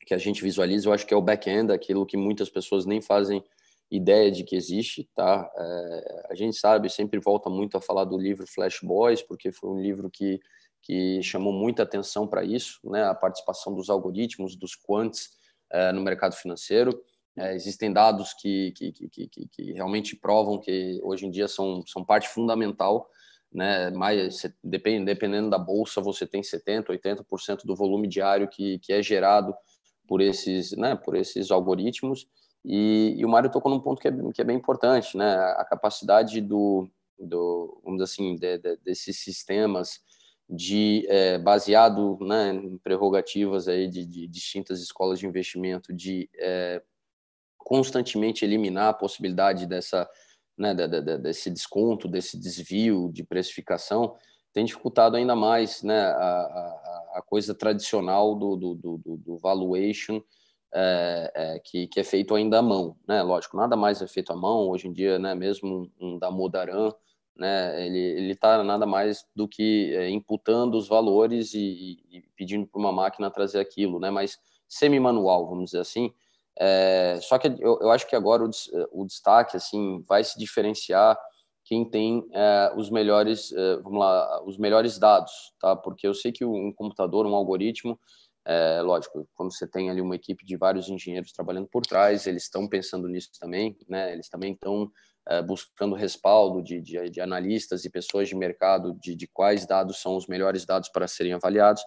que 0.06 0.14
a 0.14 0.18
gente 0.18 0.42
visualiza, 0.42 0.88
eu 0.88 0.92
acho 0.92 1.04
que 1.04 1.12
é 1.12 1.16
o 1.16 1.20
back-end, 1.20 1.72
aquilo 1.72 2.06
que 2.06 2.16
muitas 2.16 2.48
pessoas 2.48 2.86
nem 2.86 3.02
fazem 3.02 3.44
ideia 3.90 4.30
de 4.30 4.44
que 4.44 4.54
existe, 4.54 5.08
tá? 5.14 5.50
É, 5.56 6.26
a 6.30 6.34
gente 6.36 6.56
sabe, 6.56 6.88
sempre 6.88 7.18
volta 7.18 7.50
muito 7.50 7.76
a 7.76 7.80
falar 7.80 8.04
do 8.04 8.16
livro 8.16 8.46
Flash 8.46 8.78
Boys, 8.82 9.20
porque 9.20 9.50
foi 9.50 9.68
um 9.68 9.80
livro 9.80 10.08
que, 10.08 10.40
que 10.80 11.20
chamou 11.22 11.52
muita 11.52 11.82
atenção 11.82 12.26
para 12.26 12.44
isso, 12.44 12.78
né? 12.84 13.04
A 13.04 13.14
participação 13.14 13.74
dos 13.74 13.90
algoritmos, 13.90 14.54
dos 14.54 14.76
quants 14.76 15.30
é, 15.72 15.92
no 15.92 16.00
mercado 16.00 16.36
financeiro. 16.36 17.02
É, 17.36 17.54
existem 17.54 17.92
dados 17.92 18.32
que, 18.32 18.72
que, 18.72 18.92
que, 18.92 19.08
que, 19.28 19.48
que 19.48 19.72
realmente 19.72 20.16
provam 20.16 20.58
que 20.58 21.00
hoje 21.02 21.26
em 21.26 21.30
dia 21.30 21.48
são, 21.48 21.84
são 21.84 22.04
parte 22.04 22.28
fundamental 22.28 23.10
né? 23.52 23.90
Mais 23.90 24.42
dependendo 24.62 25.48
da 25.48 25.58
bolsa, 25.58 26.00
você 26.00 26.26
tem 26.26 26.42
70, 26.42 26.92
80% 26.92 27.64
do 27.64 27.74
volume 27.74 28.06
diário 28.06 28.48
que, 28.48 28.78
que 28.80 28.92
é 28.92 29.02
gerado 29.02 29.54
por 30.06 30.20
esses, 30.20 30.72
né, 30.72 30.94
por 30.94 31.16
esses 31.16 31.50
algoritmos. 31.50 32.26
E, 32.64 33.14
e 33.16 33.24
o 33.24 33.28
Mário 33.28 33.50
tocou 33.50 33.70
num 33.70 33.80
ponto 33.80 34.00
que 34.00 34.08
é, 34.08 34.12
que 34.34 34.40
é 34.40 34.44
bem 34.44 34.56
importante, 34.56 35.16
né? 35.16 35.36
A 35.56 35.64
capacidade 35.64 36.40
do, 36.40 36.88
do 37.18 37.80
vamos 37.84 37.98
dizer 37.98 38.12
assim, 38.12 38.34
de, 38.34 38.58
de, 38.58 38.76
desses 38.78 39.20
sistemas 39.20 40.00
de 40.48 41.06
é, 41.08 41.38
baseado 41.38 42.18
né, 42.20 42.54
em 42.54 42.78
prerrogativas 42.78 43.66
aí 43.66 43.88
de, 43.88 44.04
de, 44.04 44.28
distintas 44.28 44.80
escolas 44.80 45.18
de 45.18 45.26
investimento 45.26 45.92
de 45.92 46.30
é, 46.38 46.80
constantemente 47.58 48.44
eliminar 48.44 48.90
a 48.90 48.94
possibilidade 48.94 49.66
dessa 49.66 50.08
né, 50.56 50.72
de, 50.72 50.88
de, 50.88 51.18
desse 51.18 51.50
desconto, 51.50 52.08
desse 52.08 52.38
desvio 52.38 53.10
de 53.12 53.24
precificação, 53.24 54.16
tem 54.56 54.64
dificultado 54.64 55.18
ainda 55.18 55.36
mais 55.36 55.82
né, 55.82 56.00
a, 56.00 56.16
a, 56.16 57.10
a 57.16 57.22
coisa 57.26 57.54
tradicional 57.54 58.34
do, 58.34 58.56
do, 58.56 58.74
do, 58.74 59.16
do 59.18 59.36
valuation 59.36 60.22
é, 60.74 61.30
é, 61.34 61.58
que, 61.58 61.86
que, 61.86 62.00
é 62.00 62.02
feito 62.02 62.34
ainda 62.34 62.60
à 62.60 62.62
mão. 62.62 62.96
Né? 63.06 63.22
Lógico, 63.22 63.54
nada 63.54 63.76
mais 63.76 64.00
é 64.00 64.06
feito 64.06 64.32
à 64.32 64.34
mão. 64.34 64.70
Hoje 64.70 64.88
em 64.88 64.94
dia, 64.94 65.18
né, 65.18 65.34
mesmo 65.34 65.92
um 66.00 66.18
da 66.18 66.30
Modaran, 66.30 66.90
né, 67.36 67.86
ele 67.86 68.32
está 68.32 68.64
nada 68.64 68.86
mais 68.86 69.26
do 69.36 69.46
que 69.46 69.94
é, 69.94 70.08
imputando 70.08 70.76
os 70.78 70.88
valores 70.88 71.52
e, 71.52 71.98
e 72.10 72.22
pedindo 72.34 72.66
para 72.66 72.80
uma 72.80 72.90
máquina 72.90 73.30
trazer 73.30 73.60
aquilo, 73.60 74.00
né? 74.00 74.10
mas 74.10 74.38
semi-manual, 74.66 75.46
vamos 75.46 75.66
dizer 75.66 75.80
assim. 75.80 76.14
É, 76.58 77.18
só 77.20 77.36
que 77.36 77.48
eu, 77.48 77.78
eu, 77.82 77.90
acho 77.90 78.08
que 78.08 78.16
agora 78.16 78.42
o, 78.42 78.50
o 78.90 79.04
destaque 79.04 79.54
assim 79.54 80.02
vai 80.08 80.24
se 80.24 80.38
diferenciar 80.38 81.14
quem 81.66 81.85
tem 81.85 82.24
é, 82.33 82.72
os 82.76 82.90
melhores, 82.90 83.52
é, 83.52 83.76
vamos 83.79 83.98
lá, 83.98 84.42
os 84.44 84.57
melhores 84.57 84.98
dados, 84.98 85.33
tá? 85.61 85.74
Porque 85.74 86.07
eu 86.07 86.14
sei 86.14 86.31
que 86.31 86.44
um 86.44 86.72
computador, 86.72 87.26
um 87.26 87.35
algoritmo, 87.35 87.98
é, 88.46 88.81
lógico, 88.81 89.29
quando 89.35 89.52
você 89.52 89.66
tem 89.66 89.90
ali 89.90 90.00
uma 90.00 90.14
equipe 90.14 90.46
de 90.46 90.57
vários 90.57 90.88
engenheiros 90.88 91.33
trabalhando 91.33 91.66
por 91.66 91.85
trás, 91.85 92.29
eles 92.29 92.44
estão 92.44 92.68
pensando 92.68 93.09
nisso 93.09 93.31
também, 93.40 93.76
né? 93.88 94.12
Eles 94.12 94.29
também 94.29 94.52
estão 94.52 94.88
é, 95.29 95.42
buscando 95.42 95.96
respaldo 95.96 96.62
de, 96.62 96.81
de, 96.81 97.11
de, 97.11 97.20
analistas 97.20 97.85
e 97.85 97.90
pessoas 97.90 98.29
de 98.29 98.37
mercado 98.37 98.94
de, 99.03 99.16
de, 99.16 99.26
quais 99.26 99.66
dados 99.66 100.01
são 100.01 100.16
os 100.16 100.28
melhores 100.28 100.64
dados 100.64 100.88
para 100.88 101.09
serem 101.09 101.32
avaliados. 101.32 101.82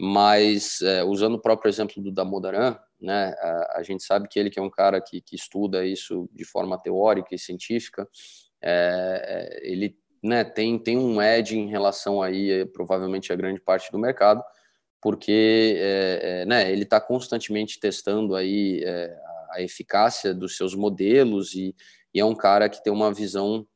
Mas 0.00 0.80
é, 0.80 1.02
usando 1.02 1.34
o 1.34 1.42
próprio 1.42 1.68
exemplo 1.68 2.00
do 2.00 2.12
Damodaran, 2.12 2.78
né? 3.00 3.34
A, 3.40 3.78
a, 3.78 3.82
gente 3.82 4.04
sabe 4.04 4.28
que 4.28 4.38
ele 4.38 4.48
que 4.48 4.60
é 4.60 4.62
um 4.62 4.70
cara 4.70 5.00
que, 5.00 5.20
que 5.20 5.34
estuda 5.34 5.84
isso 5.84 6.30
de 6.32 6.44
forma 6.44 6.78
teórica 6.80 7.34
e 7.34 7.38
científica 7.38 8.08
é, 8.62 9.58
é, 9.62 9.70
ele 9.70 9.96
né, 10.22 10.44
tem, 10.44 10.78
tem 10.78 10.98
um 10.98 11.22
edge 11.22 11.56
em 11.56 11.68
relação 11.68 12.20
aí, 12.20 12.66
provavelmente, 12.66 13.32
a 13.32 13.36
grande 13.36 13.60
parte 13.60 13.90
do 13.90 13.98
mercado, 13.98 14.42
porque 15.00 15.76
é, 15.78 16.20
é, 16.22 16.46
né, 16.46 16.70
ele 16.70 16.82
está 16.82 17.00
constantemente 17.00 17.78
testando 17.78 18.34
aí 18.34 18.82
é, 18.84 19.16
a 19.52 19.62
eficácia 19.62 20.34
dos 20.34 20.56
seus 20.56 20.74
modelos 20.74 21.54
e, 21.54 21.74
e, 22.12 22.20
é 22.20 22.24
um 22.24 22.34
cara 22.34 22.68
que 22.68 22.82
tem 22.82 22.92
uma 22.92 23.12
visão 23.12 23.66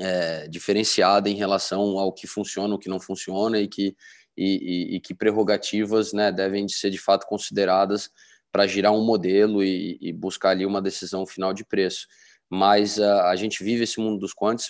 é, 0.00 0.48
diferenciada 0.48 1.28
em 1.28 1.34
relação 1.34 1.98
ao 1.98 2.12
que 2.12 2.26
funciona, 2.26 2.74
o 2.74 2.78
que 2.78 2.88
não 2.88 3.00
funciona 3.00 3.58
e 3.60 3.68
que, 3.68 3.94
e, 4.36 4.92
e, 4.92 4.96
e 4.96 5.00
que 5.00 5.14
prerrogativas 5.14 6.12
né, 6.12 6.32
devem 6.32 6.64
de 6.64 6.74
ser 6.74 6.90
de 6.90 6.98
fato 6.98 7.26
consideradas 7.26 8.10
para 8.50 8.66
girar 8.66 8.92
um 8.92 9.04
modelo 9.04 9.62
e, 9.62 10.12
buscar 10.14 10.50
ali 10.50 10.64
uma 10.64 10.80
decisão 10.80 11.26
final 11.26 11.52
de 11.52 11.64
preço 11.64 12.06
mas 12.50 12.98
uh, 12.98 13.22
a 13.24 13.36
gente 13.36 13.62
vive 13.62 13.84
esse 13.84 14.00
mundo 14.00 14.18
dos 14.18 14.32
quants, 14.32 14.68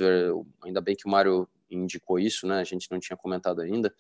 ainda 0.64 0.80
bem 0.80 0.96
que 0.96 1.06
o 1.06 1.10
Mário 1.10 1.48
indicou 1.70 2.18
isso, 2.18 2.46
né? 2.46 2.60
A 2.60 2.64
gente 2.64 2.90
não 2.90 2.98
tinha 2.98 3.16
comentado 3.16 3.60
ainda, 3.60 3.94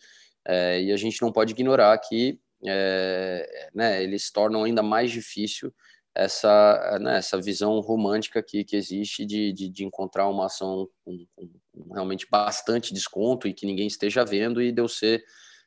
é, 0.46 0.82
e 0.82 0.92
a 0.92 0.96
gente 0.96 1.20
não 1.20 1.30
pode 1.30 1.52
ignorar 1.52 1.96
que 1.98 2.40
é, 2.66 3.68
né, 3.74 4.02
eles 4.02 4.30
tornam 4.30 4.64
ainda 4.64 4.82
mais 4.82 5.10
difícil 5.10 5.72
essa, 6.14 6.98
né, 7.00 7.18
essa 7.18 7.40
visão 7.40 7.78
romântica 7.80 8.42
que, 8.42 8.64
que 8.64 8.74
existe 8.74 9.24
de, 9.24 9.52
de, 9.52 9.68
de 9.68 9.84
encontrar 9.84 10.28
uma 10.28 10.46
ação 10.46 10.88
com, 11.04 11.26
com, 11.36 11.48
realmente 11.92 12.26
bastante 12.28 12.92
desconto 12.92 13.46
e 13.46 13.54
que 13.54 13.66
ninguém 13.66 13.86
esteja 13.86 14.24
vendo 14.24 14.60
e 14.60 14.72
deu 14.72 14.88
ser 14.88 15.22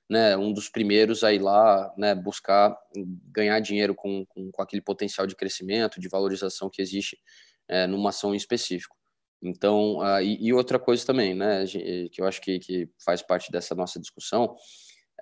né, 0.09 0.35
um 0.35 0.51
dos 0.51 0.67
primeiros 0.67 1.23
a 1.23 1.31
ir 1.31 1.39
lá 1.39 1.93
né, 1.97 2.13
buscar 2.13 2.75
ganhar 3.31 3.59
dinheiro 3.61 3.95
com, 3.95 4.25
com, 4.25 4.51
com, 4.51 4.61
aquele 4.61 4.81
potencial 4.81 5.25
de 5.25 5.35
crescimento, 5.35 6.01
de 6.01 6.09
valorização 6.09 6.69
que 6.69 6.81
existe 6.81 7.17
é, 7.71 7.87
numa 7.87 8.09
ação 8.09 8.33
em 8.33 8.37
específico. 8.37 8.95
Então, 9.41 9.97
uh, 9.97 10.21
e, 10.21 10.37
e, 10.45 10.53
outra 10.53 10.77
coisa 10.77 11.03
também, 11.03 11.33
né, 11.33 11.65
que 11.65 12.21
eu 12.21 12.27
acho 12.27 12.39
que, 12.41 12.59
que 12.59 12.87
faz 13.03 13.23
parte 13.23 13.51
dessa 13.51 13.73
nossa 13.73 13.99
discussão, 13.99 14.55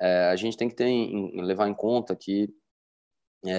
é, 0.01 0.29
a 0.29 0.35
gente 0.35 0.57
tem 0.57 0.67
que 0.67 0.75
ter 0.75 0.87
em, 0.87 1.41
levar 1.41 1.69
em 1.69 1.73
conta 1.73 2.15
que 2.15 2.49
é, 3.45 3.51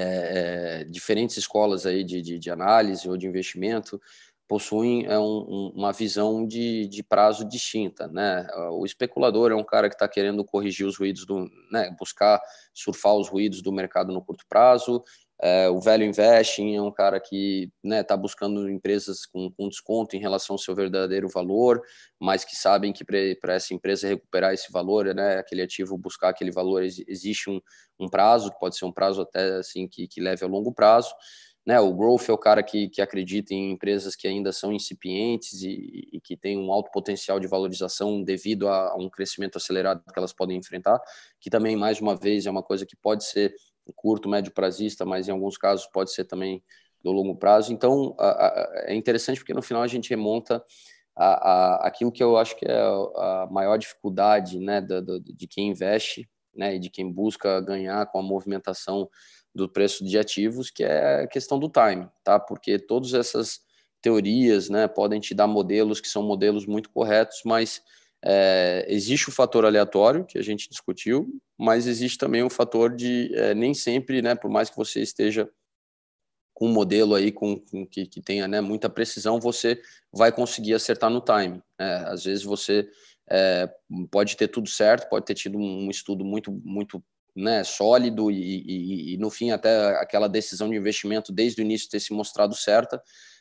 é, 0.83 0.85
diferentes 0.85 1.39
escolas 1.39 1.87
aí 1.87 2.05
de, 2.05 2.21
de, 2.21 2.39
de, 2.39 2.51
análise 2.51 3.09
ou 3.09 3.17
de 3.17 3.27
investimento 3.27 3.99
possuem 4.47 5.07
é, 5.07 5.19
um, 5.19 5.73
uma 5.75 5.93
visão 5.93 6.47
de, 6.47 6.87
de, 6.89 7.03
prazo 7.03 7.49
distinta, 7.49 8.09
né? 8.09 8.47
O 8.73 8.85
especulador 8.85 9.53
é 9.53 9.55
um 9.55 9.65
cara 9.65 9.89
que 9.89 9.95
está 9.95 10.09
querendo 10.09 10.45
corrigir 10.45 10.87
os 10.87 10.99
ruídos 10.99 11.25
do, 11.25 11.49
né, 11.71 11.95
buscar 11.99 12.43
surfar 12.75 13.15
os 13.15 13.29
ruídos 13.29 13.63
do 13.63 13.73
mercado 13.73 14.13
no 14.13 14.23
curto 14.23 14.45
prazo. 14.49 15.05
É, 15.43 15.71
o 15.71 15.81
velho 15.81 16.05
investing 16.05 16.75
é 16.75 16.83
um 16.83 16.93
cara 16.93 17.19
que 17.19 17.63
está 17.63 17.73
né, 17.83 18.03
tá 18.03 18.15
buscando 18.15 18.69
empresas 18.69 19.25
com, 19.25 19.51
com, 19.51 19.71
desconto 19.71 20.15
em 20.15 20.21
relação 20.21 20.55
ao 20.55 20.59
seu 20.59 20.75
verdadeiro 20.75 21.29
valor, 21.31 21.81
mas 22.21 22.45
que 22.45 22.55
sabem 22.55 22.93
que 22.93 23.03
para 23.05 23.55
essa 23.55 23.73
empresa 23.73 24.07
recuperar 24.07 24.53
esse 24.53 24.71
valor, 24.71 25.15
né, 25.15 25.39
aquele 25.39 25.63
ativo 25.63 25.97
buscar 25.97 26.29
aquele 26.29 26.51
valor, 26.51 26.83
existe 26.83 27.49
um, 27.49 27.59
um 27.99 28.07
prazo, 28.07 28.51
que 28.51 28.59
pode 28.61 28.77
ser 28.77 28.85
um 28.85 28.93
prazo 28.93 29.23
até 29.23 29.57
assim 29.57 29.89
que, 29.89 30.07
que 30.07 30.21
leve 30.21 30.45
a 30.45 30.49
longo 30.49 30.75
prazo. 30.75 31.11
Né, 31.67 31.79
o 31.79 31.95
growth 31.95 32.29
é 32.29 32.33
o 32.33 32.39
cara 32.39 32.63
que, 32.63 32.89
que 32.89 33.03
acredita 33.03 33.55
em 33.55 33.73
empresas 33.73 34.17
que 34.17 34.27
ainda 34.27 34.51
são 34.51 34.73
incipientes 34.73 35.63
e, 35.63 36.09
e 36.13 36.21
que 36.21 36.37
têm 36.37 36.59
um 36.59 36.73
alto 36.73 36.91
potencial 36.91 37.39
de 37.39 37.47
valorização 37.47 38.23
devido 38.23 38.67
a, 38.67 38.91
a 38.91 38.97
um 38.97 39.09
crescimento 39.09 39.57
acelerado 39.57 40.03
que 40.03 40.19
elas 40.19 40.33
podem 40.33 40.59
enfrentar, 40.59 41.01
que 41.39 41.51
também, 41.51 41.77
mais 41.77 42.01
uma 42.01 42.17
vez, 42.17 42.47
é 42.47 42.51
uma 42.51 42.63
coisa 42.63 42.85
que 42.85 42.97
pode 42.97 43.25
ser 43.25 43.55
curto, 43.93 44.29
médio 44.29 44.53
prazista, 44.53 45.05
mas 45.05 45.29
em 45.29 45.33
alguns 45.33 45.57
casos 45.57 45.87
pode 45.87 46.13
ser 46.13 46.25
também 46.25 46.63
do 47.03 47.13
longo 47.13 47.37
prazo. 47.37 47.73
Então, 47.73 48.15
a, 48.19 48.29
a, 48.29 48.85
é 48.87 48.95
interessante 48.95 49.39
porque 49.39 49.55
no 49.55 49.63
final 49.63 49.83
a 49.83 49.87
gente 49.87 50.11
remonta 50.11 50.63
a, 51.17 51.87
aquilo 51.87 52.13
que 52.13 52.23
eu 52.23 52.37
acho 52.37 52.57
que 52.57 52.67
é 52.67 52.81
a 52.81 53.49
maior 53.51 53.77
dificuldade 53.77 54.59
né, 54.59 54.81
de, 54.81 55.21
de 55.21 55.47
quem 55.47 55.69
investe 55.69 56.29
né, 56.55 56.77
e 56.77 56.79
de 56.79 56.91
quem 56.91 57.11
busca 57.11 57.61
ganhar 57.61 58.07
com 58.07 58.19
a 58.19 58.23
movimentação 58.23 59.09
do 59.55 59.69
preço 59.69 60.05
de 60.05 60.19
ativos, 60.19 60.71
que 60.71 60.85
é 60.85 61.23
a 61.23 61.27
questão 61.27 61.59
do 61.59 61.69
time, 61.69 62.09
tá? 62.23 62.39
Porque 62.39 62.79
todas 62.79 63.15
essas 63.15 63.61
teorias, 64.01 64.71
né, 64.71 64.87
podem 64.87 65.21
te 65.21 65.35
dar 65.35 65.47
modelos 65.47 66.01
que 66.01 66.09
são 66.09 66.23
modelos 66.23 66.67
muito 66.67 66.89
corretos, 66.91 67.41
mas 67.45 67.83
é, 68.23 68.85
existe 68.89 69.29
o 69.29 69.33
fator 69.33 69.65
aleatório 69.65 70.25
que 70.25 70.39
a 70.39 70.43
gente 70.43 70.69
discutiu, 70.69 71.41
mas 71.59 71.87
existe 71.87 72.19
também 72.19 72.43
o 72.43 72.51
fator 72.51 72.95
de 72.95 73.31
é, 73.35 73.55
nem 73.55 73.73
sempre, 73.73 74.21
né, 74.21 74.35
por 74.35 74.51
mais 74.51 74.69
que 74.69 74.77
você 74.77 75.01
esteja 75.01 75.49
com 76.53 76.67
um 76.67 76.73
modelo 76.73 77.15
aí 77.15 77.33
com, 77.33 77.59
com 77.59 77.87
que, 77.87 78.07
que, 78.07 78.21
tenha 78.21 78.47
né, 78.47 78.61
muita 78.61 78.91
precisão, 78.91 79.41
você 79.41 79.81
vai 80.13 80.31
conseguir 80.31 80.75
acertar 80.75 81.09
no 81.09 81.23
time. 81.23 81.63
Né? 81.79 82.05
Às 82.07 82.25
vezes 82.25 82.45
você 82.45 82.87
é, 83.31 83.67
pode 84.11 84.37
ter 84.37 84.49
tudo 84.49 84.69
certo, 84.69 85.09
pode 85.09 85.25
ter 85.25 85.35
tido 85.35 85.57
um 85.57 85.89
estudo 85.89 86.23
muito 86.23 86.53
muito 86.63 87.03
né, 87.35 87.65
sólido 87.65 88.31
e, 88.31 88.37
e, 88.37 89.15
e, 89.15 89.17
no 89.17 89.31
fim 89.31 89.53
até 89.53 89.97
aquela 90.01 90.29
decisão 90.29 90.69
de 90.69 90.77
investimento 90.77 91.33
desde 91.33 91.63
o 91.63 91.65
início 91.65 91.89
ter 91.89 92.01
se 92.01 92.13
mostrado 92.13 92.55
certa, 92.55 93.01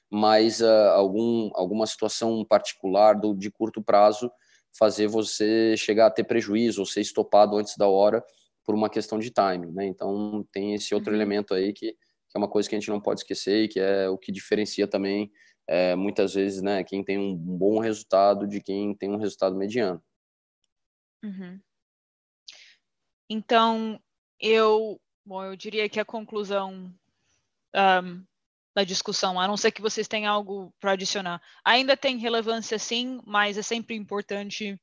mas 0.10 0.62
uh, 0.62 0.92
algum, 0.94 1.50
alguma 1.56 1.86
situação 1.88 2.46
particular 2.46 3.14
do, 3.20 3.34
de 3.34 3.50
curto 3.52 3.82
prazo 3.82 4.32
fazer 4.78 5.08
você 5.08 5.76
chegar 5.78 6.08
a 6.08 6.12
ter 6.12 6.24
prejuízo 6.24 6.82
ou 6.82 6.86
ser 6.86 7.02
estopado 7.02 7.58
antes 7.58 7.76
da 7.78 7.88
hora 7.88 8.24
por 8.64 8.76
uma 8.76 8.90
questão 8.90 9.18
de 9.18 9.32
timing, 9.32 9.72
né? 9.72 9.86
Então 9.88 10.46
tem 10.52 10.76
esse 10.76 10.94
outro 10.94 11.12
uhum. 11.12 11.18
elemento 11.18 11.54
aí 11.54 11.74
que, 11.74 11.92
que, 11.92 12.36
é 12.36 12.38
uma 12.38 12.50
coisa 12.50 12.70
que 12.70 12.76
a 12.76 12.80
gente 12.80 12.90
não 12.90 13.02
pode 13.02 13.22
esquecer 13.22 13.64
e 13.64 13.68
que 13.68 13.80
é 13.80 14.08
o 14.10 14.18
que 14.18 14.32
diferencia 14.32 14.88
também 14.88 15.32
é, 15.68 15.96
muitas 15.96 16.34
vezes, 16.34 16.64
né, 16.64 16.84
quem 16.84 17.04
tem 17.04 17.20
um 17.20 17.36
bom 17.36 17.80
resultado 17.80 18.48
de 18.48 18.60
quem 18.60 18.96
tem 18.96 19.12
um 19.12 19.18
resultado 19.18 19.56
mediano. 19.56 20.04
Uhum. 21.24 21.60
Então 23.30 24.00
eu, 24.40 25.00
bom, 25.24 25.44
eu 25.44 25.56
diria 25.56 25.88
que 25.88 26.00
a 26.00 26.06
conclusão 26.06 26.92
um, 27.76 28.26
da 28.80 28.84
discussão, 28.86 29.40
a 29.40 29.48
não 29.48 29.58
ser 29.58 29.72
que 29.72 29.82
vocês 29.82 30.08
tenham 30.08 30.34
algo 30.34 30.74
para 30.80 30.94
adicionar. 30.94 31.42
Ainda 31.66 31.98
tem 31.98 32.18
relevância 32.18 32.80
sim, 32.80 33.20
mas 33.26 33.58
é 33.58 33.62
sempre 33.62 33.94
importante 33.96 34.80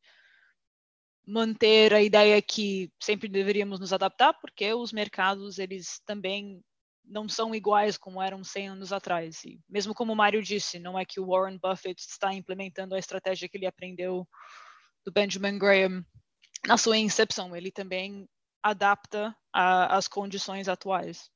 manter 1.26 1.94
a 1.94 2.02
ideia 2.02 2.40
que 2.42 2.92
sempre 3.00 3.26
deveríamos 3.26 3.80
nos 3.80 3.92
adaptar, 3.92 4.34
porque 4.34 4.72
os 4.74 4.92
mercados 4.92 5.58
eles 5.58 6.00
também 6.04 6.62
não 7.04 7.28
são 7.28 7.54
iguais 7.54 7.96
como 7.96 8.20
eram 8.20 8.44
100 8.44 8.68
anos 8.68 8.92
atrás. 8.92 9.42
E 9.44 9.58
mesmo 9.68 9.94
como 9.94 10.12
o 10.12 10.16
Mário 10.16 10.42
disse, 10.42 10.78
não 10.78 10.98
é 10.98 11.04
que 11.04 11.18
o 11.18 11.26
Warren 11.28 11.58
Buffett 11.58 12.00
está 12.00 12.34
implementando 12.34 12.94
a 12.94 12.98
estratégia 12.98 13.48
que 13.48 13.56
ele 13.56 13.66
aprendeu 13.66 14.28
do 15.04 15.12
Benjamin 15.12 15.58
Graham 15.58 16.04
na 16.66 16.76
sua 16.76 16.98
incepção, 16.98 17.56
ele 17.56 17.70
também 17.70 18.28
adapta 18.62 19.34
às 19.52 20.06
condições 20.06 20.68
atuais. 20.68 21.30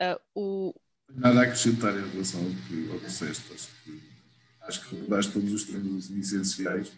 Uh, 0.00 0.20
o... 0.34 0.74
Nada 1.08 1.40
a 1.40 1.42
acrescentar 1.44 1.94
em 1.94 2.08
relação 2.10 2.40
ao 2.40 2.46
que, 2.46 2.90
ao 2.92 2.98
que 2.98 3.06
disseste. 3.06 3.52
Acho 3.52 3.82
que, 3.82 4.02
acho 4.62 4.80
que 4.84 4.94
recordaste 4.94 5.32
todos 5.32 5.52
os 5.52 5.64
termos 5.64 6.10
essenciais 6.10 6.92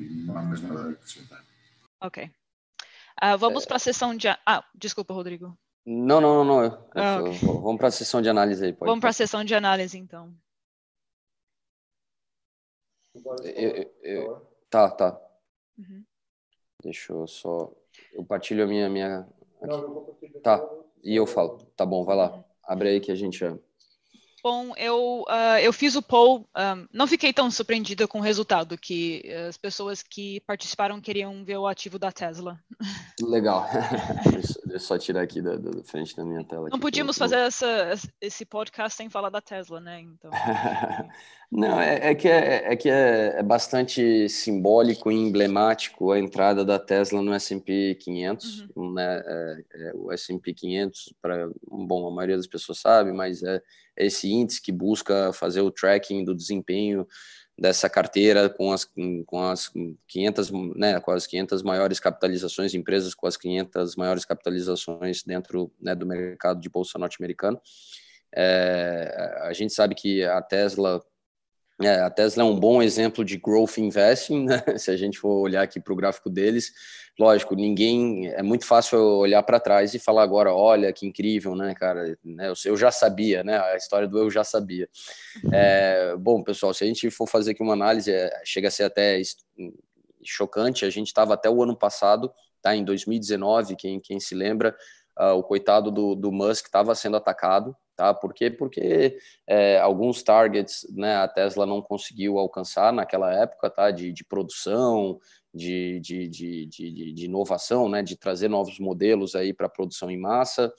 e 0.00 0.04
não 0.04 0.36
há 0.36 0.42
mais 0.42 0.60
nada 0.60 0.88
a 0.88 0.90
acrescentar. 0.90 1.44
Ok. 2.00 2.24
Uh, 3.22 3.38
vamos 3.38 3.64
é... 3.64 3.66
para 3.66 3.76
a 3.76 3.80
sessão 3.80 4.16
de. 4.16 4.28
Ah, 4.28 4.64
desculpa, 4.74 5.14
Rodrigo. 5.14 5.56
Não, 5.84 6.20
não, 6.20 6.44
não. 6.44 6.62
não. 6.62 6.88
Ah, 6.94 7.20
okay. 7.20 7.38
Vamos 7.40 7.78
para 7.78 7.88
a 7.88 7.92
sessão 7.92 8.22
de 8.22 8.28
análise 8.28 8.64
aí. 8.64 8.72
Pode, 8.72 8.88
vamos 8.88 9.00
para 9.00 9.10
a 9.10 9.14
sessão 9.14 9.44
de 9.44 9.54
análise, 9.54 9.98
então. 9.98 10.34
Eu, 13.44 13.92
eu, 14.02 14.46
tá, 14.70 14.90
tá. 14.90 15.20
Uhum. 15.76 16.04
Deixa 16.82 17.12
eu 17.12 17.26
só. 17.26 17.72
Eu 18.12 18.24
partilho 18.24 18.64
a 18.64 18.66
minha. 18.66 18.88
minha... 18.88 19.28
Tá. 20.42 20.58
E 21.02 21.14
eu 21.16 21.26
falo, 21.26 21.58
tá 21.76 21.84
bom, 21.86 22.04
vai 22.04 22.16
lá, 22.16 22.44
abre 22.64 22.88
aí 22.88 23.00
que 23.00 23.12
a 23.12 23.14
gente 23.14 23.36
chama. 23.38 23.60
Bom, 24.42 24.72
eu, 24.76 25.24
uh, 25.28 25.58
eu 25.62 25.72
fiz 25.72 25.94
o 25.94 26.02
poll, 26.02 26.40
um, 26.40 26.44
ah, 26.52 26.84
não 26.92 27.06
fiquei 27.06 27.32
tão 27.32 27.48
surpreendida 27.48 28.08
com 28.08 28.18
o 28.18 28.22
resultado, 28.22 28.76
que 28.76 29.22
as 29.48 29.56
pessoas 29.56 30.02
que 30.02 30.40
participaram 30.40 31.00
queriam 31.00 31.44
ver 31.44 31.58
o 31.58 31.66
ativo 31.68 31.96
da 31.96 32.10
Tesla. 32.10 32.58
Legal. 33.20 33.64
deixa, 34.32 34.60
eu 34.68 34.80
só 34.80 34.98
tirar 34.98 35.22
aqui 35.22 35.40
da, 35.40 35.54
da 35.54 35.84
frente 35.84 36.16
da 36.16 36.24
minha 36.24 36.42
tela. 36.44 36.68
Não 36.72 36.80
podíamos 36.80 37.16
fazer 37.16 37.36
essa, 37.36 37.92
esse 38.20 38.44
podcast 38.44 38.96
sem 38.96 39.08
falar 39.08 39.30
da 39.30 39.40
Tesla, 39.40 39.80
né? 39.80 40.00
Então... 40.00 40.32
não, 41.52 41.80
é, 41.80 42.10
é, 42.10 42.14
que, 42.16 42.28
é, 42.28 42.72
é 42.72 42.76
que 42.76 42.90
é, 42.90 43.36
é, 43.38 43.42
bastante 43.44 44.28
simbólico 44.28 45.12
e 45.12 45.14
emblemático 45.14 46.10
a 46.10 46.18
entrada 46.18 46.64
da 46.64 46.80
Tesla 46.80 47.22
no 47.22 47.32
S&P 47.32 47.96
500, 48.00 48.66
uhum. 48.74 48.92
né? 48.92 49.22
É, 49.24 49.64
é 49.74 49.92
o 49.94 50.10
S&P 50.10 50.52
500, 50.52 51.14
para 51.22 51.48
bom, 51.64 52.08
a 52.08 52.10
maioria 52.10 52.36
das 52.36 52.48
pessoas 52.48 52.80
sabe, 52.80 53.12
mas 53.12 53.40
é 53.44 53.62
esse 53.96 54.30
índice 54.30 54.60
que 54.60 54.72
busca 54.72 55.32
fazer 55.32 55.60
o 55.60 55.70
tracking 55.70 56.24
do 56.24 56.34
desempenho 56.34 57.06
dessa 57.58 57.88
carteira 57.88 58.48
com 58.48 58.72
as, 58.72 58.88
com 59.26 59.42
as 59.42 59.70
500, 60.08 60.50
né, 60.74 61.00
com 61.00 61.10
as 61.10 61.26
500 61.26 61.62
maiores 61.62 62.00
capitalizações, 62.00 62.74
empresas 62.74 63.14
com 63.14 63.26
as 63.26 63.36
500 63.36 63.94
maiores 63.96 64.24
capitalizações 64.24 65.22
dentro 65.22 65.70
né, 65.80 65.94
do 65.94 66.06
mercado 66.06 66.60
de 66.60 66.68
bolsa 66.68 66.98
norte-americano. 66.98 67.60
É, 68.34 69.40
a 69.42 69.52
gente 69.52 69.74
sabe 69.74 69.94
que 69.94 70.24
a 70.24 70.40
Tesla 70.40 71.02
é, 71.80 72.00
a 72.00 72.10
Tesla 72.10 72.42
é 72.42 72.46
um 72.46 72.58
bom 72.58 72.82
exemplo 72.82 73.24
de 73.24 73.36
growth 73.36 73.78
investing, 73.78 74.44
né? 74.44 74.62
se 74.78 74.90
a 74.90 74.96
gente 74.96 75.18
for 75.18 75.40
olhar 75.40 75.62
aqui 75.62 75.80
para 75.80 75.92
o 75.92 75.96
gráfico 75.96 76.28
deles. 76.28 76.72
Lógico, 77.18 77.54
ninguém. 77.54 78.28
É 78.28 78.42
muito 78.42 78.66
fácil 78.66 78.98
olhar 78.98 79.42
para 79.42 79.60
trás 79.60 79.94
e 79.94 79.98
falar 79.98 80.22
agora: 80.22 80.52
olha 80.52 80.92
que 80.92 81.06
incrível, 81.06 81.54
né, 81.54 81.74
cara? 81.74 82.18
Né, 82.24 82.52
eu 82.64 82.76
já 82.76 82.90
sabia, 82.90 83.42
né? 83.42 83.58
A 83.58 83.76
história 83.76 84.06
do 84.06 84.18
eu 84.18 84.30
já 84.30 84.44
sabia. 84.44 84.88
É, 85.52 86.14
bom, 86.16 86.42
pessoal, 86.42 86.72
se 86.74 86.84
a 86.84 86.86
gente 86.86 87.10
for 87.10 87.28
fazer 87.28 87.52
aqui 87.52 87.62
uma 87.62 87.74
análise, 87.74 88.10
é, 88.10 88.30
chega 88.44 88.68
a 88.68 88.70
ser 88.70 88.84
até 88.84 89.20
chocante. 90.22 90.84
A 90.84 90.90
gente 90.90 91.08
estava 91.08 91.34
até 91.34 91.50
o 91.50 91.62
ano 91.62 91.76
passado, 91.76 92.32
tá? 92.60 92.74
Em 92.76 92.84
2019, 92.84 93.76
quem, 93.76 94.00
quem 94.00 94.20
se 94.20 94.34
lembra, 94.34 94.76
uh, 95.18 95.32
o 95.32 95.42
coitado 95.42 95.90
do, 95.90 96.14
do 96.14 96.30
Musk 96.30 96.66
estava 96.66 96.94
sendo 96.94 97.16
atacado 97.16 97.76
Tá? 97.96 98.14
Por 98.14 98.32
quê? 98.32 98.50
Porque 98.50 99.18
é, 99.46 99.78
alguns 99.78 100.22
targets 100.22 100.86
né, 100.94 101.16
a 101.16 101.28
Tesla 101.28 101.66
não 101.66 101.82
conseguiu 101.82 102.38
alcançar 102.38 102.92
naquela 102.92 103.32
época 103.34 103.68
tá? 103.68 103.90
de, 103.90 104.12
de 104.12 104.24
produção, 104.24 105.20
de, 105.54 106.00
de, 106.00 106.26
de, 106.28 106.66
de, 106.66 107.12
de 107.12 107.24
inovação, 107.24 107.88
né? 107.88 108.02
de 108.02 108.16
trazer 108.16 108.48
novos 108.48 108.78
modelos 108.78 109.34
aí 109.34 109.52
para 109.52 109.68
produção 109.68 110.10
em 110.10 110.18
massa. 110.18 110.72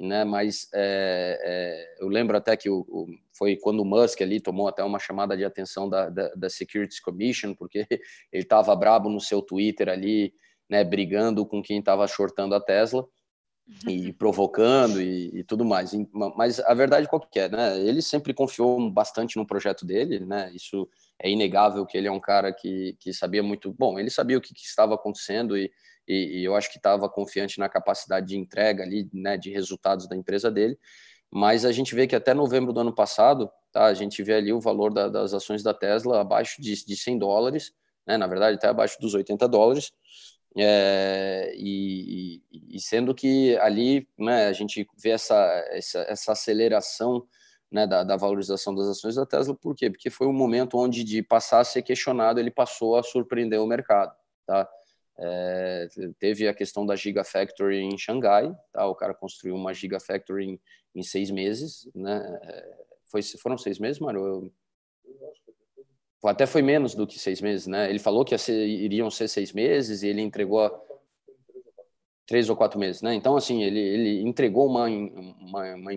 Né, 0.00 0.22
mas 0.22 0.68
é, 0.72 1.40
é, 1.42 2.04
eu 2.04 2.06
lembro 2.06 2.36
até 2.36 2.56
que 2.56 2.70
o, 2.70 2.86
o, 2.88 3.08
foi 3.36 3.56
quando 3.56 3.80
o 3.80 3.84
Musk 3.84 4.20
ali 4.22 4.40
tomou 4.40 4.68
até 4.68 4.84
uma 4.84 5.00
chamada 5.00 5.36
de 5.36 5.44
atenção 5.44 5.88
da, 5.88 6.08
da, 6.08 6.28
da 6.36 6.48
Securities 6.48 7.00
Commission, 7.00 7.52
porque 7.52 7.84
ele 8.32 8.44
estava 8.44 8.76
brabo 8.76 9.08
no 9.08 9.20
seu 9.20 9.42
Twitter 9.42 9.88
ali, 9.88 10.32
né, 10.70 10.84
brigando 10.84 11.44
com 11.44 11.60
quem 11.60 11.80
estava 11.80 12.06
shortando 12.06 12.54
a 12.54 12.60
Tesla 12.60 13.04
e 13.86 14.12
provocando 14.12 15.00
e, 15.00 15.40
e, 15.40 15.44
tudo 15.44 15.64
mais. 15.64 15.92
Mas 16.36 16.58
a 16.60 16.72
verdade 16.72 17.06
qual 17.06 17.20
que 17.20 17.38
é, 17.38 17.48
né? 17.48 17.78
Ele 17.80 18.00
sempre 18.00 18.32
confiou 18.32 18.90
bastante 18.90 19.36
no 19.36 19.46
projeto 19.46 19.84
dele, 19.84 20.20
né? 20.20 20.50
Isso 20.54 20.88
é 21.22 21.30
inegável 21.30 21.84
que 21.84 21.96
ele 21.96 22.08
é 22.08 22.12
um 22.12 22.20
cara 22.20 22.52
que, 22.52 22.96
que 22.98 23.12
sabia 23.12 23.42
muito. 23.42 23.72
Bom, 23.72 23.98
ele 23.98 24.10
sabia 24.10 24.38
o 24.38 24.40
que, 24.40 24.54
que 24.54 24.62
estava 24.62 24.94
acontecendo 24.94 25.56
e, 25.56 25.70
e, 26.06 26.40
e, 26.40 26.44
eu 26.44 26.56
acho 26.56 26.70
que 26.70 26.78
estava 26.78 27.08
confiante 27.08 27.58
na 27.58 27.68
capacidade 27.68 28.26
de 28.26 28.38
entrega 28.38 28.82
ali, 28.84 29.08
né? 29.12 29.36
De 29.36 29.50
resultados 29.50 30.08
da 30.08 30.16
empresa 30.16 30.50
dele. 30.50 30.78
Mas 31.30 31.64
a 31.66 31.72
gente 31.72 31.94
vê 31.94 32.06
que 32.06 32.16
até 32.16 32.32
novembro 32.32 32.72
do 32.72 32.80
ano 32.80 32.94
passado, 32.94 33.50
tá? 33.70 33.84
A 33.84 33.94
gente 33.94 34.22
vê 34.22 34.34
ali 34.34 34.52
o 34.52 34.60
valor 34.60 34.92
da, 34.92 35.08
das 35.08 35.34
ações 35.34 35.62
da 35.62 35.74
Tesla 35.74 36.20
abaixo 36.22 36.60
de, 36.62 36.74
de 36.86 36.96
100 36.96 37.18
dólares, 37.18 37.72
né? 38.06 38.16
Na 38.16 38.26
verdade, 38.26 38.56
até 38.56 38.68
abaixo 38.68 38.98
dos 38.98 39.12
80 39.14 39.46
dólares. 39.46 39.92
É, 40.56 41.52
e, 41.56 42.42
e, 42.50 42.80
sendo 42.80 43.14
que 43.14 43.56
ali 43.58 44.08
né, 44.18 44.46
a 44.46 44.52
gente 44.52 44.88
vê 44.96 45.10
essa, 45.10 45.36
essa, 45.70 46.00
essa 46.08 46.32
aceleração 46.32 47.26
né, 47.70 47.86
da, 47.86 48.02
da, 48.02 48.16
valorização 48.16 48.74
das 48.74 48.86
ações 48.88 49.14
da 49.14 49.26
Tesla, 49.26 49.54
por 49.54 49.74
quê? 49.74 49.90
Porque 49.90 50.10
foi 50.10 50.26
um 50.26 50.32
momento 50.32 50.78
onde, 50.78 51.04
de 51.04 51.22
passar 51.22 51.60
a 51.60 51.64
ser 51.64 51.82
questionado, 51.82 52.40
ele 52.40 52.50
passou 52.50 52.96
a 52.96 53.02
surpreender 53.02 53.60
o 53.60 53.66
mercado. 53.66 54.14
Tá? 54.46 54.68
É, 55.18 55.88
teve 56.18 56.48
a 56.48 56.54
questão 56.54 56.86
da 56.86 56.96
Gigafactory 56.96 57.80
em 57.80 57.98
Xangai, 57.98 58.54
tá? 58.72 58.86
o 58.86 58.94
cara 58.94 59.12
construiu 59.12 59.54
uma 59.54 59.74
Gigafactory 59.74 60.46
em, 60.46 60.60
em 60.94 61.02
seis 61.02 61.30
meses, 61.30 61.88
né? 61.94 62.38
É, 62.42 62.78
foi, 63.10 63.22
foram 63.22 63.58
seis 63.58 63.78
meses, 63.78 63.98
mano? 63.98 64.24
Eu, 64.24 64.52
até 66.24 66.46
foi 66.46 66.62
menos 66.62 66.94
do 66.94 67.06
que 67.06 67.18
seis 67.18 67.40
meses, 67.40 67.66
né? 67.66 67.88
Ele 67.88 67.98
falou 67.98 68.24
que 68.24 68.36
ser, 68.36 68.66
iriam 68.66 69.10
ser 69.10 69.28
seis 69.28 69.52
meses 69.52 70.02
e 70.02 70.08
ele 70.08 70.20
entregou 70.20 70.70
três 72.26 72.50
ou 72.50 72.56
quatro 72.56 72.78
meses, 72.78 73.00
né? 73.02 73.14
Então, 73.14 73.36
assim, 73.36 73.62
ele, 73.62 73.80
ele 73.80 74.22
entregou 74.22 74.66
uma, 74.66 74.84
uma, 74.84 75.74
uma, 75.74 75.92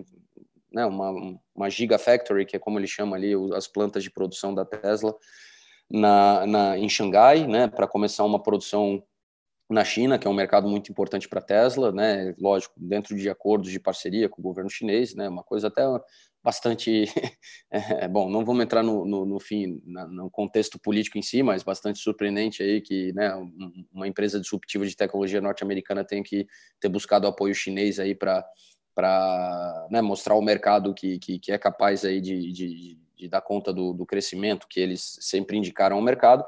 né, 0.71 0.85
uma, 0.85 1.37
uma 1.53 1.69
gigafactory, 1.69 2.45
que 2.45 2.55
é 2.55 2.59
como 2.59 2.79
ele 2.79 2.87
chama 2.87 3.15
ali 3.17 3.33
as 3.53 3.67
plantas 3.67 4.03
de 4.03 4.09
produção 4.09 4.53
da 4.53 4.63
Tesla, 4.63 5.13
na, 5.89 6.45
na, 6.47 6.77
em 6.77 6.87
Xangai, 6.87 7.45
né, 7.45 7.67
para 7.67 7.85
começar 7.85 8.23
uma 8.23 8.41
produção 8.41 9.03
na 9.73 9.83
China, 9.83 10.17
que 10.17 10.27
é 10.27 10.29
um 10.29 10.33
mercado 10.33 10.67
muito 10.67 10.91
importante 10.91 11.27
para 11.27 11.39
a 11.39 11.43
Tesla, 11.43 11.91
né? 11.91 12.35
Lógico, 12.39 12.73
dentro 12.77 13.15
de 13.15 13.29
acordos 13.29 13.71
de 13.71 13.79
parceria 13.79 14.27
com 14.27 14.41
o 14.41 14.43
governo 14.43 14.69
chinês, 14.69 15.15
né? 15.15 15.29
Uma 15.29 15.43
coisa 15.43 15.67
até 15.67 15.83
bastante 16.43 17.05
é, 17.71 18.07
bom. 18.07 18.29
Não 18.29 18.43
vamos 18.43 18.63
entrar 18.63 18.83
no, 18.83 19.05
no, 19.05 19.25
no 19.25 19.39
fim, 19.39 19.81
na, 19.85 20.07
no 20.07 20.29
contexto 20.29 20.79
político 20.79 21.17
em 21.17 21.21
si, 21.21 21.43
mas 21.43 21.63
bastante 21.63 21.99
surpreendente 21.99 22.61
aí 22.63 22.81
que, 22.81 23.13
né? 23.13 23.33
Uma 23.91 24.07
empresa 24.07 24.39
disruptiva 24.39 24.85
de 24.85 24.95
tecnologia 24.95 25.41
norte-americana 25.41 26.03
tem 26.03 26.21
que 26.23 26.47
ter 26.79 26.89
buscado 26.89 27.27
apoio 27.27 27.53
chinês 27.53 27.99
aí 27.99 28.15
para 28.15 28.45
para 28.93 29.87
né, 29.89 30.01
mostrar 30.01 30.33
ao 30.33 30.41
mercado 30.41 30.93
que, 30.93 31.17
que, 31.17 31.39
que, 31.39 31.51
é 31.53 31.57
capaz 31.57 32.03
aí 32.03 32.19
de, 32.19 32.51
de, 32.51 32.99
de 33.15 33.27
dar 33.29 33.41
conta 33.41 33.71
do, 33.71 33.93
do 33.93 34.05
crescimento 34.05 34.67
que 34.69 34.81
eles 34.81 35.17
sempre 35.21 35.57
indicaram 35.57 35.95
ao 35.95 36.01
mercado. 36.01 36.43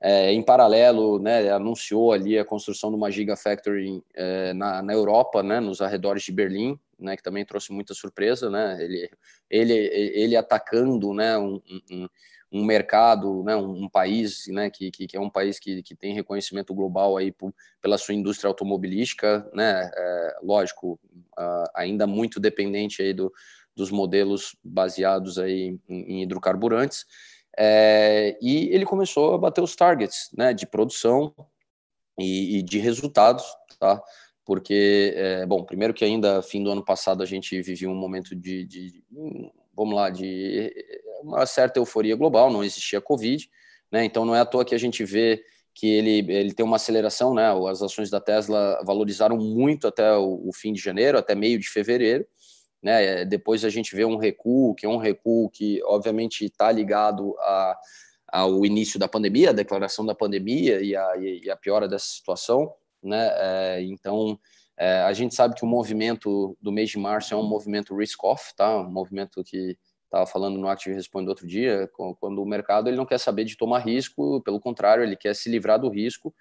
É, 0.00 0.30
em 0.30 0.42
paralelo, 0.42 1.18
né, 1.18 1.50
anunciou 1.50 2.12
ali 2.12 2.38
a 2.38 2.44
construção 2.44 2.90
de 2.90 2.96
uma 2.96 3.10
Gigafactory 3.10 4.02
é, 4.14 4.52
na, 4.52 4.82
na 4.82 4.92
Europa, 4.92 5.42
né, 5.42 5.58
nos 5.58 5.80
arredores 5.80 6.22
de 6.22 6.32
Berlim, 6.32 6.78
né, 6.98 7.16
que 7.16 7.22
também 7.22 7.46
trouxe 7.46 7.72
muita 7.72 7.94
surpresa, 7.94 8.50
né, 8.50 8.76
ele, 8.82 9.10
ele, 9.48 9.72
ele 9.72 10.36
atacando, 10.36 11.14
né, 11.14 11.38
um, 11.38 11.62
um, 11.90 12.08
um 12.52 12.64
mercado, 12.64 13.42
né, 13.42 13.56
um, 13.56 13.88
país, 13.88 14.46
né, 14.48 14.70
que, 14.70 14.90
que, 14.90 15.16
é 15.16 15.20
um 15.20 15.30
país 15.30 15.58
que, 15.58 15.82
que 15.82 15.94
tem 15.94 16.14
reconhecimento 16.14 16.74
global 16.74 17.16
aí 17.16 17.32
por, 17.32 17.54
pela 17.80 17.98
sua 17.98 18.14
indústria 18.14 18.48
automobilística, 18.48 19.48
né, 19.52 19.90
é, 19.94 20.36
lógico, 20.42 21.00
uh, 21.38 21.70
ainda 21.74 22.06
muito 22.06 22.38
dependente 22.38 23.02
aí 23.02 23.12
do, 23.12 23.32
dos 23.74 23.90
modelos 23.90 24.56
baseados 24.62 25.38
aí 25.38 25.78
em, 25.88 26.18
em 26.18 26.22
hidrocarburantes, 26.22 27.04
é, 27.58 28.36
e 28.40 28.68
ele 28.74 28.84
começou 28.84 29.34
a 29.34 29.38
bater 29.38 29.62
os 29.62 29.74
targets 29.74 30.30
né, 30.36 30.52
de 30.52 30.66
produção 30.66 31.34
e, 32.18 32.58
e 32.58 32.62
de 32.62 32.78
resultados, 32.78 33.44
tá? 33.78 34.02
Porque, 34.44 35.12
é, 35.16 35.46
bom, 35.46 35.64
primeiro 35.64 35.92
que 35.92 36.04
ainda 36.04 36.40
fim 36.42 36.62
do 36.62 36.70
ano 36.70 36.84
passado 36.84 37.22
a 37.22 37.26
gente 37.26 37.60
vivia 37.62 37.90
um 37.90 37.94
momento 37.94 38.34
de, 38.36 38.64
de, 38.64 39.02
vamos 39.74 39.94
lá, 39.94 40.08
de 40.08 40.72
uma 41.22 41.44
certa 41.46 41.80
euforia 41.80 42.14
global, 42.14 42.50
não 42.50 42.62
existia 42.62 43.00
Covid, 43.00 43.48
né? 43.90 44.04
Então 44.04 44.24
não 44.24 44.36
é 44.36 44.40
à 44.40 44.46
toa 44.46 44.64
que 44.64 44.74
a 44.74 44.78
gente 44.78 45.04
vê 45.04 45.42
que 45.74 45.88
ele, 45.88 46.32
ele 46.32 46.54
tem 46.54 46.64
uma 46.64 46.76
aceleração, 46.76 47.34
né? 47.34 47.48
As 47.68 47.82
ações 47.82 48.08
da 48.08 48.20
Tesla 48.20 48.80
valorizaram 48.84 49.36
muito 49.36 49.88
até 49.88 50.12
o, 50.16 50.48
o 50.48 50.52
fim 50.52 50.72
de 50.72 50.80
janeiro, 50.80 51.18
até 51.18 51.34
meio 51.34 51.58
de 51.58 51.68
fevereiro, 51.68 52.26
né? 52.86 53.24
Depois 53.24 53.64
a 53.64 53.68
gente 53.68 53.96
vê 53.96 54.04
um 54.04 54.16
recuo, 54.16 54.72
que 54.76 54.86
é 54.86 54.88
um 54.88 54.96
recuo 54.96 55.50
que 55.50 55.82
obviamente 55.82 56.44
está 56.44 56.70
ligado 56.70 57.36
a, 57.40 57.76
ao 58.28 58.64
início 58.64 58.96
da 58.96 59.08
pandemia, 59.08 59.50
a 59.50 59.52
declaração 59.52 60.06
da 60.06 60.14
pandemia 60.14 60.80
e 60.80 60.94
a, 60.94 61.16
e 61.16 61.50
a 61.50 61.56
piora 61.56 61.88
dessa 61.88 62.06
situação, 62.06 62.72
né? 63.02 63.28
É, 63.34 63.82
então 63.82 64.38
é, 64.78 65.00
a 65.00 65.12
gente 65.12 65.34
sabe 65.34 65.56
que 65.56 65.64
o 65.64 65.68
movimento 65.68 66.56
do 66.62 66.70
mês 66.70 66.88
de 66.88 66.96
março 66.96 67.34
é 67.34 67.36
um 67.36 67.42
movimento 67.42 67.96
risk-off, 67.96 68.54
tá? 68.54 68.78
Um 68.78 68.88
movimento 68.88 69.42
que 69.42 69.76
estava 70.04 70.24
falando 70.24 70.56
no 70.56 70.68
Active 70.68 70.94
Responde 70.94 71.28
outro 71.28 71.44
dia, 71.48 71.90
quando 72.20 72.40
o 72.40 72.46
mercado 72.46 72.88
ele 72.88 72.96
não 72.96 73.04
quer 73.04 73.18
saber 73.18 73.42
de 73.42 73.56
tomar 73.56 73.80
risco, 73.80 74.40
pelo 74.42 74.60
contrário, 74.60 75.02
ele 75.02 75.16
quer 75.16 75.34
se 75.34 75.50
livrar 75.50 75.80
do 75.80 75.88
risco. 75.88 76.32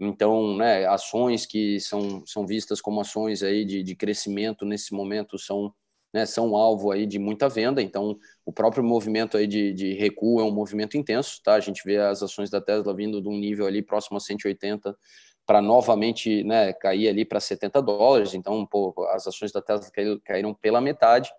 Então, 0.00 0.56
né, 0.56 0.86
ações 0.86 1.44
que 1.44 1.78
são, 1.78 2.24
são 2.26 2.46
vistas 2.46 2.80
como 2.80 3.02
ações 3.02 3.42
aí 3.42 3.66
de, 3.66 3.82
de 3.82 3.94
crescimento 3.94 4.64
nesse 4.64 4.94
momento 4.94 5.38
são 5.38 5.74
né, 6.12 6.26
são 6.26 6.56
alvo 6.56 6.90
aí 6.90 7.06
de 7.06 7.18
muita 7.18 7.48
venda, 7.48 7.80
então 7.80 8.18
o 8.44 8.52
próprio 8.52 8.82
movimento 8.82 9.36
aí 9.36 9.46
de, 9.46 9.72
de 9.72 9.94
recuo 9.94 10.40
é 10.40 10.44
um 10.44 10.50
movimento 10.50 10.96
intenso, 10.96 11.40
tá? 11.42 11.54
A 11.54 11.60
gente 11.60 11.82
vê 11.84 11.98
as 11.98 12.22
ações 12.22 12.50
da 12.50 12.60
Tesla 12.60 12.94
vindo 12.94 13.22
de 13.22 13.28
um 13.28 13.38
nível 13.38 13.66
ali 13.66 13.80
próximo 13.80 14.16
a 14.16 14.20
180 14.20 14.96
para 15.46 15.60
novamente 15.60 16.44
né, 16.44 16.72
cair 16.72 17.08
ali 17.08 17.24
para 17.24 17.40
70 17.40 17.80
dólares, 17.82 18.34
então 18.34 18.66
pô, 18.66 18.94
as 19.10 19.26
ações 19.26 19.52
da 19.52 19.60
Tesla 19.60 19.90
caíram 20.24 20.54
pela 20.54 20.80
metade. 20.80 21.30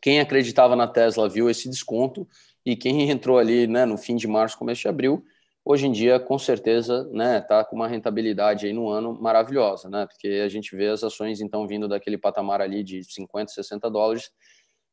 Quem 0.00 0.20
acreditava 0.20 0.74
na 0.74 0.88
Tesla 0.88 1.28
viu 1.28 1.48
esse 1.48 1.68
desconto 1.68 2.26
e 2.64 2.74
quem 2.76 3.08
entrou 3.10 3.38
ali 3.38 3.66
né, 3.66 3.84
no 3.84 3.96
fim 3.96 4.16
de 4.16 4.26
março, 4.26 4.58
começo 4.58 4.82
de 4.82 4.88
abril, 4.88 5.24
hoje 5.64 5.86
em 5.86 5.92
dia, 5.92 6.18
com 6.20 6.38
certeza, 6.38 7.04
né, 7.12 7.40
tá 7.40 7.64
com 7.64 7.76
uma 7.76 7.88
rentabilidade 7.88 8.66
aí 8.66 8.72
no 8.72 8.88
ano 8.88 9.14
maravilhosa, 9.20 9.88
né? 9.88 10.06
Porque 10.06 10.42
a 10.44 10.48
gente 10.48 10.74
vê 10.76 10.88
as 10.88 11.04
ações 11.04 11.40
então 11.40 11.66
vindo 11.66 11.88
daquele 11.88 12.18
patamar 12.18 12.60
ali 12.60 12.82
de 12.82 13.02
50, 13.04 13.52
60 13.52 13.90
dólares 13.90 14.30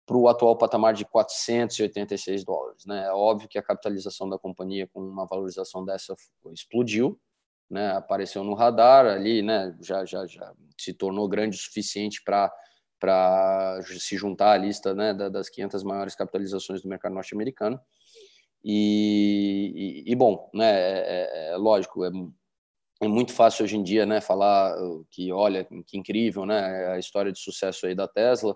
para 0.05 0.17
o 0.17 0.27
atual 0.27 0.57
patamar 0.57 0.93
de 0.93 1.05
486 1.05 2.43
dólares, 2.43 2.85
né? 2.85 3.05
É 3.05 3.11
óbvio 3.11 3.47
que 3.49 3.57
a 3.57 3.63
capitalização 3.63 4.29
da 4.29 4.39
companhia 4.39 4.87
com 4.91 5.01
uma 5.01 5.25
valorização 5.25 5.85
dessa 5.85 6.15
explodiu, 6.53 7.19
né? 7.69 7.91
Apareceu 7.91 8.43
no 8.43 8.53
radar 8.55 9.05
ali, 9.05 9.41
né? 9.41 9.75
Já 9.81 10.05
já 10.05 10.25
já 10.25 10.53
se 10.79 10.93
tornou 10.93 11.27
grande 11.27 11.57
o 11.57 11.59
suficiente 11.59 12.23
para 12.23 12.51
para 12.99 13.79
se 13.83 14.17
juntar 14.17 14.51
à 14.51 14.57
lista 14.57 14.93
né, 14.93 15.13
das 15.13 15.47
500 15.49 15.83
maiores 15.83 16.15
capitalizações 16.15 16.81
do 16.81 16.89
mercado 16.89 17.13
norte-americano. 17.13 17.79
E, 18.63 20.03
e, 20.05 20.11
e, 20.11 20.15
bom, 20.15 20.49
né, 20.53 20.69
é, 20.69 21.49
é, 21.51 21.53
é 21.53 21.57
lógico, 21.57 22.03
é, 22.03 22.11
é, 23.01 23.07
muito 23.07 23.33
fácil 23.33 23.63
hoje 23.63 23.77
em 23.77 23.83
dia, 23.83 24.05
né, 24.05 24.19
falar 24.19 24.75
que, 25.09 25.31
olha, 25.31 25.65
que 25.87 25.97
incrível, 25.97 26.45
né, 26.45 26.87
a 26.87 26.99
história 26.99 27.31
de 27.31 27.39
sucesso 27.39 27.85
aí 27.85 27.95
da 27.95 28.07
Tesla, 28.07 28.55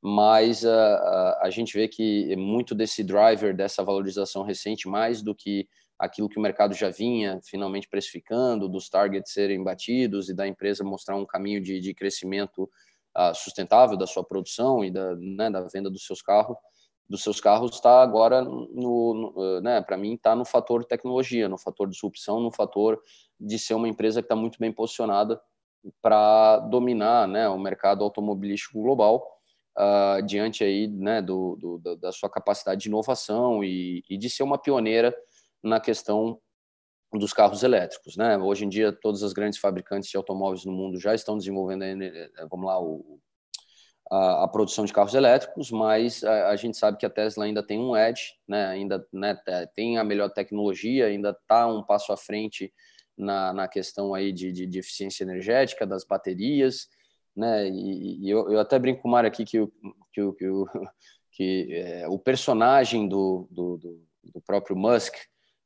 mas 0.00 0.64
a, 0.64 0.94
a, 0.94 1.40
a 1.46 1.50
gente 1.50 1.74
vê 1.76 1.88
que 1.88 2.34
muito 2.36 2.74
desse 2.74 3.02
driver, 3.02 3.56
dessa 3.56 3.82
valorização 3.82 4.42
recente, 4.42 4.86
mais 4.88 5.22
do 5.22 5.34
que 5.34 5.66
aquilo 5.98 6.28
que 6.28 6.38
o 6.38 6.42
mercado 6.42 6.74
já 6.74 6.90
vinha 6.90 7.40
finalmente 7.44 7.88
precificando, 7.88 8.68
dos 8.68 8.88
targets 8.88 9.32
serem 9.32 9.62
batidos 9.64 10.28
e 10.28 10.34
da 10.34 10.46
empresa 10.46 10.84
mostrar 10.84 11.16
um 11.16 11.26
caminho 11.26 11.60
de, 11.60 11.80
de 11.80 11.92
crescimento 11.92 12.70
uh, 13.16 13.34
sustentável 13.34 13.96
da 13.96 14.06
sua 14.06 14.22
produção 14.22 14.84
e 14.84 14.90
da, 14.90 15.16
né, 15.16 15.50
da 15.50 15.62
venda 15.62 15.90
dos 15.90 16.06
seus 16.06 16.22
carros, 16.22 16.56
dos 17.08 17.22
seus 17.22 17.40
carros 17.40 17.74
está 17.74 18.02
agora 18.02 18.42
no, 18.42 18.68
no 18.74 19.60
né, 19.62 19.80
para 19.80 19.96
mim 19.96 20.14
está 20.14 20.36
no 20.36 20.44
fator 20.44 20.84
tecnologia, 20.84 21.48
no 21.48 21.56
fator 21.56 21.88
disrupção, 21.88 22.40
no 22.40 22.50
fator 22.50 23.00
de 23.40 23.58
ser 23.58 23.74
uma 23.74 23.88
empresa 23.88 24.20
que 24.20 24.26
está 24.26 24.36
muito 24.36 24.58
bem 24.58 24.72
posicionada 24.72 25.40
para 26.02 26.58
dominar, 26.58 27.26
né, 27.26 27.48
o 27.48 27.58
mercado 27.58 28.04
automobilístico 28.04 28.82
global, 28.82 29.26
uh, 29.78 30.22
diante 30.26 30.64
aí, 30.64 30.88
né, 30.88 31.22
do, 31.22 31.56
do, 31.56 31.96
da 31.96 32.12
sua 32.12 32.28
capacidade 32.28 32.82
de 32.82 32.88
inovação 32.88 33.62
e, 33.64 34.02
e 34.10 34.18
de 34.18 34.28
ser 34.28 34.42
uma 34.42 34.58
pioneira 34.58 35.14
na 35.62 35.80
questão 35.80 36.38
dos 37.12 37.32
carros 37.32 37.62
elétricos, 37.62 38.16
né? 38.16 38.36
Hoje 38.36 38.66
em 38.66 38.68
dia, 38.68 38.92
todas 38.92 39.22
as 39.22 39.32
grandes 39.32 39.58
fabricantes 39.58 40.10
de 40.10 40.16
automóveis 40.18 40.66
no 40.66 40.72
mundo 40.72 41.00
já 41.00 41.14
estão 41.14 41.38
desenvolvendo, 41.38 41.82
eh, 41.84 42.30
vamos 42.50 42.66
lá, 42.66 42.78
o, 42.78 43.18
a, 44.10 44.44
a, 44.44 44.48
produção 44.48 44.84
de 44.84 44.92
carros 44.92 45.14
elétricos, 45.14 45.70
mas 45.70 46.24
a, 46.24 46.50
a, 46.50 46.56
gente 46.56 46.76
sabe 46.76 46.98
que 46.98 47.06
a 47.06 47.10
Tesla 47.10 47.44
ainda 47.44 47.62
tem 47.62 47.78
um 47.78 47.96
edge, 47.96 48.34
né? 48.46 48.66
Ainda 48.66 49.06
né, 49.12 49.38
tem 49.74 49.98
a 49.98 50.04
melhor 50.04 50.30
tecnologia, 50.30 51.06
ainda 51.06 51.30
está 51.30 51.66
um 51.66 51.82
passo 51.82 52.12
à 52.12 52.16
frente 52.16 52.72
na, 53.16 53.52
na 53.52 53.68
questão 53.68 54.14
aí 54.14 54.32
de, 54.32 54.52
de, 54.52 54.66
de, 54.66 54.78
eficiência 54.78 55.24
energética 55.24 55.86
das 55.86 56.04
baterias, 56.04 56.88
né? 57.36 57.68
E, 57.68 58.26
e 58.26 58.30
eu, 58.30 58.50
eu, 58.50 58.60
até 58.60 58.78
brinco 58.78 59.02
com 59.02 59.08
o 59.08 59.10
Mário 59.10 59.28
aqui 59.28 59.44
que, 59.44 59.60
o, 59.60 59.72
que, 60.12 60.22
o, 60.22 60.32
que, 60.32 60.46
que 61.32 61.74
é, 61.74 62.08
o 62.08 62.18
personagem 62.18 63.08
do, 63.08 63.46
do, 63.50 63.76
do, 63.76 64.06
do 64.34 64.40
próprio 64.40 64.76
Musk 64.76 65.14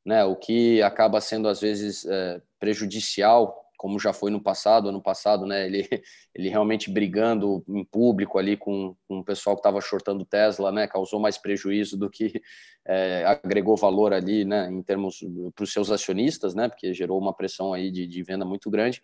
né? 0.05 0.23
O 0.25 0.35
que 0.35 0.81
acaba 0.81 1.21
sendo 1.21 1.47
às 1.47 1.61
vezes 1.61 2.05
é, 2.05 2.41
prejudicial, 2.59 3.62
como 3.83 3.99
já 3.99 4.13
foi 4.13 4.31
no 4.31 4.41
passado, 4.41 4.87
ano 4.87 5.01
passado, 5.01 5.45
né? 5.45 5.65
Ele, 5.65 5.85
ele 6.33 6.47
realmente 6.47 6.89
brigando 6.89 7.61
em 7.67 7.83
público 7.83 8.39
ali 8.39 8.55
com, 8.55 8.95
com 9.05 9.19
o 9.19 9.23
pessoal 9.25 9.57
que 9.57 9.59
estava 9.59 9.81
shortando 9.81 10.23
Tesla, 10.23 10.71
né? 10.71 10.87
Causou 10.87 11.19
mais 11.19 11.37
prejuízo 11.37 11.97
do 11.97 12.09
que 12.09 12.41
é, 12.87 13.25
agregou 13.25 13.75
valor 13.75 14.13
ali, 14.13 14.45
né? 14.45 14.69
Em 14.71 14.81
termos 14.81 15.19
para 15.53 15.65
os 15.65 15.73
seus 15.73 15.91
acionistas, 15.91 16.55
né? 16.55 16.69
Porque 16.69 16.93
gerou 16.93 17.19
uma 17.19 17.33
pressão 17.33 17.73
aí 17.73 17.91
de, 17.91 18.07
de 18.07 18.23
venda 18.23 18.45
muito 18.45 18.69
grande 18.69 19.01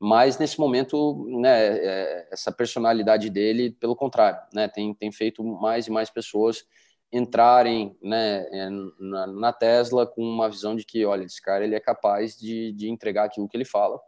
mas 0.00 0.38
nesse 0.38 0.60
momento, 0.60 1.26
né, 1.40 1.76
é, 1.76 2.28
essa 2.30 2.52
personalidade 2.52 3.28
dele, 3.28 3.72
pelo 3.72 3.96
contrário, 3.96 4.38
né, 4.54 4.68
tem, 4.68 4.94
tem 4.94 5.10
feito 5.10 5.42
mais 5.42 5.88
e 5.88 5.90
mais 5.90 6.08
pessoas 6.08 6.64
entrarem 7.10 7.96
né, 8.00 8.46
é, 8.52 8.68
na, 9.00 9.26
na, 9.26 9.52
Tesla 9.52 10.06
com 10.06 10.22
uma 10.22 10.48
visão 10.48 10.76
de 10.76 10.84
que, 10.84 11.04
olha, 11.04 11.24
esse 11.24 11.42
cara 11.42 11.64
ele 11.64 11.74
é 11.74 11.80
capaz 11.80 12.38
de, 12.38 12.70
de 12.74 12.88
entregar 12.88 13.24
aquilo 13.24 13.48
que 13.48 13.56
ele 13.56 13.64
fala. 13.64 13.98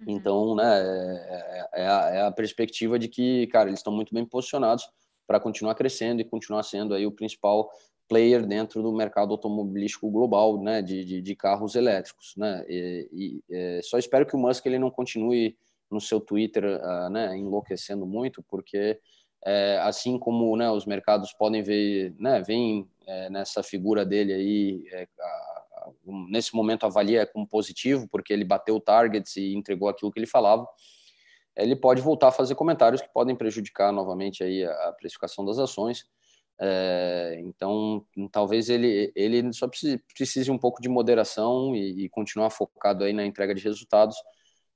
Uhum. 0.00 0.04
Então, 0.08 0.54
né, 0.54 0.64
é, 0.64 1.68
é, 1.74 1.86
a, 1.86 2.10
é, 2.14 2.20
a, 2.22 2.32
perspectiva 2.32 2.98
de 2.98 3.08
que, 3.08 3.46
cara, 3.48 3.68
eles 3.68 3.80
estão 3.80 3.92
muito 3.92 4.12
bem 4.14 4.24
posicionados 4.24 4.88
para 5.26 5.40
continuar 5.40 5.74
crescendo 5.74 6.20
e 6.20 6.24
continuar 6.24 6.62
sendo 6.62 6.94
aí 6.94 7.06
o 7.06 7.12
principal 7.12 7.68
player 8.08 8.46
dentro 8.46 8.82
do 8.82 8.92
mercado 8.92 9.32
automobilístico 9.32 10.10
global, 10.10 10.62
né, 10.62 10.80
de, 10.80 11.04
de, 11.04 11.20
de 11.20 11.34
carros 11.34 11.74
elétricos, 11.74 12.34
né, 12.36 12.64
e, 12.68 13.08
e 13.12 13.54
é, 13.54 13.80
só 13.82 13.98
espero 13.98 14.26
que 14.26 14.36
o 14.36 14.38
Musk 14.38 14.64
ele 14.66 14.78
não 14.78 14.90
continue 14.90 15.56
no 15.90 16.00
seu 16.00 16.20
Twitter, 16.20 16.64
uh, 16.64 17.10
né, 17.10 17.36
enlouquecendo 17.36 18.06
muito, 18.06 18.42
porque 18.48 18.98
é, 19.44 19.78
assim 19.82 20.18
como 20.18 20.56
né, 20.56 20.70
os 20.70 20.86
mercados 20.86 21.32
podem 21.32 21.62
ver, 21.62 22.14
né, 22.18 22.42
vem 22.42 22.88
é, 23.06 23.30
nessa 23.30 23.62
figura 23.62 24.04
dele 24.04 24.32
aí, 24.32 24.84
é, 24.92 25.06
a, 25.20 25.55
nesse 26.04 26.54
momento 26.54 26.86
avalia 26.86 27.26
como 27.26 27.46
positivo, 27.46 28.08
porque 28.08 28.32
ele 28.32 28.44
bateu 28.44 28.80
targets 28.80 29.36
e 29.36 29.54
entregou 29.54 29.88
aquilo 29.88 30.10
que 30.10 30.18
ele 30.18 30.26
falava, 30.26 30.66
ele 31.56 31.74
pode 31.74 32.02
voltar 32.02 32.28
a 32.28 32.32
fazer 32.32 32.54
comentários 32.54 33.00
que 33.00 33.08
podem 33.12 33.34
prejudicar 33.34 33.92
novamente 33.92 34.44
aí 34.44 34.64
a, 34.64 34.92
precificação 34.92 35.44
das 35.44 35.58
ações. 35.58 36.04
É, 36.60 37.38
então, 37.40 38.04
talvez 38.30 38.68
ele, 38.68 39.12
ele 39.14 39.52
só 39.52 39.68
precise 39.68 40.50
um 40.50 40.58
pouco 40.58 40.80
de 40.80 40.88
moderação 40.88 41.74
e, 41.74 42.04
e 42.04 42.08
continuar 42.08 42.50
focado 42.50 43.04
aí 43.04 43.12
na 43.12 43.24
entrega 43.24 43.54
de 43.54 43.62
resultados, 43.62 44.16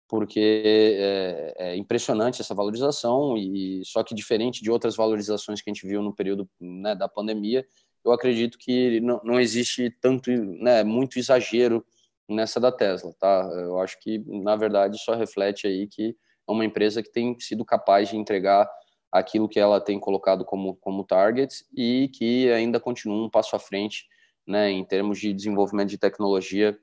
porque 0.09 0.63
é, 0.65 1.55
é, 1.59 1.77
impressionante 1.77 2.41
essa 2.41 2.55
valorização 2.55 3.37
e 3.37 3.83
só 3.85 4.03
que 4.03 4.15
diferente 4.15 4.63
de 4.63 4.71
outras 4.71 4.97
valorizações 4.97 5.63
que 5.63 5.71
a 5.71 5.73
gente 5.73 5.87
viu 5.87 6.03
no 6.03 6.15
período 6.15 6.49
né, 6.61 6.95
da 6.95 7.09
pandemia, 7.09 7.67
eu 8.05 8.13
acredito 8.13 8.59
que 8.59 9.01
não, 9.01 9.21
não 9.25 9.41
existe 9.41 9.91
tanto, 10.01 10.31
né, 10.31 10.83
muito 10.83 11.19
exagero 11.19 11.85
nessa 12.29 12.61
da 12.61 12.71
Tesla, 12.71 13.13
tá? 13.19 13.49
Eu 13.55 13.79
acho 13.81 13.99
que 14.01 14.19
na 14.43 14.57
verdade 14.57 14.99
só 15.03 15.15
reflete 15.15 15.67
aí 15.67 15.87
que 15.87 16.17
é 16.49 16.53
uma 16.53 16.65
empresa 16.65 17.03
que 17.03 17.11
tem 17.11 17.39
sido 17.39 17.65
capaz 17.65 18.09
de 18.09 18.17
entregar 18.17 18.71
aquilo 19.13 19.49
que 19.49 19.59
ela 19.59 19.81
tem 19.81 19.99
colocado 19.99 20.45
como 20.45 20.77
como 20.77 21.05
targets 21.05 21.65
e 21.77 22.09
que 22.15 22.51
ainda 22.53 22.79
continua 22.79 23.27
um 23.27 23.31
passo 23.31 23.57
à 23.57 23.59
frente, 23.59 24.07
né, 24.47 24.71
em 24.71 24.85
termos 24.85 25.19
de 25.19 25.33
desenvolvimento 25.33 25.89
de 25.89 25.99
tecnologia 25.99 26.79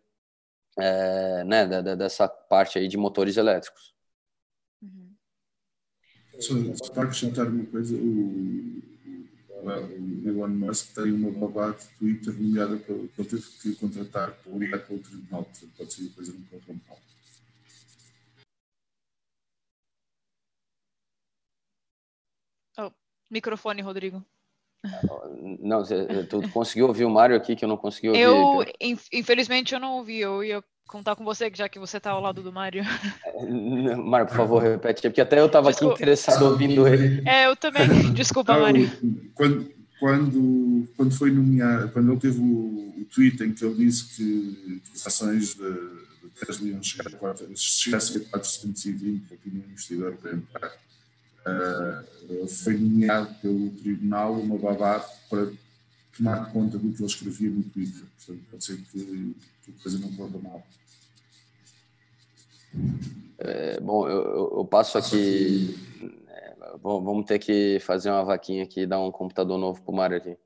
é, 0.77 1.43
né, 1.45 1.65
da, 1.65 1.95
dessa 1.95 2.27
parte 2.27 2.77
aí 2.77 2.87
de 2.87 2.97
motores 2.97 3.37
elétricos. 3.37 3.95
Uhum. 4.81 5.15
Só, 6.39 6.53
só 6.75 6.93
para 6.93 7.03
acrescentar 7.03 7.47
uma 7.47 7.65
coisa, 7.65 7.95
o, 7.95 8.96
o 9.63 10.29
Elon 10.29 10.47
Musk 10.47 10.93
tem 10.93 11.11
uma 11.11 11.31
babá 11.31 11.71
de 11.71 11.87
Twitter 11.97 12.33
nomeada 12.33 12.77
que 12.77 12.91
ele 12.91 13.09
teve 13.15 13.41
que 13.61 13.75
contratar 13.75 14.31
para 14.31 14.51
ligar 14.53 14.79
para 14.79 14.95
o 14.95 14.99
tribunal, 14.99 15.43
portanto 15.43 15.71
pode 15.77 15.93
ser 15.93 16.09
coisa 16.09 16.33
no 16.33 16.45
controle 16.45 16.81
oh, 22.79 22.91
Microfone, 23.29 23.81
Rodrigo. 23.81 24.25
Não, 25.59 25.83
tu 26.29 26.49
conseguiu 26.51 26.87
ouvir 26.87 27.05
o 27.05 27.09
Mário 27.09 27.35
aqui 27.35 27.55
que 27.55 27.65
eu 27.65 27.69
não 27.69 27.77
consegui 27.77 28.09
ouvir? 28.09 28.21
Eu, 28.21 28.65
infelizmente, 29.11 29.73
eu 29.73 29.79
não 29.79 29.97
ouvi. 29.97 30.19
Eu 30.19 30.43
ia 30.43 30.63
contar 30.87 31.15
com 31.15 31.23
você, 31.23 31.51
já 31.53 31.67
que 31.69 31.77
você 31.77 31.97
está 31.97 32.11
ao 32.11 32.21
lado 32.21 32.41
do 32.41 32.51
Mário. 32.51 32.83
Mário, 34.03 34.27
por 34.27 34.35
favor, 34.35 34.63
repete, 34.63 35.01
porque 35.01 35.21
até 35.21 35.39
eu 35.39 35.47
estava 35.47 35.69
aqui 35.69 35.85
interessado 35.85 36.45
ouvindo 36.45 36.87
ele. 36.87 37.27
É, 37.27 37.47
eu 37.47 37.55
também. 37.55 38.11
Desculpa, 38.13 38.53
ah, 38.53 38.59
Mário. 38.59 38.89
Quando, 39.35 39.71
quando, 39.99 40.87
quando 40.95 41.11
foi 41.13 41.31
nomeado, 41.31 41.89
quando 41.89 42.11
ele 42.11 42.19
teve 42.19 42.39
o, 42.39 42.93
o 42.99 43.07
tweet 43.13 43.43
em 43.43 43.53
que 43.53 43.65
ele 43.65 43.75
disse 43.75 44.15
que, 44.15 44.81
que 44.85 44.91
as 44.95 45.07
ações 45.07 45.55
de, 45.55 45.63
de 45.63 46.29
Tesla 46.39 46.67
iam 46.67 46.81
chegar 46.81 47.13
a 47.13 47.17
4, 47.17 47.57
se 47.57 47.63
chegasse 47.63 48.17
a 48.17 48.29
420, 48.31 49.03
ele 49.03 49.39
tinha 49.43 49.55
um 49.55 49.69
investidor 49.69 50.15
para 50.15 50.33
entrar 50.33 50.71
uh, 51.47 52.47
foi 52.47 52.77
nomeado 52.77 53.33
pelo 53.35 53.69
tribunal 53.71 54.33
uma 54.33 54.57
babá 54.57 54.99
para 55.29 55.51
tomar 56.15 56.51
conta 56.51 56.77
do 56.77 56.91
que 56.91 57.01
ele 57.01 57.05
escrevia 57.05 57.49
no 57.49 57.63
Twitter. 57.63 58.03
Portanto, 58.17 58.45
pode 58.51 58.65
ser 58.65 58.77
que, 58.77 59.35
É, 63.39 63.79
bom, 63.79 64.07
eu, 64.07 64.57
eu, 64.57 64.65
passo 64.65 64.97
aqui. 64.97 65.75
É, 66.29 66.55
vamos 66.81 67.25
ter 67.25 67.39
que 67.39 67.79
fazer 67.79 68.09
uma 68.09 68.23
vaquinha 68.23 68.63
aqui 68.63 68.81
e 68.81 68.87
dar 68.87 68.99
um 68.99 69.11
computador 69.11 69.57
novo 69.57 69.81
para 69.81 69.91
o 69.91 69.95
Mário 69.95 70.17
aqui. 70.17 70.37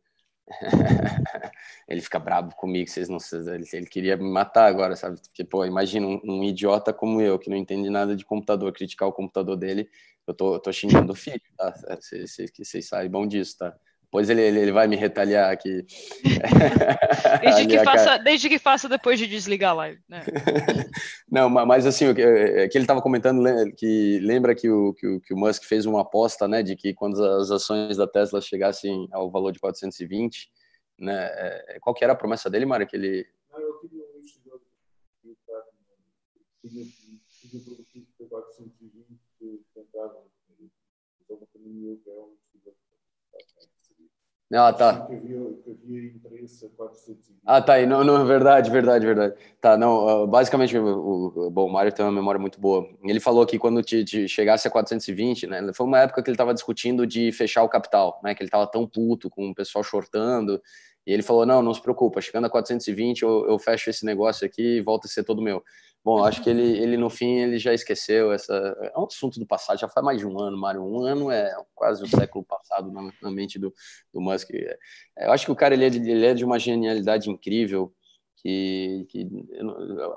ele 1.88 2.02
fica 2.02 2.20
bravo 2.20 2.54
comigo, 2.56 2.90
vocês 2.90 3.08
não 3.08 3.20
ele, 3.54 3.66
ele 3.72 3.86
queria 3.86 4.18
me 4.18 4.30
matar 4.30 4.66
agora, 4.66 4.96
sabe? 4.96 5.20
Porque, 5.22 5.46
pô, 5.46 5.64
imagina 5.66 6.06
um, 6.06 6.20
um, 6.26 6.44
idiota 6.44 6.92
como 6.92 7.22
eu, 7.22 7.40
que 7.40 7.50
não 7.50 7.56
entende 7.56 7.90
nada 7.90 8.16
de 8.16 8.26
computador, 8.26 8.74
criticar 8.74 9.08
o 9.08 9.14
computador 9.14 9.56
dele 9.56 9.90
eu 10.28 10.34
tô, 10.34 10.56
eu 10.56 10.60
tô 10.60 10.72
xingando 10.72 11.12
o 11.12 11.16
filho, 11.16 11.42
tá? 11.58 11.74
Vocês 12.00 12.88
saibam 12.88 13.28
disso, 13.28 13.58
tá? 13.58 13.76
Depois 14.12 14.30
ele, 14.30 14.42
ele, 14.42 14.60
ele 14.60 14.72
vai 14.74 14.90
me 14.90 14.98
retaliar 14.98 15.54
aqui. 15.54 15.86
desde, 17.42 17.66
que 17.66 17.82
faça, 17.82 18.18
desde 18.18 18.50
que 18.50 18.60
faça 18.60 18.90
depois 18.90 19.18
de 19.18 19.26
desligar 19.26 19.72
a 19.72 19.76
live, 19.76 20.02
né? 20.10 20.26
Não, 21.32 21.50
mas 21.50 21.86
assim, 21.86 22.10
o 22.10 22.14
que, 22.14 22.22
é 22.22 22.68
que 22.68 22.78
ele 22.78 22.84
estava 22.84 23.02
comentando, 23.02 23.42
que 23.78 24.20
lembra 24.20 24.54
que 24.54 24.70
o, 24.70 24.94
que, 24.96 25.08
o, 25.08 25.22
que 25.22 25.34
o 25.34 25.38
Musk 25.38 25.64
fez 25.64 25.86
uma 25.86 26.02
aposta, 26.02 26.46
né, 26.46 26.62
de 26.62 26.76
que 26.76 26.94
quando 26.94 27.24
as 27.24 27.52
ações 27.52 27.96
da 27.96 28.06
Tesla 28.06 28.42
chegassem 28.42 29.08
ao 29.14 29.32
valor 29.32 29.54
de 29.54 29.60
420, 29.62 30.52
né, 31.00 31.30
é, 31.32 31.78
qual 31.80 31.94
que 31.94 32.04
era 32.04 32.12
a 32.12 32.18
promessa 32.18 32.50
dele, 32.50 32.66
Mário? 32.66 32.86
Que 32.86 32.98
ele... 32.98 33.26
Não, 33.50 33.62
eu 33.62 33.80
queria 33.80 34.04
um 34.04 34.20
investidor 34.20 34.60
que 36.62 36.68
tinha, 36.68 36.84
tinha 36.84 37.64
prometido 37.64 38.08
420 38.28 38.92
ah, 44.54 44.74
tá. 44.74 45.08
Ah, 47.46 47.62
tá. 47.62 47.86
não, 47.86 48.04
não, 48.04 48.26
verdade, 48.26 48.70
verdade, 48.70 49.06
verdade. 49.06 49.34
Tá, 49.62 49.78
não, 49.78 50.28
basicamente, 50.28 50.78
o, 50.78 51.48
o, 51.48 51.50
bom, 51.50 51.68
o 51.68 51.72
Mário 51.72 51.92
tem 51.92 52.04
uma 52.04 52.12
memória 52.12 52.40
muito 52.40 52.60
boa. 52.60 52.86
Ele 53.04 53.20
falou 53.20 53.46
que 53.46 53.58
quando 53.58 53.82
te, 53.82 54.04
te 54.04 54.28
chegasse 54.28 54.68
a 54.68 54.72
420, 54.72 55.48
né, 55.48 55.72
foi 55.74 55.86
uma 55.86 56.00
época 56.00 56.22
que 56.22 56.30
ele 56.30 56.36
estava 56.36 56.54
discutindo 56.54 57.08
de 57.08 57.32
fechar 57.32 57.64
o 57.64 57.70
capital, 57.70 58.20
né, 58.24 58.36
que 58.36 58.42
ele 58.44 58.48
estava 58.48 58.68
tão 58.68 58.86
puto 58.86 59.30
com 59.30 59.50
o 59.50 59.56
pessoal 59.56 59.84
shortando, 59.84 60.62
e 61.06 61.14
ele 61.14 61.24
falou, 61.24 61.46
não, 61.46 61.62
não 61.62 61.74
se 61.74 61.82
preocupa, 61.82 62.22
chegando 62.22 62.46
a 62.46 62.50
420 62.50 63.24
eu, 63.24 63.48
eu 63.48 63.58
fecho 63.58 63.90
esse 63.90 64.06
negócio 64.06 64.46
aqui 64.46 64.78
e 64.78 64.82
volta 64.82 65.08
a 65.08 65.10
ser 65.10 65.24
todo 65.24 65.42
meu. 65.42 65.64
Bom, 66.04 66.24
acho 66.24 66.42
que 66.42 66.50
ele, 66.50 66.64
ele 66.80 66.98
no 66.98 67.12
fim 67.12 67.38
ele 67.38 67.60
já 67.60 67.74
esqueceu 67.74 68.32
essa. 68.32 68.54
É 68.54 69.00
um 69.00 69.06
assunto 69.06 69.40
do 69.40 69.46
passado, 69.46 69.80
já 69.80 69.88
faz 69.88 70.04
mais 70.04 70.20
de 70.20 70.26
um 70.26 70.40
ano, 70.40 70.58
Mário. 70.58 70.84
Um 70.84 71.06
ano 71.06 71.30
é 71.30 71.56
quase 71.76 72.04
o 72.04 72.08
século 72.08 72.44
passado 72.44 72.92
na, 72.92 73.12
na 73.22 73.30
mente 73.30 73.60
do, 73.60 73.72
do 74.12 74.20
Musk. 74.20 74.50
É, 74.52 74.78
eu 75.20 75.32
acho 75.32 75.46
que 75.46 75.52
o 75.52 75.56
cara 75.56 75.76
ele 75.76 75.86
é, 75.86 75.90
de, 75.90 76.00
ele 76.10 76.26
é 76.26 76.34
de 76.34 76.44
uma 76.44 76.58
genialidade 76.58 77.30
incrível 77.30 77.94
que, 78.42 79.06
que 79.10 79.28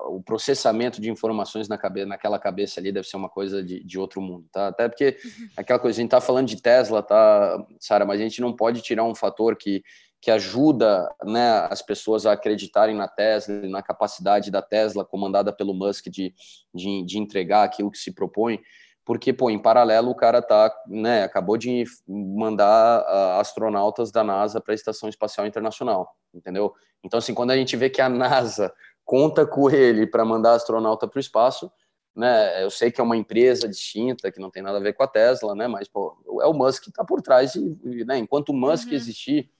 o 0.07 0.21
processamento 0.23 0.99
de 0.99 1.11
informações 1.11 1.67
na 1.67 1.77
cabeça, 1.77 2.07
naquela 2.07 2.39
cabeça 2.39 2.79
ali 2.79 2.91
deve 2.91 3.07
ser 3.07 3.17
uma 3.17 3.29
coisa 3.29 3.63
de, 3.63 3.83
de 3.83 3.99
outro 3.99 4.19
mundo, 4.19 4.47
tá? 4.51 4.69
Até 4.69 4.89
porque 4.89 5.17
uhum. 5.23 5.49
aquela 5.55 5.79
coisa, 5.79 5.99
a 5.99 6.01
gente 6.01 6.09
tá 6.09 6.19
falando 6.19 6.47
de 6.47 6.59
Tesla, 6.59 7.03
tá, 7.03 7.63
Sara, 7.79 8.05
mas 8.05 8.19
a 8.19 8.23
gente 8.23 8.41
não 8.41 8.55
pode 8.55 8.81
tirar 8.81 9.03
um 9.03 9.13
fator 9.13 9.55
que, 9.55 9.83
que 10.25 10.31
ajuda 10.31 11.07
né, 11.23 11.67
as 11.69 11.83
pessoas 11.83 12.25
a 12.25 12.31
acreditarem 12.31 12.95
na 12.95 13.07
Tesla, 13.07 13.61
na 13.67 13.83
capacidade 13.83 14.49
da 14.49 14.59
Tesla, 14.59 15.05
comandada 15.05 15.53
pelo 15.53 15.71
Musk, 15.71 16.07
de, 16.07 16.33
de, 16.73 17.05
de 17.05 17.19
entregar 17.19 17.61
aquilo 17.61 17.91
que 17.91 17.99
se 17.99 18.11
propõe, 18.11 18.59
porque, 19.05 19.31
pô, 19.31 19.51
em 19.51 19.61
paralelo 19.61 20.09
o 20.09 20.15
cara 20.15 20.41
tá, 20.41 20.75
né, 20.87 21.21
acabou 21.21 21.57
de 21.57 21.83
mandar 22.07 23.01
uh, 23.01 23.39
astronautas 23.39 24.11
da 24.11 24.23
NASA 24.23 24.59
para 24.59 24.73
a 24.73 24.75
Estação 24.75 25.07
Espacial 25.07 25.45
Internacional, 25.45 26.09
entendeu? 26.33 26.73
Então, 27.03 27.19
assim, 27.19 27.35
quando 27.35 27.51
a 27.51 27.55
gente 27.55 27.77
vê 27.77 27.87
que 27.87 28.01
a 28.01 28.09
NASA 28.09 28.73
conta 29.03 29.45
com 29.45 29.69
ele 29.69 30.07
para 30.07 30.25
mandar 30.25 30.53
astronauta 30.53 31.07
para 31.07 31.19
o 31.19 31.21
espaço, 31.21 31.71
né, 32.15 32.63
eu 32.63 32.71
sei 32.71 32.89
que 32.89 32.99
é 32.99 33.03
uma 33.03 33.15
empresa 33.15 33.69
distinta, 33.69 34.31
que 34.31 34.39
não 34.39 34.49
tem 34.49 34.63
nada 34.63 34.79
a 34.79 34.81
ver 34.81 34.93
com 34.93 35.03
a 35.03 35.07
Tesla, 35.07 35.53
né, 35.53 35.67
mas, 35.67 35.87
pô, 35.87 36.17
é 36.41 36.47
o 36.47 36.53
Musk 36.53 36.85
que 36.85 36.89
está 36.89 37.05
por 37.05 37.21
trás, 37.21 37.53
e, 37.53 38.03
né, 38.05 38.17
enquanto 38.17 38.49
o 38.49 38.53
Musk 38.55 38.87
uhum. 38.87 38.95
existir, 38.95 39.51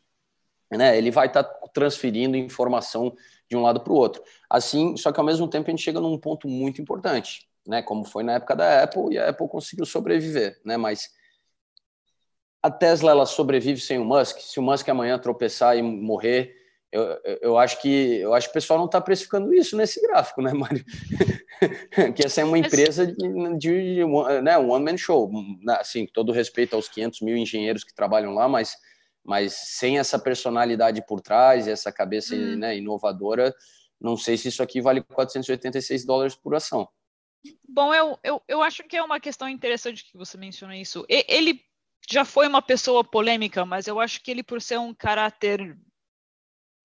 né, 0.77 0.97
ele 0.97 1.11
vai 1.11 1.27
estar 1.27 1.43
tá 1.43 1.67
transferindo 1.73 2.37
informação 2.37 3.15
de 3.49 3.55
um 3.55 3.61
lado 3.61 3.79
para 3.81 3.93
o 3.93 3.95
outro. 3.95 4.23
Assim, 4.49 4.95
só 4.97 5.11
que 5.11 5.19
ao 5.19 5.25
mesmo 5.25 5.47
tempo 5.47 5.67
a 5.67 5.71
gente 5.71 5.83
chega 5.83 5.99
num 5.99 6.17
ponto 6.17 6.47
muito 6.47 6.81
importante, 6.81 7.47
né, 7.65 7.81
como 7.81 8.05
foi 8.05 8.23
na 8.23 8.33
época 8.33 8.55
da 8.55 8.83
Apple, 8.83 9.13
e 9.13 9.17
a 9.17 9.29
Apple 9.29 9.47
conseguiu 9.47 9.85
sobreviver, 9.85 10.59
né, 10.65 10.77
mas 10.77 11.09
a 12.61 12.71
Tesla 12.71 13.11
ela 13.11 13.25
sobrevive 13.27 13.79
sem 13.79 13.99
o 13.99 14.05
Musk. 14.05 14.39
Se 14.39 14.59
o 14.59 14.63
Musk 14.63 14.89
amanhã 14.89 15.19
tropeçar 15.19 15.77
e 15.77 15.83
morrer, 15.83 16.55
eu, 16.91 17.19
eu 17.41 17.57
acho 17.57 17.81
que 17.81 18.15
eu 18.15 18.33
acho 18.33 18.47
que 18.47 18.51
o 18.51 18.53
pessoal 18.53 18.79
não 18.79 18.85
está 18.85 19.01
precificando 19.01 19.53
isso 19.53 19.75
nesse 19.75 20.01
gráfico, 20.01 20.41
né, 20.41 20.53
Mário? 20.53 20.83
que 22.15 22.25
essa 22.25 22.41
é 22.41 22.43
uma 22.43 22.57
empresa 22.57 23.05
de, 23.05 23.57
de, 23.57 23.95
de 23.95 24.41
né, 24.41 24.57
um 24.57 24.71
one 24.71 24.85
man 24.85 24.97
show, 24.97 25.29
né, 25.61 25.77
assim, 25.79 26.07
todo 26.07 26.31
respeito 26.31 26.75
aos 26.75 26.87
500 26.87 27.21
mil 27.21 27.37
engenheiros 27.37 27.83
que 27.83 27.93
trabalham 27.93 28.33
lá, 28.33 28.47
mas 28.47 28.75
mas 29.25 29.53
sem 29.53 29.97
essa 29.97 30.19
personalidade 30.19 31.03
por 31.05 31.19
trás, 31.19 31.67
essa 31.67 31.91
cabeça 31.91 32.35
hum. 32.35 32.57
né, 32.57 32.77
inovadora, 32.77 33.53
não 33.99 34.15
sei 34.15 34.37
se 34.37 34.49
isso 34.49 34.61
aqui 34.61 34.79
vale 34.79 35.01
486 35.01 36.05
dólares 36.05 36.35
por 36.35 36.53
ação. 36.53 36.87
Bom, 37.67 37.93
eu, 37.93 38.19
eu, 38.23 38.41
eu 38.47 38.61
acho 38.61 38.83
que 38.83 38.95
é 38.95 39.03
uma 39.03 39.19
questão 39.19 39.49
interessante 39.49 40.05
que 40.05 40.17
você 40.17 40.37
menciona 40.37 40.77
isso. 40.77 41.05
Ele 41.09 41.59
já 42.09 42.23
foi 42.23 42.47
uma 42.47 42.61
pessoa 42.61 43.03
polêmica, 43.03 43.65
mas 43.65 43.87
eu 43.87 43.99
acho 43.99 44.21
que 44.21 44.29
ele, 44.29 44.43
por 44.43 44.61
ser 44.61 44.79
um 44.79 44.93
caráter 44.93 45.77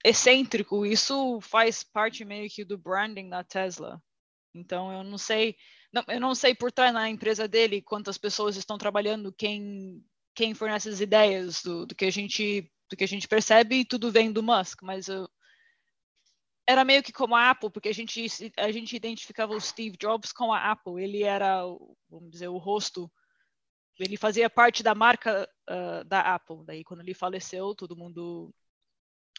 excêntrico, 0.05 0.87
isso 0.87 1.41
faz 1.43 1.83
parte 1.83 2.25
meio 2.25 2.49
que 2.49 2.65
do 2.65 2.79
branding 2.79 3.29
da 3.29 3.45
Tesla. 3.45 4.03
Então, 4.55 4.93
eu 4.93 5.05
não 5.05 5.19
sei, 5.19 5.57
não, 5.93 6.03
eu 6.09 6.21
não 6.21 6.35
sei 6.35 6.55
por 6.55 6.73
trás 6.73 6.93
na 6.93 7.09
empresa 7.09 7.47
dele 7.47 7.83
quantas 7.83 8.19
pessoas 8.19 8.57
estão 8.57 8.79
trabalhando, 8.79 9.33
quem 9.33 10.03
quem 10.35 10.55
fornece 10.55 10.89
as 10.89 11.01
ideias 11.01 11.63
do, 11.63 11.87
do, 11.87 11.95
que 11.95 12.05
a 12.05 12.11
gente 12.11 12.71
do 12.89 12.97
que 12.97 13.05
a 13.05 13.09
gente 13.09 13.29
percebe 13.29 13.77
e 13.77 13.85
tudo 13.85 14.11
vem 14.11 14.33
do 14.33 14.43
Musk, 14.43 14.83
mas 14.83 15.07
eu, 15.09 15.29
era 16.67 16.85
meio 16.85 17.03
que 17.03 17.13
como 17.13 17.35
a 17.35 17.51
Apple, 17.51 17.71
porque 17.71 17.89
a 17.89 17.95
gente 17.95 18.27
a 18.57 18.71
gente 18.71 18.97
identificava 18.97 19.53
o 19.53 19.61
Steve 19.61 19.97
Jobs 19.97 20.33
com 20.33 20.53
a 20.53 20.71
Apple, 20.71 21.03
ele 21.03 21.23
era 21.23 21.63
vamos 22.09 22.31
dizer 22.31 22.49
o 22.49 22.59
rosto, 22.59 23.11
ele 23.99 24.17
fazia 24.17 24.49
parte 24.49 24.83
da 24.83 24.95
marca 24.95 25.49
uh, 25.69 26.05
da 26.05 26.21
Apple. 26.21 26.65
Daí 26.65 26.83
quando 26.83 27.01
ele 27.01 27.15
faleceu, 27.15 27.75
todo 27.75 27.97
mundo 27.97 28.53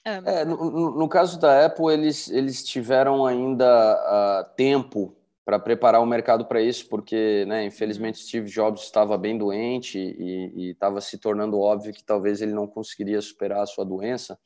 um... 0.06 0.30
é, 0.30 0.46
no, 0.46 0.92
no, 0.98 1.10
caso 1.10 1.40
da 1.40 1.66
Apple, 1.66 1.94
eles, 1.94 2.30
eles 2.30 2.64
tiveram 2.64 3.26
ainda 3.26 3.96
uh, 3.96 4.56
tempo 4.56 5.16
para 5.44 5.60
preparar 5.60 6.02
o 6.02 6.06
mercado 6.06 6.46
para 6.46 6.62
isso, 6.62 6.88
porque, 6.88 7.46
né, 7.48 7.66
infelizmente, 7.66 8.20
Steve 8.20 8.50
Jobs 8.50 8.84
estava 8.84 9.18
bem 9.18 9.38
doente 9.38 9.98
e 9.98 10.70
estava 10.70 11.02
se 11.02 11.18
tornando 11.18 11.60
óbvio 11.60 11.94
que 11.94 12.04
talvez 12.04 12.42
ele 12.42 12.54
não 12.54 12.68
conseguiria 12.68 13.22
superar 13.22 13.62
a 13.62 13.66
sua 13.66 13.84
doença. 13.84 14.38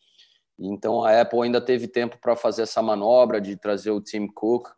Então, 0.58 1.04
a 1.04 1.22
Apple 1.22 1.42
ainda 1.42 1.60
teve 1.60 1.88
tempo 1.88 2.18
para 2.22 2.36
fazer 2.36 2.62
essa 2.62 2.82
manobra 2.82 3.42
de 3.42 3.58
trazer 3.58 3.92
o 3.92 4.02
Tim 4.02 4.26
Cook 4.28 4.70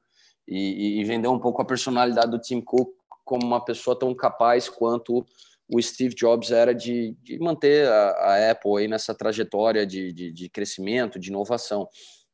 e, 0.48 1.00
e, 1.00 1.04
vender 1.04 1.28
um 1.28 1.40
pouco 1.40 1.62
a 1.62 1.66
personalidade 1.66 2.32
do 2.32 2.40
Tim 2.40 2.62
Cook 2.62 2.90
como 3.24 3.46
uma 3.46 3.64
pessoa 3.64 3.98
tão 3.98 4.16
capaz 4.16 4.70
quanto 4.70 5.26
o 5.70 5.82
Steve 5.82 6.16
Jobs 6.16 6.50
era 6.52 6.74
de, 6.74 7.16
de 7.22 7.38
manter 7.38 7.88
a, 7.88 8.10
a, 8.12 8.52
Apple 8.52 8.78
aí 8.78 8.88
nessa 8.88 9.14
trajetória 9.14 9.86
de, 9.86 10.14
de, 10.14 10.32
de 10.32 10.50
crescimento, 10.50 11.20
de 11.20 11.30
inovação. 11.30 11.88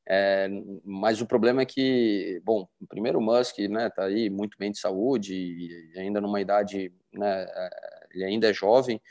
É, 0.07 0.49
mas 0.83 1.21
o 1.21 1.25
problema 1.25 1.61
é 1.61 1.65
que, 1.65 2.41
bom, 2.43 2.67
primeiro 2.89 3.19
o 3.19 3.21
Musk, 3.21 3.59
né, 3.69 3.89
tá 3.89 4.05
aí 4.05 4.29
muito 4.29 4.57
bem 4.57 4.71
de 4.71 4.79
saúde 4.79 5.33
e 5.33 5.99
ainda 5.99 6.19
numa 6.19 6.41
idade, 6.41 6.93
né, 7.13 7.45
é, 7.47 7.69
ele 8.13 8.25
ainda 8.25 8.49
é 8.49 8.53
jovem, 8.53 9.01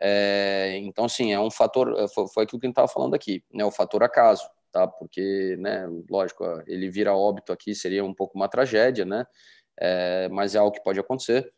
é, 0.00 0.78
então, 0.78 1.06
sim, 1.08 1.32
é 1.32 1.38
um 1.38 1.50
fator, 1.50 1.94
é, 1.98 2.08
foi, 2.08 2.44
aquilo 2.44 2.58
que 2.58 2.66
a 2.66 2.68
gente 2.68 2.72
estava 2.72 2.88
falando 2.88 3.14
aqui, 3.14 3.44
né, 3.52 3.64
o 3.64 3.70
fator 3.70 4.02
acaso, 4.02 4.48
tá, 4.72 4.88
porque, 4.88 5.56
né, 5.58 5.86
lógico, 6.08 6.44
ele 6.66 6.88
vira 6.88 7.14
óbito 7.14 7.52
aqui 7.52 7.74
seria 7.74 8.02
um 8.02 8.14
pouco 8.14 8.34
uma 8.36 8.48
tragédia, 8.48 9.04
né, 9.04 9.26
é, 9.78 10.26
mas 10.30 10.54
é 10.54 10.58
algo 10.58 10.72
que 10.72 10.82
pode 10.82 10.98
acontecer, 10.98 11.52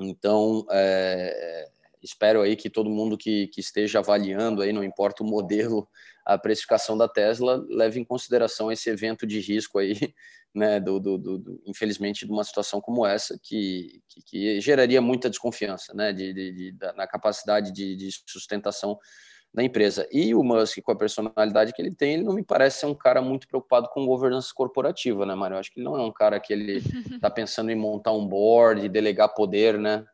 então, 0.00 0.66
é, 0.70 1.68
espero 2.02 2.42
aí 2.42 2.56
que 2.56 2.70
todo 2.70 2.90
mundo 2.90 3.16
que, 3.16 3.48
que 3.48 3.60
esteja 3.60 3.98
avaliando 3.98 4.62
aí, 4.62 4.72
não 4.72 4.84
importa 4.84 5.22
o 5.22 5.26
modelo, 5.26 5.88
a 6.24 6.36
precificação 6.38 6.96
da 6.96 7.08
Tesla, 7.08 7.64
leve 7.68 7.98
em 7.98 8.04
consideração 8.04 8.70
esse 8.70 8.90
evento 8.90 9.26
de 9.26 9.40
risco 9.40 9.78
aí, 9.78 9.94
né, 10.54 10.80
do, 10.80 10.98
do, 10.98 11.18
do 11.18 11.62
infelizmente, 11.66 12.26
de 12.26 12.32
uma 12.32 12.44
situação 12.44 12.80
como 12.80 13.06
essa, 13.06 13.38
que, 13.42 14.02
que, 14.08 14.22
que 14.22 14.60
geraria 14.60 15.00
muita 15.00 15.30
desconfiança, 15.30 15.94
né, 15.94 16.12
de, 16.12 16.32
de, 16.32 16.52
de 16.52 16.76
na 16.96 17.06
capacidade 17.06 17.72
de, 17.72 17.96
de 17.96 18.10
sustentação 18.26 18.98
da 19.52 19.62
empresa. 19.62 20.06
E 20.12 20.34
o 20.34 20.42
Musk, 20.42 20.80
com 20.82 20.92
a 20.92 20.96
personalidade 20.96 21.72
que 21.72 21.80
ele 21.80 21.94
tem, 21.94 22.14
ele 22.14 22.22
não 22.22 22.34
me 22.34 22.44
parece 22.44 22.80
ser 22.80 22.86
um 22.86 22.94
cara 22.94 23.22
muito 23.22 23.48
preocupado 23.48 23.88
com 23.88 24.06
governança 24.06 24.52
corporativa, 24.54 25.24
né, 25.24 25.34
Mário? 25.34 25.54
Eu 25.54 25.60
acho 25.60 25.72
que 25.72 25.80
ele 25.80 25.84
não 25.84 25.96
é 25.96 26.02
um 26.02 26.12
cara 26.12 26.38
que 26.38 26.52
ele 26.52 26.82
está 27.10 27.30
pensando 27.30 27.70
em 27.70 27.76
montar 27.76 28.12
um 28.12 28.26
board, 28.26 28.88
delegar 28.88 29.34
poder, 29.34 29.78
né? 29.78 30.04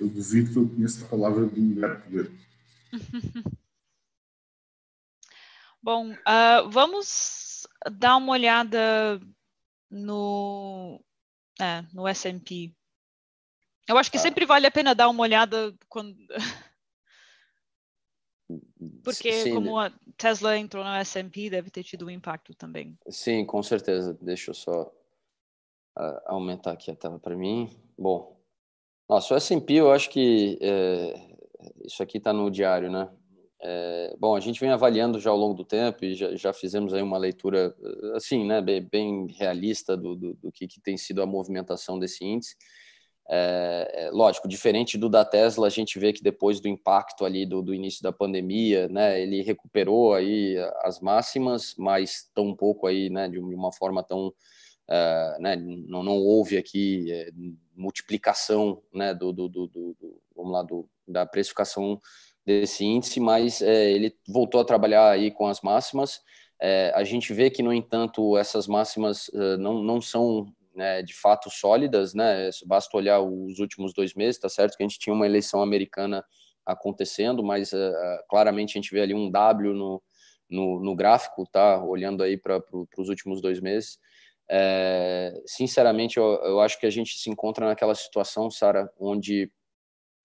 Eu 0.00 0.08
duvido 0.08 0.50
que 0.50 0.58
eu 0.58 0.66
conheça 0.66 1.04
a 1.04 1.08
palavra 1.08 1.46
de 1.46 1.60
lugar 1.60 2.02
poder. 2.02 2.32
Bom, 5.82 6.12
uh, 6.12 6.70
vamos 6.70 7.66
dar 7.92 8.16
uma 8.16 8.32
olhada 8.32 9.20
no, 9.90 11.04
é, 11.60 11.84
no 11.92 12.08
S&P. 12.08 12.74
Eu 13.86 13.98
acho 13.98 14.10
que 14.10 14.16
ah. 14.16 14.20
sempre 14.20 14.46
vale 14.46 14.66
a 14.66 14.70
pena 14.70 14.94
dar 14.94 15.10
uma 15.10 15.22
olhada 15.22 15.74
quando... 15.86 16.16
Porque 19.04 19.32
Sim, 19.32 19.54
como 19.54 19.78
a 19.78 19.92
Tesla 20.16 20.56
entrou 20.56 20.82
no 20.82 20.90
S&P, 20.90 21.50
deve 21.50 21.70
ter 21.70 21.84
tido 21.84 22.06
um 22.06 22.10
impacto 22.10 22.54
também. 22.54 22.98
Sim, 23.08 23.44
com 23.44 23.62
certeza. 23.62 24.18
Deixa 24.20 24.50
eu 24.50 24.54
só 24.54 24.82
uh, 25.98 26.20
aumentar 26.26 26.72
aqui 26.72 26.90
a 26.90 26.96
tela 26.96 27.18
para 27.18 27.36
mim. 27.36 27.70
Bom, 27.96 28.39
nossa, 29.10 29.34
o 29.34 29.36
S&P 29.36 29.74
eu 29.74 29.90
acho 29.90 30.08
que 30.08 30.56
é, 30.62 31.14
isso 31.84 32.00
aqui 32.00 32.18
está 32.18 32.32
no 32.32 32.48
diário, 32.48 32.88
né? 32.88 33.10
É, 33.60 34.14
bom, 34.20 34.36
a 34.36 34.40
gente 34.40 34.60
vem 34.60 34.70
avaliando 34.70 35.18
já 35.18 35.30
ao 35.30 35.36
longo 35.36 35.52
do 35.52 35.64
tempo 35.64 36.04
e 36.04 36.14
já, 36.14 36.36
já 36.36 36.52
fizemos 36.52 36.94
aí 36.94 37.02
uma 37.02 37.18
leitura 37.18 37.74
assim, 38.14 38.46
né, 38.46 38.62
bem, 38.62 38.80
bem 38.80 39.26
realista 39.36 39.96
do, 39.96 40.14
do, 40.14 40.34
do 40.34 40.52
que, 40.52 40.68
que, 40.68 40.80
tem 40.80 40.96
sido 40.96 41.20
a 41.22 41.26
movimentação 41.26 41.98
desse 41.98 42.24
índice. 42.24 42.54
É, 43.28 44.06
é, 44.06 44.10
lógico, 44.12 44.46
diferente 44.46 44.96
do 44.96 45.08
da 45.08 45.24
Tesla, 45.24 45.66
a 45.66 45.70
gente 45.70 45.98
vê 45.98 46.12
que 46.12 46.22
depois 46.22 46.60
do 46.60 46.68
impacto 46.68 47.24
ali 47.24 47.44
do, 47.44 47.60
do 47.62 47.74
início 47.74 48.04
da 48.04 48.12
pandemia, 48.12 48.86
né, 48.86 49.20
ele 49.20 49.42
recuperou 49.42 50.14
aí 50.14 50.56
as 50.82 51.00
máximas, 51.00 51.74
mas 51.76 52.30
tão 52.32 52.54
pouco 52.54 52.86
aí, 52.86 53.10
né, 53.10 53.28
de 53.28 53.40
uma 53.40 53.72
forma 53.72 54.04
tão 54.04 54.32
Uh, 54.90 55.40
né, 55.40 55.54
não, 55.54 56.02
não, 56.02 56.18
houve 56.18 56.58
aqui 56.58 57.12
é, 57.12 57.30
multiplicação 57.76 58.82
né, 58.92 59.14
do, 59.14 59.32
do, 59.32 59.48
do, 59.48 59.66
do, 59.68 60.22
vamos 60.34 60.50
lá, 60.50 60.66
da 61.06 61.24
precificação 61.24 62.00
desse 62.44 62.84
índice, 62.84 63.20
mas 63.20 63.62
é, 63.62 63.88
ele 63.88 64.12
voltou 64.26 64.60
a 64.60 64.64
trabalhar 64.64 65.08
aí 65.08 65.30
com 65.30 65.46
as 65.46 65.60
máximas. 65.60 66.20
É, 66.60 66.92
a 66.92 67.04
gente 67.04 67.32
vê 67.32 67.50
que, 67.50 67.62
no 67.62 67.72
entanto, 67.72 68.36
essas 68.36 68.66
máximas 68.66 69.30
não, 69.60 69.80
não 69.80 70.00
são 70.00 70.52
né, 70.74 71.02
de 71.02 71.14
fato 71.14 71.48
sólidas, 71.48 72.12
né? 72.12 72.50
Basta 72.66 72.96
olhar 72.96 73.20
os 73.20 73.60
últimos 73.60 73.94
dois 73.94 74.12
meses, 74.14 74.40
tá 74.40 74.48
certo 74.48 74.76
que 74.76 74.82
a 74.82 74.88
gente 74.88 74.98
tinha 74.98 75.14
uma 75.14 75.24
eleição 75.24 75.62
americana 75.62 76.24
acontecendo, 76.66 77.42
mas 77.42 77.70
claramente 78.28 78.76
a 78.76 78.80
gente 78.80 78.92
vê 78.92 79.00
ali 79.00 79.14
um 79.14 79.30
W 79.30 79.72
no, 79.72 80.02
no, 80.50 80.80
no 80.80 80.94
gráfico, 80.96 81.46
tá? 81.50 81.82
Olhando 81.82 82.22
aí 82.22 82.36
para 82.36 82.62
os 82.98 83.08
últimos 83.08 83.40
dois 83.40 83.60
meses. 83.60 83.98
É, 84.52 85.40
sinceramente, 85.46 86.16
eu, 86.16 86.24
eu, 86.42 86.60
acho 86.60 86.78
que 86.80 86.86
a 86.86 86.90
gente 86.90 87.16
se 87.16 87.30
encontra 87.30 87.64
naquela 87.66 87.94
situação, 87.94 88.50
Sara, 88.50 88.92
onde 88.98 89.48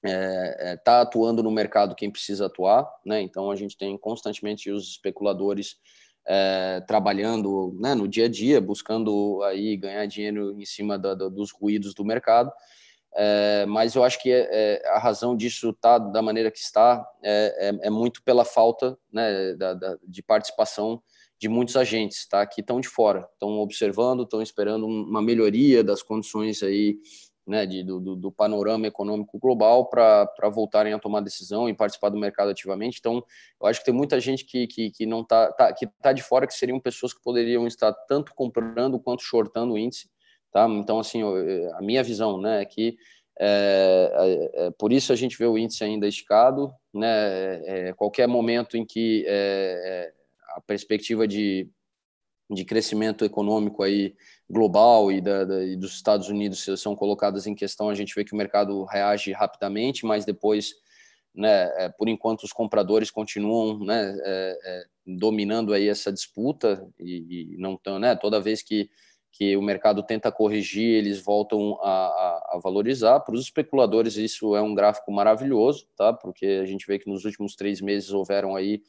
está 0.04 0.12
é, 0.12 0.72
é, 0.72 0.78
tá 0.78 1.02
atuando 1.02 1.44
no 1.44 1.52
mercado 1.52 1.96
quem 1.96 2.10
precisa 2.10 2.48
atuar, 2.48 2.92
né? 3.06 3.22
Então 3.22 3.52
a 3.52 3.56
gente 3.56 3.78
tem 3.78 3.96
constantemente 3.96 4.72
os 4.72 4.90
especuladores 4.90 5.78
é, 6.28 6.82
trabalhando 6.88 7.78
né, 7.80 7.94
no 7.94 8.08
dia 8.08 8.26
a 8.26 8.30
dia, 8.30 8.60
buscando 8.60 9.44
aí 9.44 9.78
ganhar 9.78 10.06
dinheiro 10.08 10.60
em 10.60 10.66
cima 10.66 10.98
da, 10.98 11.14
da, 11.14 11.30
dos 11.30 11.52
ruídos 11.52 11.94
do 11.94 12.04
mercado. 12.04 12.52
É, 13.16 13.66
mas 13.68 13.94
eu 13.94 14.04
acho 14.04 14.20
que 14.22 14.32
é, 14.32 14.50
é 14.52 14.90
a 14.90 14.98
razão 14.98 15.38
disso 15.38 15.72
tá 15.72 16.00
da 16.00 16.22
maneira 16.22 16.50
que 16.50 16.60
está 16.60 17.08
é, 17.24 17.78
é, 17.84 17.90
muito 17.92 18.24
pela 18.24 18.44
falta 18.44 18.98
né, 19.14 19.54
da, 19.54 19.98
de 20.04 20.24
participação 20.24 21.02
de 21.40 21.50
muitos 21.50 21.76
agentes, 21.76 22.28
tá? 22.28 22.46
Que 22.46 22.62
estão 22.62 22.80
de 22.80 22.88
fora, 22.88 23.28
estão 23.34 23.60
observando, 23.60 24.24
estão 24.24 24.42
esperando 24.42 24.86
uma 24.86 25.22
melhoria 25.22 25.84
das 25.84 26.02
condições 26.02 26.64
aí 26.64 26.98
né, 27.48 27.66
de, 27.66 27.84
do, 27.84 28.16
do, 28.16 28.32
panorama 28.32 28.88
econômico 28.88 29.38
global 29.38 29.88
para 29.88 30.50
voltarem 30.52 30.94
a 30.94 31.00
tomar 31.00 31.22
decisão 31.22 31.70
e 31.70 31.74
participar 31.76 32.10
do 32.10 32.18
mercado 32.18 32.50
ativamente. 32.50 32.98
Então, 33.00 33.24
eu 33.62 33.68
acho 33.68 33.80
que 33.80 33.86
tem 33.86 33.94
muita 33.94 34.20
gente 34.20 34.44
que, 34.46 34.66
que, 34.66 34.90
que 34.90 35.06
não 35.06 35.22
está 35.22 35.52
tá, 35.52 35.72
que 35.72 35.86
tá 36.02 36.12
de 36.12 36.24
fora, 36.24 36.48
que 36.48 36.54
seriam 36.54 36.80
pessoas 36.80 37.14
que 37.14 37.22
poderiam 37.22 37.68
estar 37.68 37.94
tanto 38.08 38.34
comprando 38.34 39.00
quanto 39.00 39.22
shortando 39.22 39.74
o 39.74 39.78
índice. 39.78 40.10
Tá? 40.52 40.68
Então, 40.68 41.00
assim, 41.00 41.22
a 41.74 41.82
minha 41.82 42.02
visão 42.02 42.40
né, 42.40 42.62
é 42.62 42.66
que 42.66 42.98
é, 43.40 44.12
é, 44.56 44.66
é, 44.68 44.72
por 44.72 44.94
isso 44.94 45.12
a 45.12 45.16
gente 45.16 45.38
vê 45.38 45.46
o 45.46 45.58
índice 45.58 45.84
ainda 45.84 46.08
esticado. 46.08 46.74
Né, 46.94 47.08
é, 47.08 47.90
é 47.90 47.94
qualquer 47.94 48.28
momento 48.28 48.78
em 48.78 48.86
que 48.86 49.24
é, 49.28 50.14
a 50.56 50.62
perspectiva 50.62 51.28
de, 51.28 51.70
de 52.50 52.64
crescimento 52.64 53.26
econômico 53.26 53.84
aí 53.84 54.16
global 54.50 55.12
e, 55.12 55.20
da, 55.20 55.44
da, 55.44 55.64
e, 55.64 55.76
dos 55.76 55.94
Estados 55.94 56.30
Unidos 56.30 56.66
são 56.78 56.96
colocadas 56.96 57.46
em 57.46 57.54
questão, 57.54 57.90
a 57.90 57.96
gente 57.96 58.16
vê 58.16 58.24
que 58.24 58.34
o 58.34 58.38
mercado 58.38 58.86
reage 58.86 59.32
rapidamente, 59.34 60.06
mas 60.06 60.24
depois, 60.24 60.74
né, 61.34 61.64
é, 61.84 61.90
por 61.90 62.08
enquanto, 62.08 62.44
os 62.44 62.54
compradores 62.54 63.12
continuam 63.12 63.80
né, 63.80 64.16
é, 64.24 64.60
é, 64.64 64.84
dominando 65.06 65.74
aí 65.74 65.90
essa 65.90 66.12
disputa 66.12 66.88
e, 67.00 67.54
e 67.54 67.58
não 67.58 67.74
estão, 67.74 68.00
né, 68.00 68.16
toda 68.16 68.40
vez 68.40 68.62
que, 68.62 68.90
que 69.34 69.58
o 69.58 69.62
mercado 69.62 70.02
tenta 70.02 70.32
corrigir, 70.32 70.96
eles 70.96 71.20
voltam 71.20 71.78
a, 71.82 71.90
a, 71.90 72.52
a 72.54 72.60
valorizar. 72.64 73.20
Para 73.20 73.36
os 73.36 73.42
especuladores, 73.42 74.16
isso 74.16 74.56
é 74.56 74.62
um 74.62 74.74
gráfico 74.74 75.12
maravilhoso, 75.12 75.88
tá? 75.98 76.14
porque 76.14 76.46
a 76.46 76.66
gente 76.66 76.88
vê 76.88 76.98
que 76.98 77.10
nos 77.10 77.26
últimos 77.26 77.54
três 77.54 77.82
meses 77.82 78.12
houveram 78.12 78.56
aí 78.56 78.82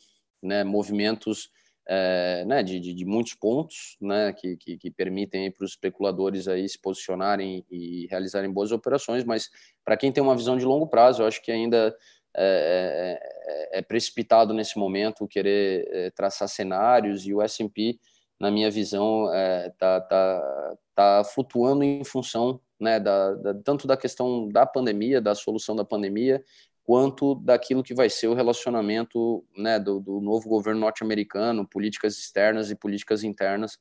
né, 0.42 0.64
movimentos 0.64 1.50
é, 1.88 2.44
né, 2.44 2.62
de, 2.62 2.80
de, 2.80 2.92
de, 2.92 3.04
muitos 3.04 3.34
pontos 3.34 3.96
né, 4.00 4.32
que, 4.32 4.56
que, 4.56 4.76
que 4.76 4.90
permitem 4.90 5.50
para 5.52 5.64
os 5.64 5.72
especuladores 5.72 6.48
aí 6.48 6.68
se 6.68 6.80
posicionarem 6.80 7.64
e 7.70 8.06
realizarem 8.10 8.50
boas 8.50 8.72
operações, 8.72 9.24
mas 9.24 9.48
para 9.84 9.96
quem 9.96 10.10
tem 10.10 10.22
uma 10.22 10.36
visão 10.36 10.56
de 10.56 10.64
longo 10.64 10.88
prazo, 10.88 11.22
eu 11.22 11.26
acho 11.26 11.40
que 11.40 11.52
ainda 11.52 11.96
é, 12.36 13.20
é, 13.72 13.78
é 13.78 13.82
precipitado 13.82 14.52
nesse 14.52 14.78
momento 14.78 15.28
querer 15.28 16.12
traçar 16.14 16.48
cenários 16.48 17.24
e 17.24 17.32
o 17.32 17.40
S&P, 17.40 17.98
na 18.38 18.50
minha 18.50 18.70
visão, 18.70 19.30
está 19.66 20.00
tá, 20.00 20.76
tá 20.94 21.24
flutuando 21.24 21.84
em 21.84 22.04
função 22.04 22.60
né, 22.80 23.00
da, 23.00 23.34
da, 23.34 23.54
tanto 23.54 23.86
da 23.86 23.96
questão 23.96 24.48
da 24.48 24.66
pandemia, 24.66 25.20
da 25.20 25.34
solução 25.34 25.74
da 25.74 25.84
pandemia, 25.84 26.44
quanto 26.86 27.34
daquilo 27.34 27.82
que 27.82 27.92
vai 27.92 28.08
ser 28.08 28.28
o 28.28 28.34
relacionamento 28.34 29.44
né, 29.56 29.78
do, 29.80 29.98
do 29.98 30.20
novo 30.20 30.48
governo 30.48 30.80
norte-americano, 30.80 31.66
políticas 31.66 32.16
externas 32.16 32.70
e 32.70 32.76
políticas 32.76 33.24
internas, 33.24 33.74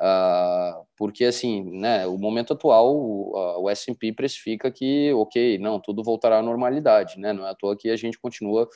uh, 0.00 0.86
porque 0.96 1.26
assim, 1.26 1.62
né, 1.78 2.06
o 2.06 2.16
momento 2.16 2.54
atual, 2.54 2.96
o, 2.96 3.62
o 3.62 3.68
S&P 3.68 4.14
precifica 4.14 4.70
que, 4.70 5.12
ok, 5.12 5.58
não, 5.58 5.78
tudo 5.78 6.02
voltará 6.02 6.38
à 6.38 6.42
normalidade, 6.42 7.20
né, 7.20 7.34
não 7.34 7.46
é 7.46 7.50
à 7.50 7.54
toa 7.54 7.76
que 7.76 7.90
a 7.90 7.96
gente 7.96 8.18
continua 8.18 8.66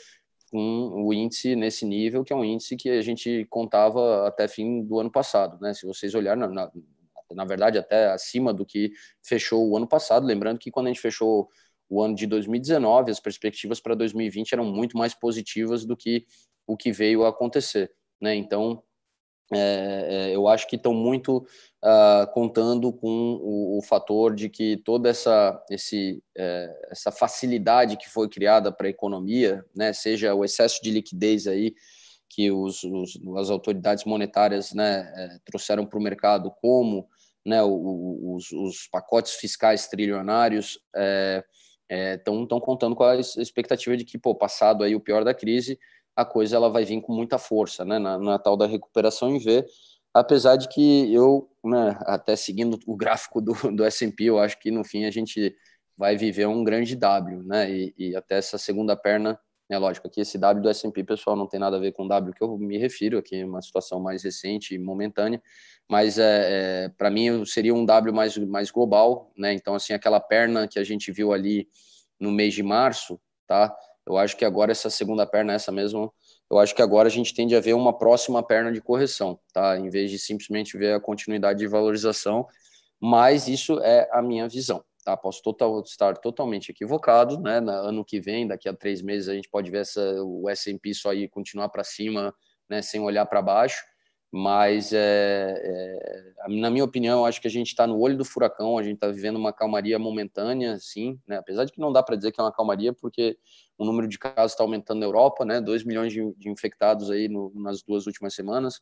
com 0.51 1.07
o 1.07 1.15
índice 1.15 1.57
nesse 1.57 1.87
nível, 1.87 2.23
que 2.23 2.33
é 2.33 2.37
um 2.37 2.45
índice 2.45 2.77
que 2.77 2.91
a 2.91 3.01
gente 3.01 3.47
contava 3.49 4.29
até 4.29 4.47
fim 4.47 4.85
do 4.85 5.01
ano 5.01 5.11
passado, 5.11 5.59
né, 5.63 5.73
se 5.73 5.87
vocês 5.87 6.15
olharem, 6.15 6.41
na, 6.41 6.49
na, 6.49 6.71
na 7.35 7.45
verdade, 7.47 7.79
até 7.79 8.13
acima 8.13 8.53
do 8.53 8.67
que 8.67 8.93
fechou 9.23 9.67
o 9.67 9.79
ano 9.79 9.89
passado, 9.89 10.27
lembrando 10.27 10.59
que 10.59 10.71
quando 10.71 10.89
a 10.89 10.91
gente 10.91 11.01
fechou 11.01 11.49
o 11.93 12.03
ano 12.03 12.15
de 12.15 12.27
2019, 12.27 13.11
as 13.11 13.21
perspectivas 13.21 13.79
para 13.79 13.95
2020 13.95 14.53
eram 14.55 14.65
muito 14.65 14.97
mais 14.97 15.13
positivas 15.13 15.85
do 15.85 15.95
que 15.95 16.25
o 16.67 16.75
que 16.75 16.91
veio 16.91 17.23
a 17.23 17.29
acontecer. 17.29 17.93
Né? 18.19 18.35
Então, 18.35 18.83
é, 19.53 20.31
é, 20.31 20.35
eu 20.35 20.49
acho 20.49 20.67
que 20.67 20.77
estão 20.77 20.95
muito 20.95 21.47
uh, 21.85 22.33
contando 22.33 22.91
com 22.95 23.39
o, 23.43 23.77
o, 23.77 23.83
fator 23.83 24.35
de 24.35 24.49
que 24.49 24.79
toda 24.79 25.11
essa, 25.11 25.63
esse, 25.71 26.25
é, 26.35 26.89
essa 26.91 27.13
facilidade 27.13 27.99
que 27.99 28.09
foi 28.09 28.27
criada 28.27 28.73
para 28.73 28.87
a 28.87 28.91
economia, 28.91 29.63
né, 29.77 29.93
seja 29.93 30.35
o 30.35 30.47
excesso 30.47 30.83
de 30.83 30.91
liquidez 30.91 31.47
aí 31.47 31.75
que 32.31 32.51
os, 32.51 32.83
os 32.85 33.21
as 33.37 33.51
autoridades 33.51 34.07
monetárias 34.07 34.73
né, 34.73 35.13
é, 35.15 35.39
trouxeram 35.45 35.85
para 35.85 35.99
o 35.99 36.03
mercado, 36.03 36.51
como 36.63 37.07
né, 37.45 37.63
os, 37.63 38.51
os, 38.51 38.89
pacotes 38.91 39.35
fiscais 39.35 39.87
trilionários, 39.89 40.79
é, 40.97 41.45
estão 41.93 42.47
é, 42.51 42.61
contando 42.61 42.95
com 42.97 43.05
a 43.05 43.17
expectativa 43.17 43.97
de 43.97 44.05
que, 44.05 44.19
pô, 44.19 44.35
passado 44.35 44.85
aí 44.85 44.95
o 44.95 45.01
pior 45.01 45.25
da 45.25 45.35
crise, 45.35 45.79
a 46.17 46.25
coisa 46.25 46.57
ela 46.57 46.71
vai 46.71 46.85
vir 46.85 47.01
com 47.01 47.13
muita 47.13 47.39
força, 47.39 47.85
né, 47.85 47.99
na, 47.99 48.19
na 48.19 48.39
tal 48.39 48.57
da 48.57 48.67
recuperação 48.67 49.31
em 49.31 49.39
V, 49.39 49.65
apesar 50.15 50.57
de 50.57 50.69
que 50.69 51.13
eu, 51.13 51.49
né, 51.65 51.97
até 52.03 52.37
seguindo 52.37 52.79
o 52.87 52.97
gráfico 52.97 53.41
do, 53.41 53.53
do 53.75 53.85
S&P, 53.85 54.25
eu 54.25 54.39
acho 54.39 54.59
que 54.59 54.71
no 54.71 54.85
fim 54.85 55.05
a 55.05 55.11
gente 55.11 55.55
vai 55.97 56.17
viver 56.17 56.47
um 56.47 56.65
grande 56.65 56.97
W, 56.97 57.43
né, 57.43 57.71
e, 57.71 57.95
e 57.99 58.17
até 58.17 58.37
essa 58.37 58.59
segunda 58.59 58.97
perna, 58.97 59.39
é 59.75 59.79
lógico, 59.79 60.07
aqui 60.07 60.21
esse 60.21 60.39
W 60.39 60.63
do 60.63 60.69
S&P, 60.69 61.05
pessoal, 61.05 61.37
não 61.37 61.47
tem 61.47 61.59
nada 61.59 61.77
a 61.77 61.81
ver 61.81 61.93
com 61.93 62.05
o 62.05 62.09
W 62.09 62.35
que 62.35 62.43
eu 62.43 62.57
me 62.59 62.79
refiro, 62.79 63.19
aqui 63.19 63.37
é 63.37 63.45
uma 63.45 63.63
situação 63.63 64.01
mais 64.01 64.23
recente 64.23 64.75
e 64.75 64.79
momentânea, 64.79 65.43
mas 65.89 66.19
é, 66.19 66.85
é 66.85 66.89
para 66.91 67.11
mim 67.11 67.45
seria 67.45 67.75
um 67.75 67.85
W 67.85 68.15
mais, 68.15 68.37
mais 68.39 68.71
global, 68.71 69.33
né? 69.37 69.53
Então, 69.53 69.75
assim, 69.75 69.93
aquela 69.93 70.21
perna 70.21 70.69
que 70.69 70.79
a 70.79 70.85
gente 70.85 71.11
viu 71.11 71.33
ali 71.33 71.69
no 72.19 72.31
mês 72.31 72.55
de 72.55 72.63
março, 72.63 73.21
tá? 73.47 73.75
Eu 74.07 74.17
acho 74.17 74.37
que 74.37 74.45
agora 74.45 74.73
essa 74.73 74.91
segunda 74.91 75.27
perna, 75.27 75.53
essa 75.53 75.71
mesmo, 75.71 76.13
eu 76.51 76.59
acho 76.59 76.75
que 76.75 76.83
agora 76.83 77.09
a 77.09 77.11
gente 77.11 77.35
tende 77.35 77.55
a 77.55 77.61
ver 77.61 77.75
uma 77.75 77.97
próxima 77.97 78.43
perna 78.43 78.73
de 78.73 78.81
correção, 78.81 79.39
tá? 79.53 79.79
Em 79.79 79.89
vez 79.89 80.11
de 80.11 80.19
simplesmente 80.19 80.77
ver 80.77 80.95
a 80.95 81.01
continuidade 81.01 81.61
de 81.61 81.67
valorização, 81.67 82.47
mas 83.01 83.49
isso 83.49 83.81
é 83.81 84.09
a 84.13 84.21
minha 84.21 84.49
visão, 84.49 84.85
tá? 85.05 85.17
Posso 85.17 85.43
total, 85.43 85.81
estar 85.83 86.17
totalmente 86.17 86.71
equivocado, 86.71 87.41
né? 87.41 87.61
No 87.61 87.71
ano 87.71 88.05
que 88.05 88.21
vem, 88.21 88.47
daqui 88.47 88.69
a 88.69 88.75
três 88.75 89.03
meses, 89.03 89.29
a 89.29 89.35
gente 89.35 89.49
pode 89.49 89.71
ver 89.71 89.79
essa, 89.79 90.01
o 90.23 90.49
S&P 90.49 90.95
só 90.95 91.13
ir 91.13 91.29
continuar 91.29 91.69
para 91.69 91.85
cima, 91.85 92.35
né? 92.69 92.83
Sem 92.83 93.01
olhar 93.01 93.27
para 93.27 93.43
baixo, 93.43 93.83
mas 94.35 94.95
é, 94.95 95.55
é, 95.63 96.59
na 96.59 96.71
minha 96.71 96.85
opinião, 96.85 97.27
acho 97.27 97.39
que 97.39 97.47
a 97.47 97.51
gente 97.51 97.67
está 97.67 97.87
no 97.87 98.01
olho 98.01 98.17
do 98.17 98.25
furacão, 98.25 98.79
a 98.79 98.83
gente 98.83 98.95
está 98.95 99.09
vivendo 99.09 99.37
uma 99.37 99.53
calmaria 99.53 99.99
momentânea, 99.99 100.79
sim, 100.79 101.21
né? 101.29 101.37
apesar 101.37 101.67
de 101.67 101.73
que 101.73 101.79
não 101.79 101.93
dá 101.93 102.03
para 102.03 102.17
dizer 102.17 102.33
que 102.33 102.41
é 102.41 102.45
uma 102.45 102.53
calmaria, 102.53 102.95
porque 102.95 103.37
o 103.77 103.85
número 103.85 104.09
de 104.09 104.19
casos 104.19 104.53
está 104.53 104.65
aumentando 104.65 105.01
na 105.01 105.07
Europa, 105.07 105.45
né? 105.45 105.61
2 105.61 105.85
milhões 105.85 106.15
de, 106.15 106.33
de 106.39 106.49
infectados 106.49 107.11
aí 107.11 107.29
no, 107.29 107.53
nas 107.55 107.83
duas 107.83 108.07
últimas 108.07 108.35
semanas, 108.35 108.81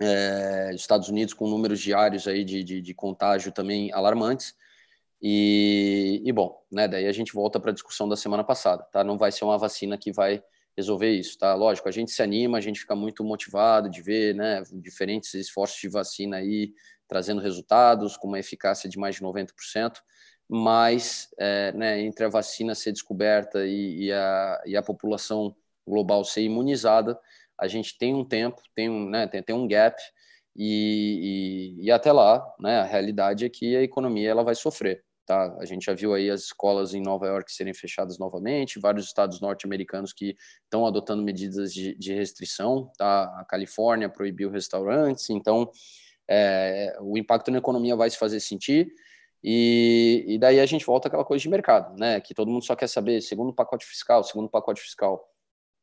é, 0.00 0.70
Estados 0.74 1.08
Unidos 1.08 1.34
com 1.34 1.48
números 1.48 1.80
diários 1.80 2.28
aí 2.28 2.44
de, 2.44 2.62
de, 2.62 2.80
de 2.80 2.94
contágio 2.94 3.50
também 3.50 3.92
alarmantes, 3.92 4.54
e, 5.20 6.22
e, 6.24 6.32
bom, 6.32 6.60
né, 6.70 6.86
daí 6.86 7.06
a 7.06 7.12
gente 7.12 7.32
volta 7.32 7.58
para 7.58 7.70
a 7.70 7.74
discussão 7.74 8.08
da 8.08 8.16
semana 8.16 8.44
passada, 8.44 8.82
tá? 8.92 9.02
Não 9.02 9.16
vai 9.16 9.32
ser 9.32 9.44
uma 9.44 9.58
vacina 9.58 9.96
que 9.96 10.12
vai 10.12 10.42
resolver 10.76 11.10
isso, 11.10 11.38
tá? 11.38 11.54
Lógico, 11.54 11.88
a 11.88 11.92
gente 11.92 12.10
se 12.10 12.22
anima, 12.22 12.58
a 12.58 12.60
gente 12.60 12.80
fica 12.80 12.94
muito 12.94 13.24
motivado 13.24 13.88
de 13.88 14.02
ver, 14.02 14.34
né, 14.34 14.62
diferentes 14.74 15.32
esforços 15.34 15.80
de 15.80 15.88
vacina 15.88 16.36
aí 16.36 16.72
trazendo 17.08 17.40
resultados 17.40 18.16
com 18.16 18.28
uma 18.28 18.38
eficácia 18.38 18.88
de 18.88 18.98
mais 18.98 19.16
de 19.16 19.22
90%, 19.22 20.02
mas 20.48 21.28
é, 21.38 21.72
né, 21.72 22.00
entre 22.00 22.26
a 22.26 22.28
vacina 22.28 22.74
ser 22.74 22.92
descoberta 22.92 23.66
e, 23.66 24.06
e, 24.06 24.12
a, 24.12 24.62
e 24.66 24.76
a 24.76 24.82
população 24.82 25.56
global 25.86 26.24
ser 26.24 26.42
imunizada, 26.42 27.18
a 27.58 27.66
gente 27.66 27.96
tem 27.96 28.14
um 28.14 28.24
tempo, 28.24 28.60
tem 28.74 28.90
um, 28.90 29.08
né, 29.08 29.26
tem, 29.26 29.42
tem 29.42 29.56
um 29.56 29.66
gap 29.66 29.96
e, 30.54 31.74
e, 31.80 31.86
e, 31.86 31.90
até 31.90 32.12
lá, 32.12 32.44
né, 32.60 32.80
a 32.80 32.84
realidade 32.84 33.44
é 33.44 33.48
que 33.48 33.76
a 33.76 33.82
economia 33.82 34.30
ela 34.30 34.44
vai 34.44 34.54
sofrer. 34.54 35.05
Tá? 35.26 35.56
A 35.58 35.64
gente 35.64 35.84
já 35.84 35.92
viu 35.92 36.14
aí 36.14 36.30
as 36.30 36.42
escolas 36.42 36.94
em 36.94 37.02
Nova 37.02 37.26
York 37.26 37.52
serem 37.52 37.74
fechadas 37.74 38.16
novamente, 38.16 38.78
vários 38.78 39.06
estados 39.06 39.40
norte-americanos 39.40 40.12
que 40.12 40.36
estão 40.62 40.86
adotando 40.86 41.22
medidas 41.22 41.74
de, 41.74 41.96
de, 41.96 42.14
restrição. 42.14 42.90
Tá? 42.96 43.24
A 43.40 43.44
Califórnia 43.44 44.08
proibiu 44.08 44.50
restaurantes, 44.50 45.28
então 45.28 45.68
é, 46.30 46.96
o 47.00 47.18
impacto 47.18 47.50
na 47.50 47.58
economia 47.58 47.96
vai 47.96 48.08
se 48.08 48.16
fazer 48.16 48.38
sentir. 48.38 48.88
E, 49.42 50.24
e, 50.28 50.38
daí 50.38 50.60
a 50.60 50.66
gente 50.66 50.86
volta 50.86 51.08
àquela 51.08 51.24
coisa 51.24 51.42
de 51.42 51.48
mercado, 51.48 51.96
né? 51.98 52.20
Que 52.20 52.34
todo 52.34 52.50
mundo 52.50 52.64
só 52.64 52.74
quer 52.74 52.88
saber 52.88 53.20
segundo 53.20 53.52
pacote 53.52 53.84
fiscal, 53.84 54.24
segundo 54.24 54.48
pacote 54.48 54.80
fiscal. 54.80 55.28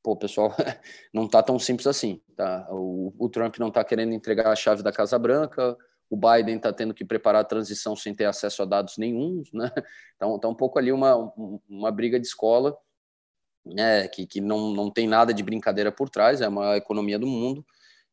Pô, 0.02 0.16
pessoal, 0.18 0.54
não 1.14 1.28
tá 1.28 1.41
tão 1.44 1.60
simples 1.60 1.88
assim, 1.88 2.22
tá? 2.36 2.68
O, 2.72 3.14
o 3.18 3.30
Trump 3.30 3.58
não 3.60 3.72
tá 3.72 3.84
querendo 3.84 4.14
entregar 4.14 4.52
a 4.52 4.56
chave 4.56 4.84
da 4.84 4.91
Casa 4.91 5.18
Branca, 5.20 5.78
o 6.14 6.16
Biden 6.16 6.57
está 6.57 6.72
tendo 6.72 6.93
que 6.93 7.03
preparar 7.03 7.41
a 7.41 7.43
transição 7.43 7.95
sem 7.95 8.14
ter 8.14 8.26
acesso 8.26 8.61
a 8.61 8.66
dados 8.66 8.99
nenhum, 8.99 9.41
né? 9.51 9.72
Então, 10.16 10.38
tá 10.38 10.47
um 10.47 10.53
pouco 10.53 10.78
ali 10.78 10.91
uma, 10.91 11.34
uma 11.68 11.91
briga 11.91 12.20
de 12.20 12.28
escola, 12.28 12.78
né? 13.66 14.07
Que, 14.07 14.28
que 14.28 14.39
não, 14.39 14.72
não 14.72 14.91
tem 14.91 15.07
nada 15.07 15.34
de 15.34 15.41
brincadeira 15.41 15.91
por 15.91 16.11
trás, 16.11 16.39
é 16.39 16.47
uma 16.47 16.78
economia 16.78 17.18
do 17.18 17.26
mundo. 17.26 17.66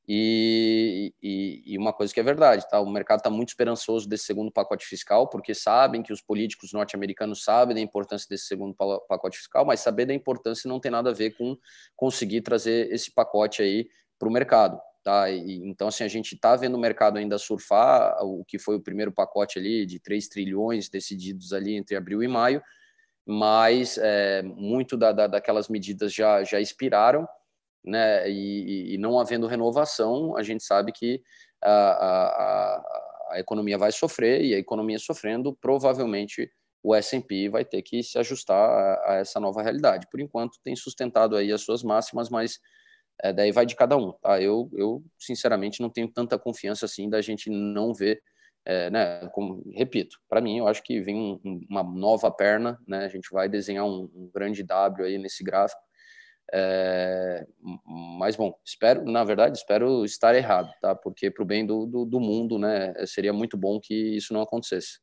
E, 0.09 1.13
e, 1.23 1.63
e, 1.67 1.79
uma 1.79 1.93
coisa 1.93 2.13
que 2.13 2.19
é 2.19 2.23
verdade, 2.23 2.67
tá? 2.71 2.81
O 2.81 2.91
mercado 2.91 3.19
está 3.19 3.29
muito 3.29 3.51
esperançoso 3.51 4.09
desse 4.09 4.25
segundo 4.25 4.51
pacote 4.51 4.87
fiscal, 4.87 5.29
porque 5.29 5.55
sabem 5.55 6.03
que 6.03 6.13
os 6.13 6.23
políticos 6.23 6.73
norte-americanos 6.73 7.45
sabem 7.45 7.75
da 7.75 7.83
importância 7.83 8.27
desse 8.31 8.47
segundo 8.47 8.75
pacote 8.75 9.37
fiscal, 9.37 9.67
mas 9.67 9.81
saber 9.81 10.07
da 10.07 10.15
importância 10.15 10.67
não 10.67 10.81
tem 10.81 10.91
nada 10.91 11.11
a 11.11 11.13
ver 11.15 11.37
com 11.37 11.55
conseguir 11.95 12.41
trazer 12.41 12.91
esse 12.91 13.13
pacote 13.13 13.61
aí 13.63 13.89
para 14.19 14.29
o 14.29 14.33
mercado, 14.33 14.81
tá? 15.03 15.31
E, 15.31 15.57
então, 15.69 15.89
assim, 15.89 16.05
a 16.05 16.09
gente 16.09 16.35
está 16.35 16.57
vendo 16.57 16.75
o 16.75 16.81
mercado 16.81 17.19
ainda 17.19 17.39
surfar 17.39 18.17
o 18.23 18.45
que 18.45 18.59
foi 18.59 18.77
o 18.77 18.83
primeiro 18.83 19.13
pacote 19.13 19.59
ali 19.59 19.87
de 19.87 19.99
3 20.01 20.29
trilhões 20.29 20.89
decididos 20.89 21.53
ali 21.53 21.75
entre 21.75 21.97
abril 21.97 22.23
e 22.23 22.29
maio, 22.29 22.63
mas 23.27 23.99
é, 23.99 24.43
muito 24.43 24.97
da, 24.97 25.13
da, 25.13 25.27
daquelas 25.27 25.69
medidas 25.69 26.13
já, 26.13 26.43
já 26.43 26.61
expiraram 26.61 27.27
né, 27.85 28.31
e, 28.31 28.95
e, 28.95 28.99
não 28.99 29.19
havendo 29.19 29.47
renovação, 29.47 30.37
a 30.37 30.43
gente 30.43 30.63
sabe 30.63 30.93
que 30.93 31.23
a, 31.63 31.71
a, 31.71 32.83
a, 33.33 33.41
economia 33.41 33.79
vai 33.79 33.93
sofrer 33.93 34.43
e 34.43 34.55
a 34.55 34.59
economia 34.59 34.99
sofrendo, 34.99 35.57
provavelmente 35.61 36.51
o 36.83 36.95
S&P 36.95 37.49
vai 37.49 37.65
ter 37.65 37.83
que 37.83 38.03
se 38.03 38.19
ajustar 38.19 38.57
a, 38.57 39.13
a, 39.13 39.15
essa 39.17 39.41
nova 39.41 39.63
realidade. 39.63 40.07
Por 40.11 40.21
enquanto 40.21 40.59
tem 40.63 40.75
sustentado 40.77 41.37
aí 41.37 41.53
as 41.53 41.63
suas 41.63 41.83
máximas, 41.83 42.29
mas 42.29 42.59
é, 43.23 43.33
daí 43.33 43.53
vai 43.53 43.67
de 43.67 43.77
cada 43.77 43.97
um. 43.97 44.13
Tá? 44.13 44.41
Eu, 44.41 44.71
eu 44.73 45.05
sinceramente 45.19 45.81
não 45.81 45.91
tenho 45.91 46.09
tanta 46.09 46.39
confiança 46.39 46.87
assim 46.87 47.09
da 47.09 47.21
gente 47.21 47.51
não 47.51 47.93
ver, 47.95 48.23
é, 48.65 48.91
né? 48.91 49.29
Como 49.33 49.63
repito, 49.75 50.19
para 50.29 50.41
mim 50.41 50.59
eu 50.59 50.69
acho 50.69 50.83
que 50.83 51.01
vem 51.01 51.41
um, 51.45 51.61
uma 51.69 51.83
nova 51.83 52.31
perna, 52.31 52.79
né? 52.87 53.05
A 53.05 53.09
gente 53.09 53.29
vai 53.33 53.49
desenhar 53.49 53.85
um, 53.85 54.11
um 54.15 54.31
grande 54.33 54.63
W 54.63 55.07
aí 55.07 55.19
nesse 55.19 55.43
gráfico 55.43 55.81
é, 56.53 57.47
mas 58.19 58.35
bom, 58.35 58.53
espero, 58.65 59.05
na 59.05 59.23
verdade, 59.23 59.57
espero 59.57 60.05
estar 60.05 60.35
errado, 60.35 60.73
tá? 60.81 60.95
Porque 60.97 61.31
para 61.31 61.43
o 61.43 61.47
bem 61.47 61.65
do, 61.65 61.87
do, 61.87 62.05
do, 62.05 62.19
mundo, 62.19 62.59
né, 62.59 62.93
seria 63.07 63.33
muito 63.33 63.57
bom 63.57 63.79
que 63.81 63.95
isso 64.17 64.35
não 64.35 64.43
acontecesse. 64.43 64.99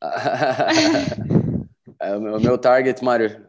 é, 2.00 2.14
o, 2.14 2.20
meu, 2.20 2.36
o 2.36 2.40
meu 2.40 2.58
target, 2.58 3.02
Mário. 3.02 3.48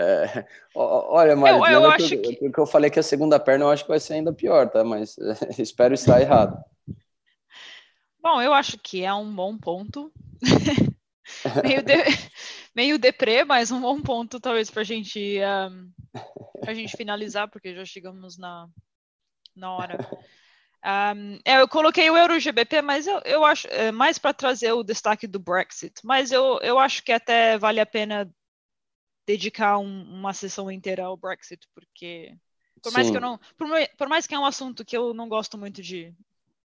É, 0.00 0.46
olha, 0.76 1.34
Mário, 1.34 1.66
eu, 1.66 1.82
eu 1.82 1.90
acho 1.90 2.08
que, 2.10 2.36
que... 2.36 2.50
que 2.52 2.58
eu 2.58 2.66
falei 2.66 2.88
que 2.88 3.00
a 3.00 3.02
segunda 3.02 3.40
perna 3.40 3.64
eu 3.64 3.70
acho 3.70 3.82
que 3.82 3.88
vai 3.88 3.98
ser 3.98 4.14
ainda 4.14 4.32
pior, 4.32 4.70
tá? 4.70 4.84
Mas 4.84 5.16
espero 5.58 5.92
estar 5.92 6.20
errado. 6.20 6.56
Bom, 8.22 8.40
eu 8.40 8.54
acho 8.54 8.78
que 8.78 9.04
é 9.04 9.12
um 9.12 9.34
bom 9.34 9.58
ponto. 9.58 10.12
meio, 11.64 11.82
de, 11.82 11.94
meio 12.74 12.98
deprê, 12.98 13.44
mas 13.44 13.72
um 13.72 13.80
bom 13.80 14.00
ponto 14.00 14.38
talvez 14.38 14.70
para 14.70 14.84
gente, 14.84 15.40
um, 15.40 15.90
a 16.64 16.72
gente 16.72 16.96
finalizar, 16.96 17.48
porque 17.48 17.74
já 17.74 17.84
chegamos 17.84 18.38
na, 18.38 18.68
na 19.56 19.72
hora. 19.72 19.98
Um, 20.84 21.40
é, 21.44 21.60
eu 21.60 21.66
coloquei 21.66 22.08
o 22.08 22.16
EuroGBP, 22.16 22.82
mas 22.82 23.08
eu, 23.08 23.20
eu 23.24 23.44
acho 23.44 23.66
é, 23.68 23.90
mais 23.90 24.16
para 24.16 24.32
trazer 24.32 24.70
o 24.72 24.84
destaque 24.84 25.26
do 25.26 25.40
Brexit. 25.40 25.94
Mas 26.04 26.30
eu, 26.30 26.60
eu 26.62 26.78
acho 26.78 27.02
que 27.02 27.10
até 27.10 27.58
vale 27.58 27.80
a 27.80 27.86
pena 27.86 28.32
dedicar 29.28 29.76
um, 29.76 30.02
uma 30.04 30.32
sessão 30.32 30.70
inteira 30.70 31.04
ao 31.04 31.14
Brexit, 31.14 31.68
porque 31.74 32.34
por 32.82 32.90
mais 32.92 33.06
Sim. 33.06 33.12
que 33.12 33.18
eu 33.18 33.20
não, 33.20 33.38
por, 33.58 33.68
por, 33.98 34.08
mais 34.08 34.26
que 34.26 34.34
é 34.34 34.38
um 34.38 34.46
assunto 34.46 34.86
que 34.86 34.96
eu 34.96 35.12
não 35.12 35.28
gosto 35.28 35.58
muito 35.58 35.82
de 35.82 36.14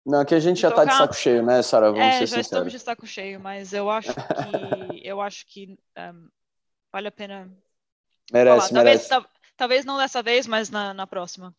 não, 0.07 0.25
que 0.25 0.35
a 0.35 0.39
gente 0.39 0.61
já 0.61 0.69
está 0.69 0.85
de 0.85 0.95
saco 0.95 1.15
cheio, 1.15 1.45
né, 1.45 1.61
Sara? 1.61 1.91
Vamos 1.91 2.07
é, 2.07 2.13
ser 2.13 2.19
já 2.19 2.27
sinceros. 2.27 2.47
estamos 2.47 2.73
de 2.73 2.79
saco 2.79 3.07
cheio, 3.07 3.41
mas 3.41 3.73
eu 3.73 3.91
acho 3.91 4.15
que 4.15 4.21
eu 5.03 5.21
acho 5.21 5.47
que 5.47 5.77
um, 5.99 6.29
vale 6.93 7.09
a 7.09 7.13
pena. 7.13 7.51
Merece, 8.33 8.69
falar. 8.69 8.85
merece. 8.85 9.09
Talvez, 9.09 9.33
talvez 9.57 9.85
não 9.85 9.97
dessa 9.97 10.23
vez, 10.23 10.47
mas 10.47 10.71
na, 10.71 10.95
na 10.95 11.07
próxima. 11.07 11.53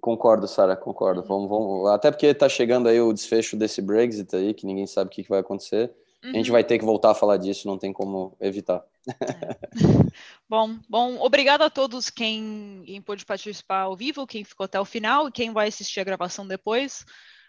Concordo, 0.00 0.48
Sara, 0.48 0.76
concordo. 0.76 1.22
Vamos, 1.22 1.48
vamos, 1.48 1.90
até 1.90 2.10
porque 2.10 2.26
está 2.26 2.48
chegando 2.48 2.88
aí 2.88 3.00
o 3.00 3.12
desfecho 3.12 3.56
desse 3.56 3.82
Brexit 3.82 4.34
aí, 4.34 4.54
que 4.54 4.66
ninguém 4.66 4.86
sabe 4.86 5.08
o 5.08 5.10
que, 5.12 5.22
que 5.22 5.28
vai 5.28 5.40
acontecer. 5.40 5.92
Uhum. 6.22 6.30
A 6.30 6.34
gente 6.34 6.50
vai 6.50 6.62
ter 6.62 6.78
que 6.78 6.84
voltar 6.84 7.10
a 7.10 7.14
falar 7.14 7.36
disso, 7.36 7.66
não 7.66 7.78
tem 7.78 7.92
como 7.92 8.36
evitar. 8.40 8.84
É. 9.08 9.12
bom, 10.48 10.78
bom, 10.88 11.18
obrigado 11.20 11.62
a 11.62 11.70
todos 11.70 12.10
quem, 12.10 12.82
quem 12.86 13.02
pôde 13.02 13.24
participar 13.24 13.82
ao 13.82 13.96
vivo, 13.96 14.26
quem 14.26 14.44
ficou 14.44 14.64
até 14.64 14.80
o 14.80 14.84
final 14.84 15.28
e 15.28 15.32
quem 15.32 15.52
vai 15.52 15.68
assistir 15.68 16.00
a 16.00 16.04
gravação 16.04 16.46
depois 16.46 17.04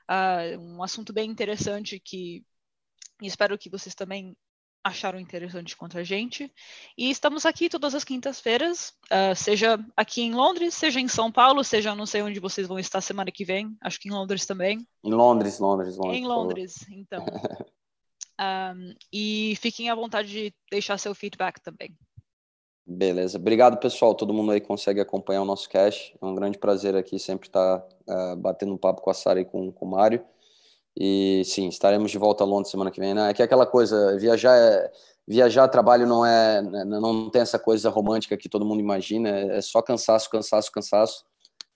uh, 0.10 0.60
um 0.60 0.84
assunto 0.84 1.14
bem 1.14 1.30
interessante 1.30 2.00
que 2.00 2.44
espero 3.22 3.58
que 3.58 3.70
vocês 3.70 3.96
também 3.96 4.36
acharam 4.84 5.18
interessante 5.18 5.78
contra 5.78 6.02
a 6.02 6.04
gente. 6.04 6.52
E 6.98 7.10
estamos 7.10 7.46
aqui 7.46 7.70
todas 7.70 7.96
as 7.96 8.04
quintas-feiras, 8.04 8.92
uh, 9.06 9.34
seja 9.34 9.80
aqui 9.96 10.22
em 10.22 10.34
Londres, 10.34 10.74
seja 10.74 11.00
em 11.00 11.08
São 11.08 11.32
Paulo, 11.32 11.64
seja 11.64 11.96
não 11.96 12.06
sei 12.06 12.22
onde 12.22 12.40
vocês 12.40 12.68
vão 12.68 12.78
estar 12.78 13.00
semana 13.00 13.32
que 13.32 13.46
vem, 13.46 13.78
acho 13.82 14.00
que 14.00 14.10
em 14.10 14.12
Londres 14.12 14.46
também. 14.46 14.86
Em 15.04 15.14
Londres, 15.14 15.58
Londres, 15.58 15.96
Londres. 15.96 16.20
Em 16.20 16.26
Londres, 16.26 16.76
então. 16.90 17.26
um, 18.40 18.94
e 19.12 19.56
fiquem 19.58 19.90
à 19.90 19.96
vontade 19.96 20.30
de 20.30 20.54
deixar 20.72 20.98
seu 20.98 21.14
feedback 21.14 21.60
também. 21.62 21.96
Beleza. 22.86 23.38
Obrigado, 23.38 23.78
pessoal. 23.78 24.14
Todo 24.14 24.34
mundo 24.34 24.52
aí 24.52 24.60
consegue 24.60 25.00
acompanhar 25.00 25.42
o 25.42 25.46
nosso 25.46 25.70
cash. 25.70 26.14
É 26.22 26.26
um 26.26 26.36
grande 26.36 26.58
prazer 26.58 26.96
aqui 26.96 27.18
sempre 27.18 27.48
estar 27.48 27.78
uh, 27.78 28.36
batendo 28.36 28.74
um 28.74 28.78
papo 28.78 29.02
com 29.02 29.10
a 29.10 29.14
Sara 29.14 29.40
e 29.40 29.46
com, 29.46 29.72
com 29.72 29.86
o 29.86 29.92
Mário. 29.92 30.24
E 30.98 31.44
sim, 31.46 31.70
estaremos 31.70 32.12
de 32.12 32.18
volta 32.18 32.44
a 32.44 32.48
Londres 32.48 32.70
semana 32.70 32.92
que 32.92 33.00
vem. 33.00 33.14
Né? 33.14 33.30
É 33.30 33.34
que 33.34 33.42
é 33.42 33.46
aquela 33.46 33.66
coisa, 33.66 34.18
viajar 34.18 34.56
é, 34.58 34.92
viajar 35.26 35.68
trabalho 35.70 36.06
não 36.06 36.26
é 36.26 36.62
né, 36.62 36.84
não 36.86 37.30
tem 37.30 37.42
essa 37.42 37.58
coisa 37.58 37.90
romântica 37.90 38.38
que 38.38 38.50
todo 38.50 38.66
mundo 38.66 38.82
imagina, 38.82 39.30
é 39.30 39.62
só 39.62 39.82
cansaço, 39.82 40.30
cansaço, 40.30 40.72
cansaço. 40.72 41.26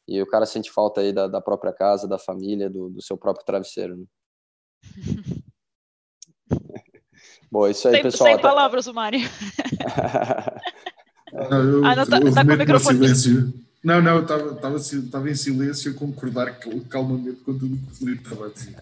E 0.08 0.22
o 0.22 0.28
cara 0.28 0.45
sente 0.45 0.72
falta 0.72 1.01
aí 1.01 1.12
da, 1.14 1.28
da 1.28 1.41
própria 1.41 1.74
casa, 1.74 2.08
da 2.08 2.20
família, 2.20 2.70
do, 2.70 2.89
do 2.89 3.01
seu 3.01 3.18
próprio 3.18 3.45
travesseiro. 3.45 3.97
Né? 3.97 4.05
Bom, 7.52 7.66
é 7.68 7.72
isso 7.72 7.88
aí, 7.88 7.95
sem, 7.95 8.04
pessoal. 8.04 8.28
Sem 8.28 8.34
até... 8.36 8.41
palavras, 8.41 8.88
o 8.88 8.93
Mário. 8.93 9.20
Não, 11.50 11.64
eu, 11.64 11.86
ah, 11.86 11.95
não, 11.95 12.06
tá, 12.06 12.20
tá 12.20 12.45
com 12.45 12.54
o 12.54 12.58
microfone. 12.58 13.00
Não, 13.84 14.02
não, 14.02 14.22
estava, 14.22 14.54
estava, 14.54 14.76
estava 14.78 15.30
em 15.30 15.36
silêncio 15.36 15.91
a 15.91 15.93
concordar 15.93 16.58
calmamente 16.89 17.41
com 17.41 17.58
tudo 17.58 17.78
que 17.78 17.91
o 17.91 17.95
Felipe 17.95 18.24
estava 18.24 18.48
a 18.48 18.50
dizer. 18.50 18.76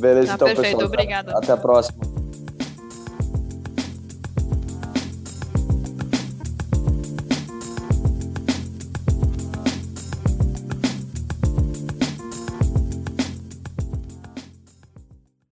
Beleza, 0.00 0.28
tá, 0.28 0.34
então, 0.34 0.46
perfeito, 0.48 0.78
pessoal. 0.78 0.86
Obrigada. 0.86 1.32
Até 1.36 1.52
a 1.52 1.56
próxima. 1.56 2.27